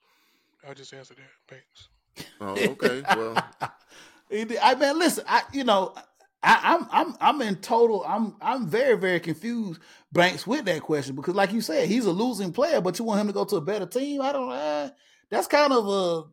I 0.67 0.73
just 0.73 0.93
answered 0.93 1.17
that. 1.17 1.55
Thanks. 1.55 1.89
Oh, 2.39 2.71
okay. 2.71 3.03
Well, 3.15 3.43
I 4.61 4.75
mean, 4.75 4.99
listen, 4.99 5.23
I 5.27 5.43
you 5.51 5.63
know, 5.63 5.93
I, 6.43 6.59
I'm 6.63 6.87
I'm 6.91 7.15
I'm 7.19 7.41
in 7.41 7.55
total. 7.57 8.03
I'm 8.07 8.35
I'm 8.41 8.67
very 8.67 8.97
very 8.97 9.19
confused, 9.19 9.81
Banks, 10.11 10.45
with 10.45 10.65
that 10.65 10.81
question 10.81 11.15
because, 11.15 11.35
like 11.35 11.51
you 11.51 11.61
said, 11.61 11.87
he's 11.87 12.05
a 12.05 12.11
losing 12.11 12.51
player, 12.51 12.81
but 12.81 12.99
you 12.99 13.05
want 13.05 13.21
him 13.21 13.27
to 13.27 13.33
go 13.33 13.45
to 13.45 13.55
a 13.57 13.61
better 13.61 13.85
team. 13.85 14.21
I 14.21 14.31
don't. 14.31 14.51
Uh, 14.51 14.89
that's 15.29 15.47
kind 15.47 15.73
of 15.73 15.87
a. 15.87 16.23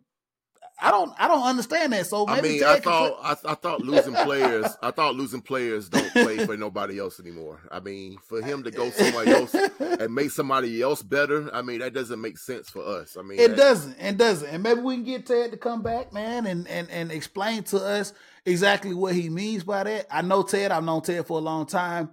I 0.81 0.91
don't. 0.93 1.13
I 1.19 1.27
don't 1.27 1.43
understand 1.43 1.93
that. 1.93 2.07
So 2.07 2.27
I 2.29 2.41
mean, 2.41 2.63
I 2.63 2.79
thought 2.79 3.19
I, 3.21 3.33
I 3.51 3.55
thought 3.55 3.81
losing 3.81 4.15
players, 4.15 4.67
I 4.81 4.93
thought 4.93 5.17
losing 5.17 5.41
players 5.41 5.89
don't 5.89 6.11
play 6.13 6.45
for 6.47 6.57
nobody 6.57 7.01
else 7.01 7.19
anymore. 7.19 7.61
I 7.73 7.81
mean, 7.81 8.17
for 8.29 8.41
him 8.41 8.63
to 8.63 8.71
go 8.71 8.89
somewhere 8.91 9.29
else 9.29 9.55
and 9.55 10.15
make 10.15 10.31
somebody 10.31 10.81
else 10.81 11.03
better, 11.03 11.53
I 11.53 11.63
mean, 11.63 11.81
that 11.81 11.95
doesn't 11.95 12.21
make 12.21 12.39
sense 12.39 12.71
for 12.71 12.85
us. 12.85 13.17
I 13.19 13.23
mean, 13.23 13.41
It 13.41 13.49
that- 13.49 13.57
doesn't. 13.57 13.99
It 13.99 14.17
doesn't. 14.17 14.49
And 14.49 14.63
maybe 14.63 14.81
we 14.81 14.95
can 14.95 15.05
get 15.05 15.27
Ted 15.27 15.51
to 15.51 15.57
come 15.57 15.83
back, 15.83 16.13
man, 16.13 16.47
and 16.47 16.69
and 16.69 16.89
and 16.91 17.11
explain 17.11 17.65
to 17.65 17.79
us 17.79 18.13
exactly 18.47 18.95
what 18.95 19.15
he 19.15 19.29
means 19.29 19.65
by 19.65 19.83
that. 19.83 20.07
I 20.11 20.23
know 20.23 20.43
Ted. 20.43 20.71
I've 20.71 20.85
known 20.85 21.03
Ted 21.03 21.27
for 21.27 21.39
a 21.39 21.43
long 21.43 21.67
time. 21.67 22.11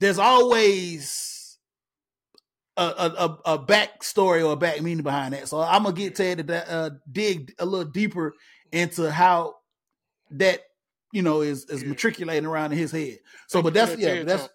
There's 0.00 0.18
always 0.18 1.39
a 2.82 3.14
a, 3.18 3.54
a, 3.54 3.58
backstory 3.58 4.46
or 4.46 4.52
a 4.52 4.56
back 4.56 4.80
meaning 4.80 5.02
behind 5.02 5.34
that. 5.34 5.48
So 5.48 5.60
I'm 5.60 5.82
gonna 5.82 5.94
get 5.94 6.14
Ted 6.14 6.46
to 6.46 6.72
uh, 6.72 6.90
dig 7.10 7.54
a 7.58 7.66
little 7.66 7.90
deeper 7.90 8.34
into 8.72 9.10
how 9.10 9.56
that 10.32 10.60
you 11.12 11.22
know 11.22 11.42
is 11.42 11.64
is 11.66 11.82
Yeah. 11.82 11.88
matriculating 11.90 12.46
around 12.46 12.72
in 12.72 12.78
his 12.78 12.90
head. 12.92 13.18
So, 13.48 13.58
Thank 13.58 13.64
but 13.64 13.74
that's 13.74 13.90
that 13.92 14.00
yeah, 14.00 14.22
that's 14.22 14.48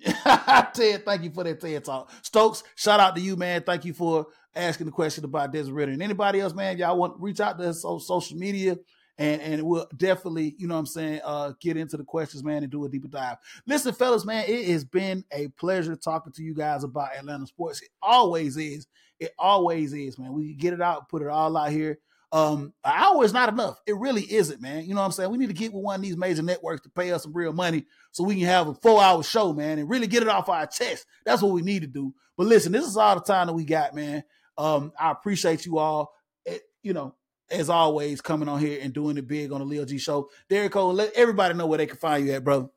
Ted, 0.78 1.04
thank 1.04 1.22
you 1.22 1.30
for 1.30 1.44
that 1.44 1.60
TED 1.60 1.84
talk. 1.84 2.10
Stokes, 2.22 2.62
shout 2.76 3.00
out 3.00 3.14
to 3.16 3.20
you, 3.20 3.36
man. 3.36 3.62
Thank 3.62 3.84
you 3.84 3.94
for 3.94 4.26
asking 4.54 4.86
the 4.86 4.92
question 4.92 5.24
about 5.24 5.52
Ridder. 5.52 5.92
And 5.92 6.02
anybody 6.02 6.40
else, 6.40 6.54
man, 6.54 6.78
y'all 6.78 6.96
want 6.96 7.20
reach 7.20 7.40
out 7.40 7.58
to 7.58 7.68
us 7.68 7.84
on 7.84 8.00
social 8.00 8.36
media 8.36 8.76
and 9.18 9.40
and 9.42 9.62
we'll 9.62 9.86
definitely, 9.96 10.54
you 10.58 10.66
know 10.66 10.74
what 10.74 10.80
I'm 10.80 10.86
saying, 10.86 11.20
uh 11.24 11.52
get 11.60 11.76
into 11.76 11.96
the 11.96 12.04
questions, 12.04 12.42
man, 12.44 12.62
and 12.62 12.72
do 12.72 12.84
a 12.84 12.88
deeper 12.88 13.08
dive. 13.08 13.36
Listen, 13.66 13.94
fellas, 13.94 14.24
man, 14.24 14.44
it 14.48 14.66
has 14.68 14.84
been 14.84 15.24
a 15.32 15.48
pleasure 15.48 15.96
talking 15.96 16.32
to 16.32 16.42
you 16.42 16.54
guys 16.54 16.84
about 16.84 17.16
Atlanta 17.16 17.46
sports. 17.46 17.82
It 17.82 17.90
always 18.02 18.56
is. 18.56 18.86
It 19.20 19.32
always 19.38 19.92
is, 19.92 20.18
man. 20.18 20.32
We 20.32 20.54
get 20.54 20.72
it 20.74 20.82
out, 20.82 21.08
put 21.08 21.22
it 21.22 21.28
all 21.28 21.56
out 21.56 21.70
here. 21.70 21.98
Um, 22.32 22.72
an 22.84 22.92
hour 22.96 23.24
is 23.24 23.32
not 23.32 23.48
enough. 23.48 23.80
It 23.86 23.96
really 23.96 24.22
isn't, 24.22 24.60
man. 24.60 24.84
You 24.84 24.94
know 24.94 25.00
what 25.00 25.06
I'm 25.06 25.12
saying? 25.12 25.30
We 25.30 25.38
need 25.38 25.46
to 25.46 25.52
get 25.52 25.72
with 25.72 25.84
one 25.84 25.94
of 25.94 26.02
these 26.02 26.16
major 26.16 26.42
networks 26.42 26.82
to 26.82 26.88
pay 26.88 27.12
us 27.12 27.22
some 27.22 27.32
real 27.32 27.52
money 27.52 27.84
so 28.10 28.24
we 28.24 28.34
can 28.34 28.46
have 28.46 28.66
a 28.66 28.74
four 28.74 29.00
hour 29.00 29.22
show, 29.22 29.52
man, 29.52 29.78
and 29.78 29.88
really 29.88 30.08
get 30.08 30.22
it 30.24 30.28
off 30.28 30.48
our 30.48 30.66
chest. 30.66 31.06
That's 31.24 31.42
what 31.42 31.52
we 31.52 31.62
need 31.62 31.82
to 31.82 31.86
do. 31.86 32.12
But 32.36 32.48
listen, 32.48 32.72
this 32.72 32.84
is 32.84 32.96
all 32.96 33.14
the 33.14 33.20
time 33.20 33.46
that 33.46 33.52
we 33.52 33.64
got, 33.64 33.94
man. 33.94 34.24
Um, 34.58 34.92
I 34.98 35.12
appreciate 35.12 35.64
you 35.64 35.78
all. 35.78 36.12
eh, 36.46 36.58
you 36.82 36.92
know, 36.92 37.14
as 37.50 37.68
always, 37.68 38.20
coming 38.20 38.48
on 38.48 38.60
here 38.60 38.80
and 38.82 38.92
doing 38.92 39.16
it 39.16 39.26
big 39.26 39.52
on 39.52 39.60
the 39.60 39.66
Leo 39.66 39.84
G 39.84 39.98
show. 39.98 40.28
Derek 40.48 40.72
Cole, 40.72 40.94
let 40.94 41.12
everybody 41.14 41.54
know 41.54 41.66
where 41.66 41.78
they 41.78 41.86
can 41.86 41.96
find 41.96 42.26
you 42.26 42.32
at, 42.32 42.44
brother. 42.44 42.68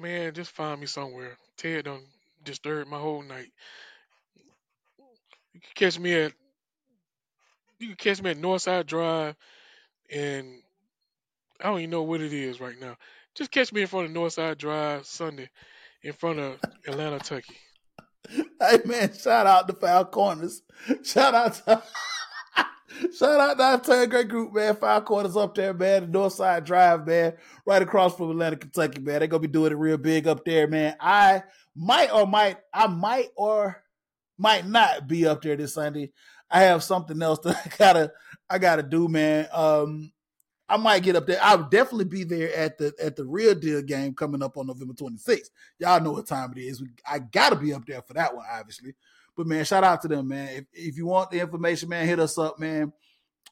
Man, 0.00 0.32
just 0.34 0.50
find 0.50 0.80
me 0.80 0.86
somewhere. 0.86 1.36
Ted 1.56 1.84
done 1.84 2.02
disturbed 2.42 2.90
my 2.90 2.98
whole 2.98 3.22
night. 3.22 3.48
You 5.52 5.60
can 5.60 5.70
catch 5.74 5.98
me 5.98 6.14
at 6.14 6.32
you 7.78 7.88
can 7.88 7.96
catch 7.96 8.22
me 8.22 8.30
at 8.30 8.38
Northside 8.38 8.86
Drive 8.86 9.36
and 10.12 10.60
I 11.60 11.64
don't 11.64 11.78
even 11.78 11.90
know 11.90 12.02
what 12.02 12.20
it 12.20 12.32
is 12.32 12.60
right 12.60 12.78
now. 12.80 12.96
Just 13.34 13.50
catch 13.50 13.72
me 13.72 13.82
in 13.82 13.86
front 13.86 14.06
of 14.06 14.12
Northside 14.12 14.58
Drive 14.58 15.06
Sunday 15.06 15.48
in 16.02 16.12
front 16.12 16.38
of 16.38 16.60
Atlanta, 16.86 17.18
Turkey. 17.18 17.56
Hey 18.58 18.78
man, 18.86 19.12
shout 19.12 19.46
out 19.46 19.68
to 19.68 19.74
Foul 19.74 20.06
Corners. 20.06 20.62
Shout 21.02 21.34
out 21.34 21.54
to 21.66 21.82
Shout 23.16 23.60
out 23.60 23.84
to 23.84 23.92
our 23.92 24.06
great 24.06 24.28
group, 24.28 24.54
man. 24.54 24.76
Five 24.76 25.04
quarters 25.04 25.36
up 25.36 25.54
there, 25.54 25.74
man. 25.74 26.10
The 26.10 26.18
Northside 26.18 26.64
Drive, 26.64 27.06
man. 27.06 27.34
Right 27.66 27.82
across 27.82 28.16
from 28.16 28.30
Atlanta, 28.30 28.56
Kentucky, 28.56 29.00
man. 29.00 29.18
They're 29.18 29.28
gonna 29.28 29.40
be 29.40 29.48
doing 29.48 29.72
it 29.72 29.78
real 29.78 29.96
big 29.96 30.28
up 30.28 30.44
there, 30.44 30.68
man. 30.68 30.96
I 31.00 31.42
might 31.74 32.12
or 32.12 32.26
might 32.26 32.58
I 32.72 32.86
might 32.86 33.30
or 33.36 33.82
might 34.38 34.66
not 34.66 35.08
be 35.08 35.26
up 35.26 35.42
there 35.42 35.56
this 35.56 35.74
Sunday. 35.74 36.12
I 36.50 36.62
have 36.62 36.84
something 36.84 37.20
else 37.20 37.38
that 37.44 37.56
I 37.64 37.76
gotta 37.76 38.12
I 38.50 38.58
gotta 38.58 38.82
do, 38.82 39.08
man. 39.08 39.48
Um 39.52 40.12
I 40.68 40.76
might 40.76 41.02
get 41.02 41.16
up 41.16 41.26
there. 41.26 41.38
I'll 41.42 41.68
definitely 41.68 42.06
be 42.06 42.24
there 42.24 42.54
at 42.54 42.78
the 42.78 42.92
at 43.02 43.16
the 43.16 43.24
real 43.24 43.54
deal 43.54 43.82
game 43.82 44.14
coming 44.14 44.42
up 44.42 44.56
on 44.56 44.66
November 44.66 44.94
26th. 44.94 45.50
Y'all 45.78 46.00
know 46.00 46.12
what 46.12 46.26
time 46.26 46.52
it 46.56 46.60
is. 46.60 46.82
I 47.08 47.18
gotta 47.18 47.56
be 47.56 47.72
up 47.72 47.86
there 47.86 48.02
for 48.02 48.14
that 48.14 48.34
one, 48.34 48.46
obviously. 48.50 48.94
But 49.36 49.46
man, 49.46 49.64
shout 49.64 49.84
out 49.84 50.02
to 50.02 50.08
them, 50.08 50.28
man. 50.28 50.48
If, 50.48 50.64
if 50.72 50.96
you 50.96 51.06
want 51.06 51.30
the 51.30 51.40
information, 51.40 51.88
man, 51.88 52.06
hit 52.06 52.20
us 52.20 52.38
up, 52.38 52.58
man. 52.58 52.92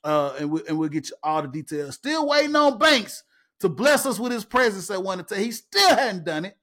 Uh, 0.05 0.35
and 0.39 0.51
we 0.51 0.61
and 0.69 0.79
we'll 0.79 0.89
get 0.89 1.11
you 1.11 1.17
all 1.23 1.43
the 1.43 1.49
details. 1.49 1.95
Still 1.95 2.29
waiting 2.29 2.57
on 2.57 2.79
Banks 2.79 3.23
to 3.61 3.69
bless 3.69 4.07
us 4.07 4.19
with 4.19 4.33
his 4.33 4.45
presence 4.45 4.91
at 4.91 5.03
one 5.03 5.25
time. 5.25 5.39
He 5.39 5.53
still 5.53 5.91
hadn't 5.91 6.25
done 6.25 6.45
it. 6.45 6.57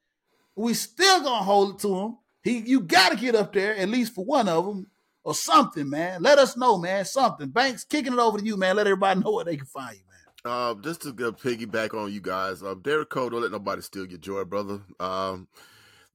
We 0.56 0.74
still 0.74 1.22
gonna 1.22 1.44
hold 1.44 1.76
it 1.76 1.80
to 1.82 1.98
him. 1.98 2.18
He, 2.44 2.58
you 2.60 2.82
gotta 2.82 3.16
get 3.16 3.36
up 3.36 3.54
there 3.54 3.76
at 3.76 3.90
least 3.90 4.14
for 4.14 4.26
one 4.26 4.50
of 4.50 4.66
them 4.66 4.88
or 5.24 5.34
something, 5.34 5.90
man. 5.90 6.22
Let 6.22 6.38
us 6.38 6.58
know, 6.58 6.78
man. 6.78 7.06
Something. 7.06 7.50
Banks 7.50 7.84
kicking 7.84 8.14
it 8.14 8.20
over 8.20 8.38
to 8.38 8.46
you, 8.46 8.58
man. 8.58 8.76
Let 8.76 8.88
everybody 8.88 9.20
know 9.22 9.32
where 9.32 9.46
they 9.46 9.58
can 9.58 9.68
find 9.68 9.96
you, 9.96 10.04
man. 10.04 10.52
Um, 10.54 10.82
just 10.82 11.02
to 11.02 11.14
piggyback 11.14 11.94
on 11.94 12.12
you 12.12 12.22
guys, 12.22 12.64
um, 12.64 12.82
Derek 12.82 13.10
Cole, 13.10 13.30
don't 13.30 13.42
let 13.42 13.52
nobody 13.52 13.82
steal 13.82 14.06
your 14.06 14.20
joy, 14.20 14.44
brother. 14.46 14.82
Um, 15.00 15.48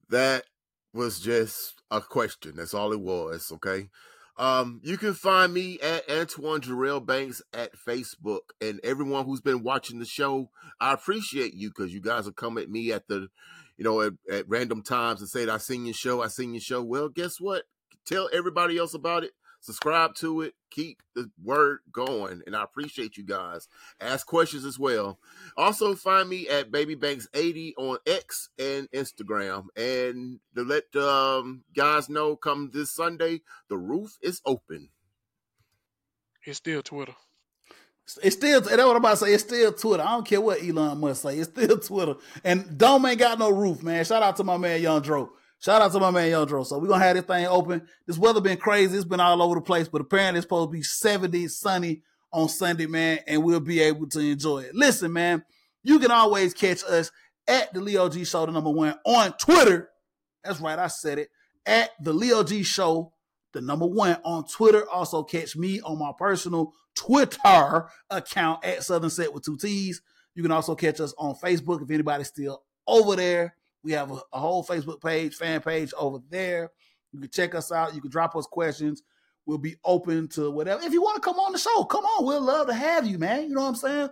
that 0.09 0.45
was 0.95 1.21
just 1.21 1.83
a 1.91 2.01
question. 2.01 2.55
That's 2.57 2.75
all 2.75 2.93
it 2.93 3.01
was. 3.01 3.51
Okay. 3.53 3.89
Um, 4.37 4.81
you 4.83 4.97
can 4.97 5.15
find 5.15 5.53
me 5.55 5.79
at 5.81 6.11
Antoine 6.11 6.61
Jarrell 6.61 7.05
Banks 7.05 7.41
at 7.53 7.71
Facebook, 7.77 8.41
and 8.61 8.81
everyone 8.83 9.27
who's 9.27 9.41
been 9.41 9.63
watching 9.63 10.01
the 10.01 10.05
show, 10.05 10.51
I 10.81 10.93
appreciate 10.93 11.55
you 11.55 11.69
because 11.69 11.95
you 11.95 12.01
guys 12.01 12.25
will 12.25 12.33
come 12.33 12.59
at 12.59 12.69
me 12.69 12.91
at 12.91 13.07
the, 13.07 13.29
you 13.77 13.85
know, 13.85 14.01
at, 14.01 14.15
at 14.31 14.49
random 14.49 14.83
times 14.83 15.21
and 15.21 15.29
say, 15.29 15.49
"I 15.49 15.59
seen 15.59 15.85
your 15.85 15.95
show. 15.95 16.23
I 16.23 16.29
seen 16.29 16.53
your 16.53 16.61
show." 16.61 16.83
Well, 16.83 17.09
guess 17.09 17.41
what? 17.41 17.65
Tell 18.07 18.29
everybody 18.33 18.77
else 18.77 18.93
about 18.93 19.23
it. 19.23 19.33
Subscribe 19.65 20.15
to 20.17 20.43
it. 20.43 20.53
Keep 20.71 21.03
the 21.15 21.31
word 21.43 21.79
going, 21.91 22.43
and 22.47 22.55
I 22.55 22.63
appreciate 22.63 23.17
you 23.17 23.25
guys. 23.25 23.67
Ask 23.99 24.27
questions 24.27 24.67
as 24.67 24.79
well. 24.79 25.19
Also, 25.57 25.95
find 25.95 26.29
me 26.29 26.47
at 26.51 26.71
BabyBanks80 26.71 27.73
on 27.79 27.97
X 28.07 28.51
and 28.59 28.91
Instagram. 28.91 29.69
And 29.75 30.41
to 30.55 30.65
let 30.65 30.95
um, 30.95 31.65
guys 31.75 32.11
know, 32.11 32.37
come 32.37 32.73
this 32.75 32.95
Sunday, 32.95 33.41
the 33.71 33.79
roof 33.79 34.19
is 34.21 34.43
open. 34.45 34.91
It's 36.45 36.59
still 36.59 36.83
Twitter. 36.83 37.15
It's 38.23 38.37
still 38.37 38.61
that's 38.61 38.77
what 38.77 38.91
I'm 38.91 38.97
about 38.97 39.13
to 39.13 39.17
say. 39.17 39.33
It's 39.33 39.45
still 39.45 39.73
Twitter. 39.73 40.03
I 40.03 40.11
don't 40.11 40.27
care 40.27 40.43
what 40.43 40.63
Elon 40.63 41.01
Musk 41.01 41.23
say. 41.23 41.39
It's 41.39 41.49
still 41.49 41.79
Twitter. 41.81 42.17
And 42.45 42.77
Dome 42.77 43.07
ain't 43.07 43.19
got 43.19 43.39
no 43.39 43.49
roof, 43.49 43.83
man. 43.83 44.05
Shout 44.05 44.23
out 44.23 44.37
to 44.37 44.45
my 44.45 44.59
man 44.59 44.83
Young 44.83 45.01
Dro. 45.01 45.31
Shout 45.61 45.81
out 45.81 45.93
to 45.93 46.01
my 46.01 46.11
man 46.11 46.31
Young 46.31 46.47
Dro. 46.47 46.63
So 46.65 46.79
we're 46.79 46.89
gonna 46.89 47.05
have 47.05 47.17
this 47.17 47.25
thing 47.25 47.47
open. 47.47 47.87
This 48.07 48.19
weather 48.19 48.41
been 48.41 48.59
crazy. 48.59 48.97
It's 48.97 49.07
been 49.07 49.21
all 49.21 49.43
over 49.43 49.55
the 49.55 49.61
place, 49.61 49.89
but 49.89 50.01
apparently 50.01 50.39
it's 50.39 50.45
supposed 50.45 50.69
to 50.69 50.73
be 50.73 50.83
70 50.83 51.49
sunny 51.49 52.03
on 52.33 52.49
Sunday, 52.49 52.87
man, 52.87 53.21
and 53.27 53.43
we'll 53.43 53.61
be 53.61 53.81
able 53.81 54.09
to 54.09 54.21
enjoy 54.21 54.59
it. 54.59 54.75
Listen, 54.75 55.13
man, 55.13 55.45
you 55.83 55.99
can 55.99 56.11
always 56.11 56.53
catch 56.53 56.83
us 56.85 57.11
at 57.47 57.73
the 57.73 57.81
Leo 57.81 58.09
G 58.09 58.25
Show, 58.25 58.45
the 58.47 58.53
number 58.53 58.71
one 58.71 58.95
on 59.07 59.33
Twitter. 59.39 59.91
That's 60.43 60.61
right, 60.61 60.79
I 60.79 60.89
said 60.89 61.19
it. 61.19 61.29
At 61.65 61.91
the 62.03 62.13
Leo 62.13 62.43
G 62.43 62.63
Show, 62.63 63.13
the 63.53 63.61
number 63.61 63.87
one 63.87 64.19
on 64.25 64.47
Twitter. 64.47 64.89
Also 64.91 65.23
catch 65.23 65.57
me 65.57 65.81
on 65.81 65.99
my 65.99 66.13
personal 66.19 66.73
Twitter 66.95 67.89
account 68.11 68.65
at 68.65 68.85
Southern 68.85 69.11
Set 69.11 69.33
with 69.33 69.45
two 69.45 69.57
T's. 69.57 70.03
You 70.35 70.43
can 70.43 70.53
also 70.53 70.75
catch 70.75 71.01
us 71.01 71.15
on 71.17 71.37
Facebook 71.37 71.83
if 71.83 71.91
anybody's 71.91 72.29
still 72.29 72.63
over 72.87 73.17
there. 73.17 73.57
We 73.85 73.93
have 73.93 74.11
a, 74.11 74.19
a 74.33 74.41
whole 74.41 74.65
Facebook 74.65 75.01
page, 75.01 75.35
fan 75.37 75.61
page 75.61 75.93
over 75.97 76.19
there. 76.31 76.71
You 77.13 77.21
can 77.21 77.31
check 77.31 77.55
us 77.55 77.71
out. 77.71 77.95
You 77.95 78.01
can 78.01 78.11
drop 78.11 78.35
us 78.35 78.47
questions. 78.47 79.03
We'll 79.47 79.59
be 79.59 79.77
open 79.85 80.29
to 80.29 80.51
whatever. 80.51 80.83
If 80.83 80.93
you 80.93 81.03
want 81.03 81.17
to 81.17 81.21
come 81.21 81.39
on 81.39 81.53
the 81.53 81.59
show, 81.59 81.85
come 81.85 82.05
on. 82.05 82.25
We'll 82.25 82.41
love 82.41 82.67
to 82.69 82.75
have 82.75 83.07
you, 83.07 83.19
man. 83.19 83.49
You 83.49 83.55
know 83.55 83.63
what 83.63 83.69
I'm 83.69 83.75
saying? 83.77 84.09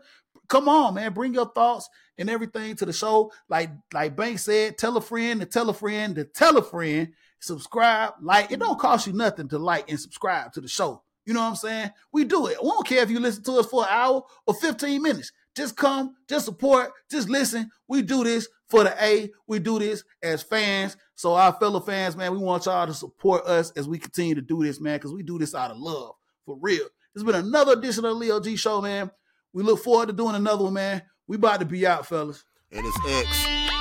Come 0.48 0.68
on, 0.68 0.94
man. 0.94 1.14
Bring 1.14 1.32
your 1.32 1.50
thoughts 1.50 1.88
and 2.18 2.28
everything 2.28 2.76
to 2.76 2.84
the 2.84 2.92
show. 2.92 3.32
Like 3.48 3.70
like 3.94 4.14
Bank 4.14 4.38
said, 4.38 4.76
tell 4.76 4.96
a 4.98 5.00
friend 5.00 5.40
to 5.40 5.46
tell 5.46 5.70
a 5.70 5.74
friend 5.74 6.14
to 6.16 6.24
tell 6.24 6.58
a 6.58 6.62
friend. 6.62 7.08
Subscribe, 7.40 8.12
like. 8.20 8.52
It 8.52 8.60
don't 8.60 8.78
cost 8.78 9.06
you 9.06 9.14
nothing 9.14 9.48
to 9.48 9.58
like 9.58 9.90
and 9.90 9.98
subscribe 9.98 10.52
to 10.52 10.60
the 10.60 10.68
show. 10.68 11.02
You 11.24 11.34
know 11.34 11.40
what 11.40 11.48
I'm 11.48 11.56
saying? 11.56 11.90
We 12.12 12.24
do 12.24 12.46
it. 12.48 12.58
We 12.62 12.68
don't 12.68 12.86
care 12.86 13.02
if 13.02 13.10
you 13.10 13.20
listen 13.20 13.44
to 13.44 13.52
us 13.52 13.66
for 13.66 13.82
an 13.82 13.88
hour 13.90 14.22
or 14.46 14.54
15 14.54 15.00
minutes. 15.00 15.32
Just 15.54 15.76
come, 15.76 16.16
just 16.28 16.46
support, 16.46 16.92
just 17.10 17.28
listen. 17.28 17.70
We 17.88 18.02
do 18.02 18.24
this 18.24 18.48
for 18.68 18.84
the 18.84 19.04
A. 19.04 19.30
We 19.46 19.58
do 19.58 19.78
this 19.78 20.02
as 20.22 20.42
fans. 20.42 20.96
So 21.14 21.34
our 21.34 21.52
fellow 21.52 21.80
fans, 21.80 22.16
man, 22.16 22.32
we 22.32 22.38
want 22.38 22.64
y'all 22.64 22.86
to 22.86 22.94
support 22.94 23.44
us 23.46 23.70
as 23.72 23.86
we 23.86 23.98
continue 23.98 24.34
to 24.34 24.40
do 24.40 24.62
this, 24.62 24.80
man, 24.80 24.96
because 24.96 25.12
we 25.12 25.22
do 25.22 25.38
this 25.38 25.54
out 25.54 25.70
of 25.70 25.76
love. 25.76 26.14
For 26.46 26.56
real. 26.60 26.86
It's 27.14 27.22
been 27.22 27.34
another 27.34 27.74
edition 27.74 28.04
of 28.04 28.12
the 28.12 28.18
Leo 28.18 28.40
G 28.40 28.56
Show, 28.56 28.80
man. 28.80 29.10
We 29.52 29.62
look 29.62 29.84
forward 29.84 30.06
to 30.06 30.14
doing 30.14 30.34
another 30.34 30.64
one, 30.64 30.72
man. 30.72 31.02
We 31.26 31.36
about 31.36 31.60
to 31.60 31.66
be 31.66 31.86
out, 31.86 32.06
fellas. 32.06 32.44
And 32.70 32.84
it's 32.84 33.28
X. 33.28 33.71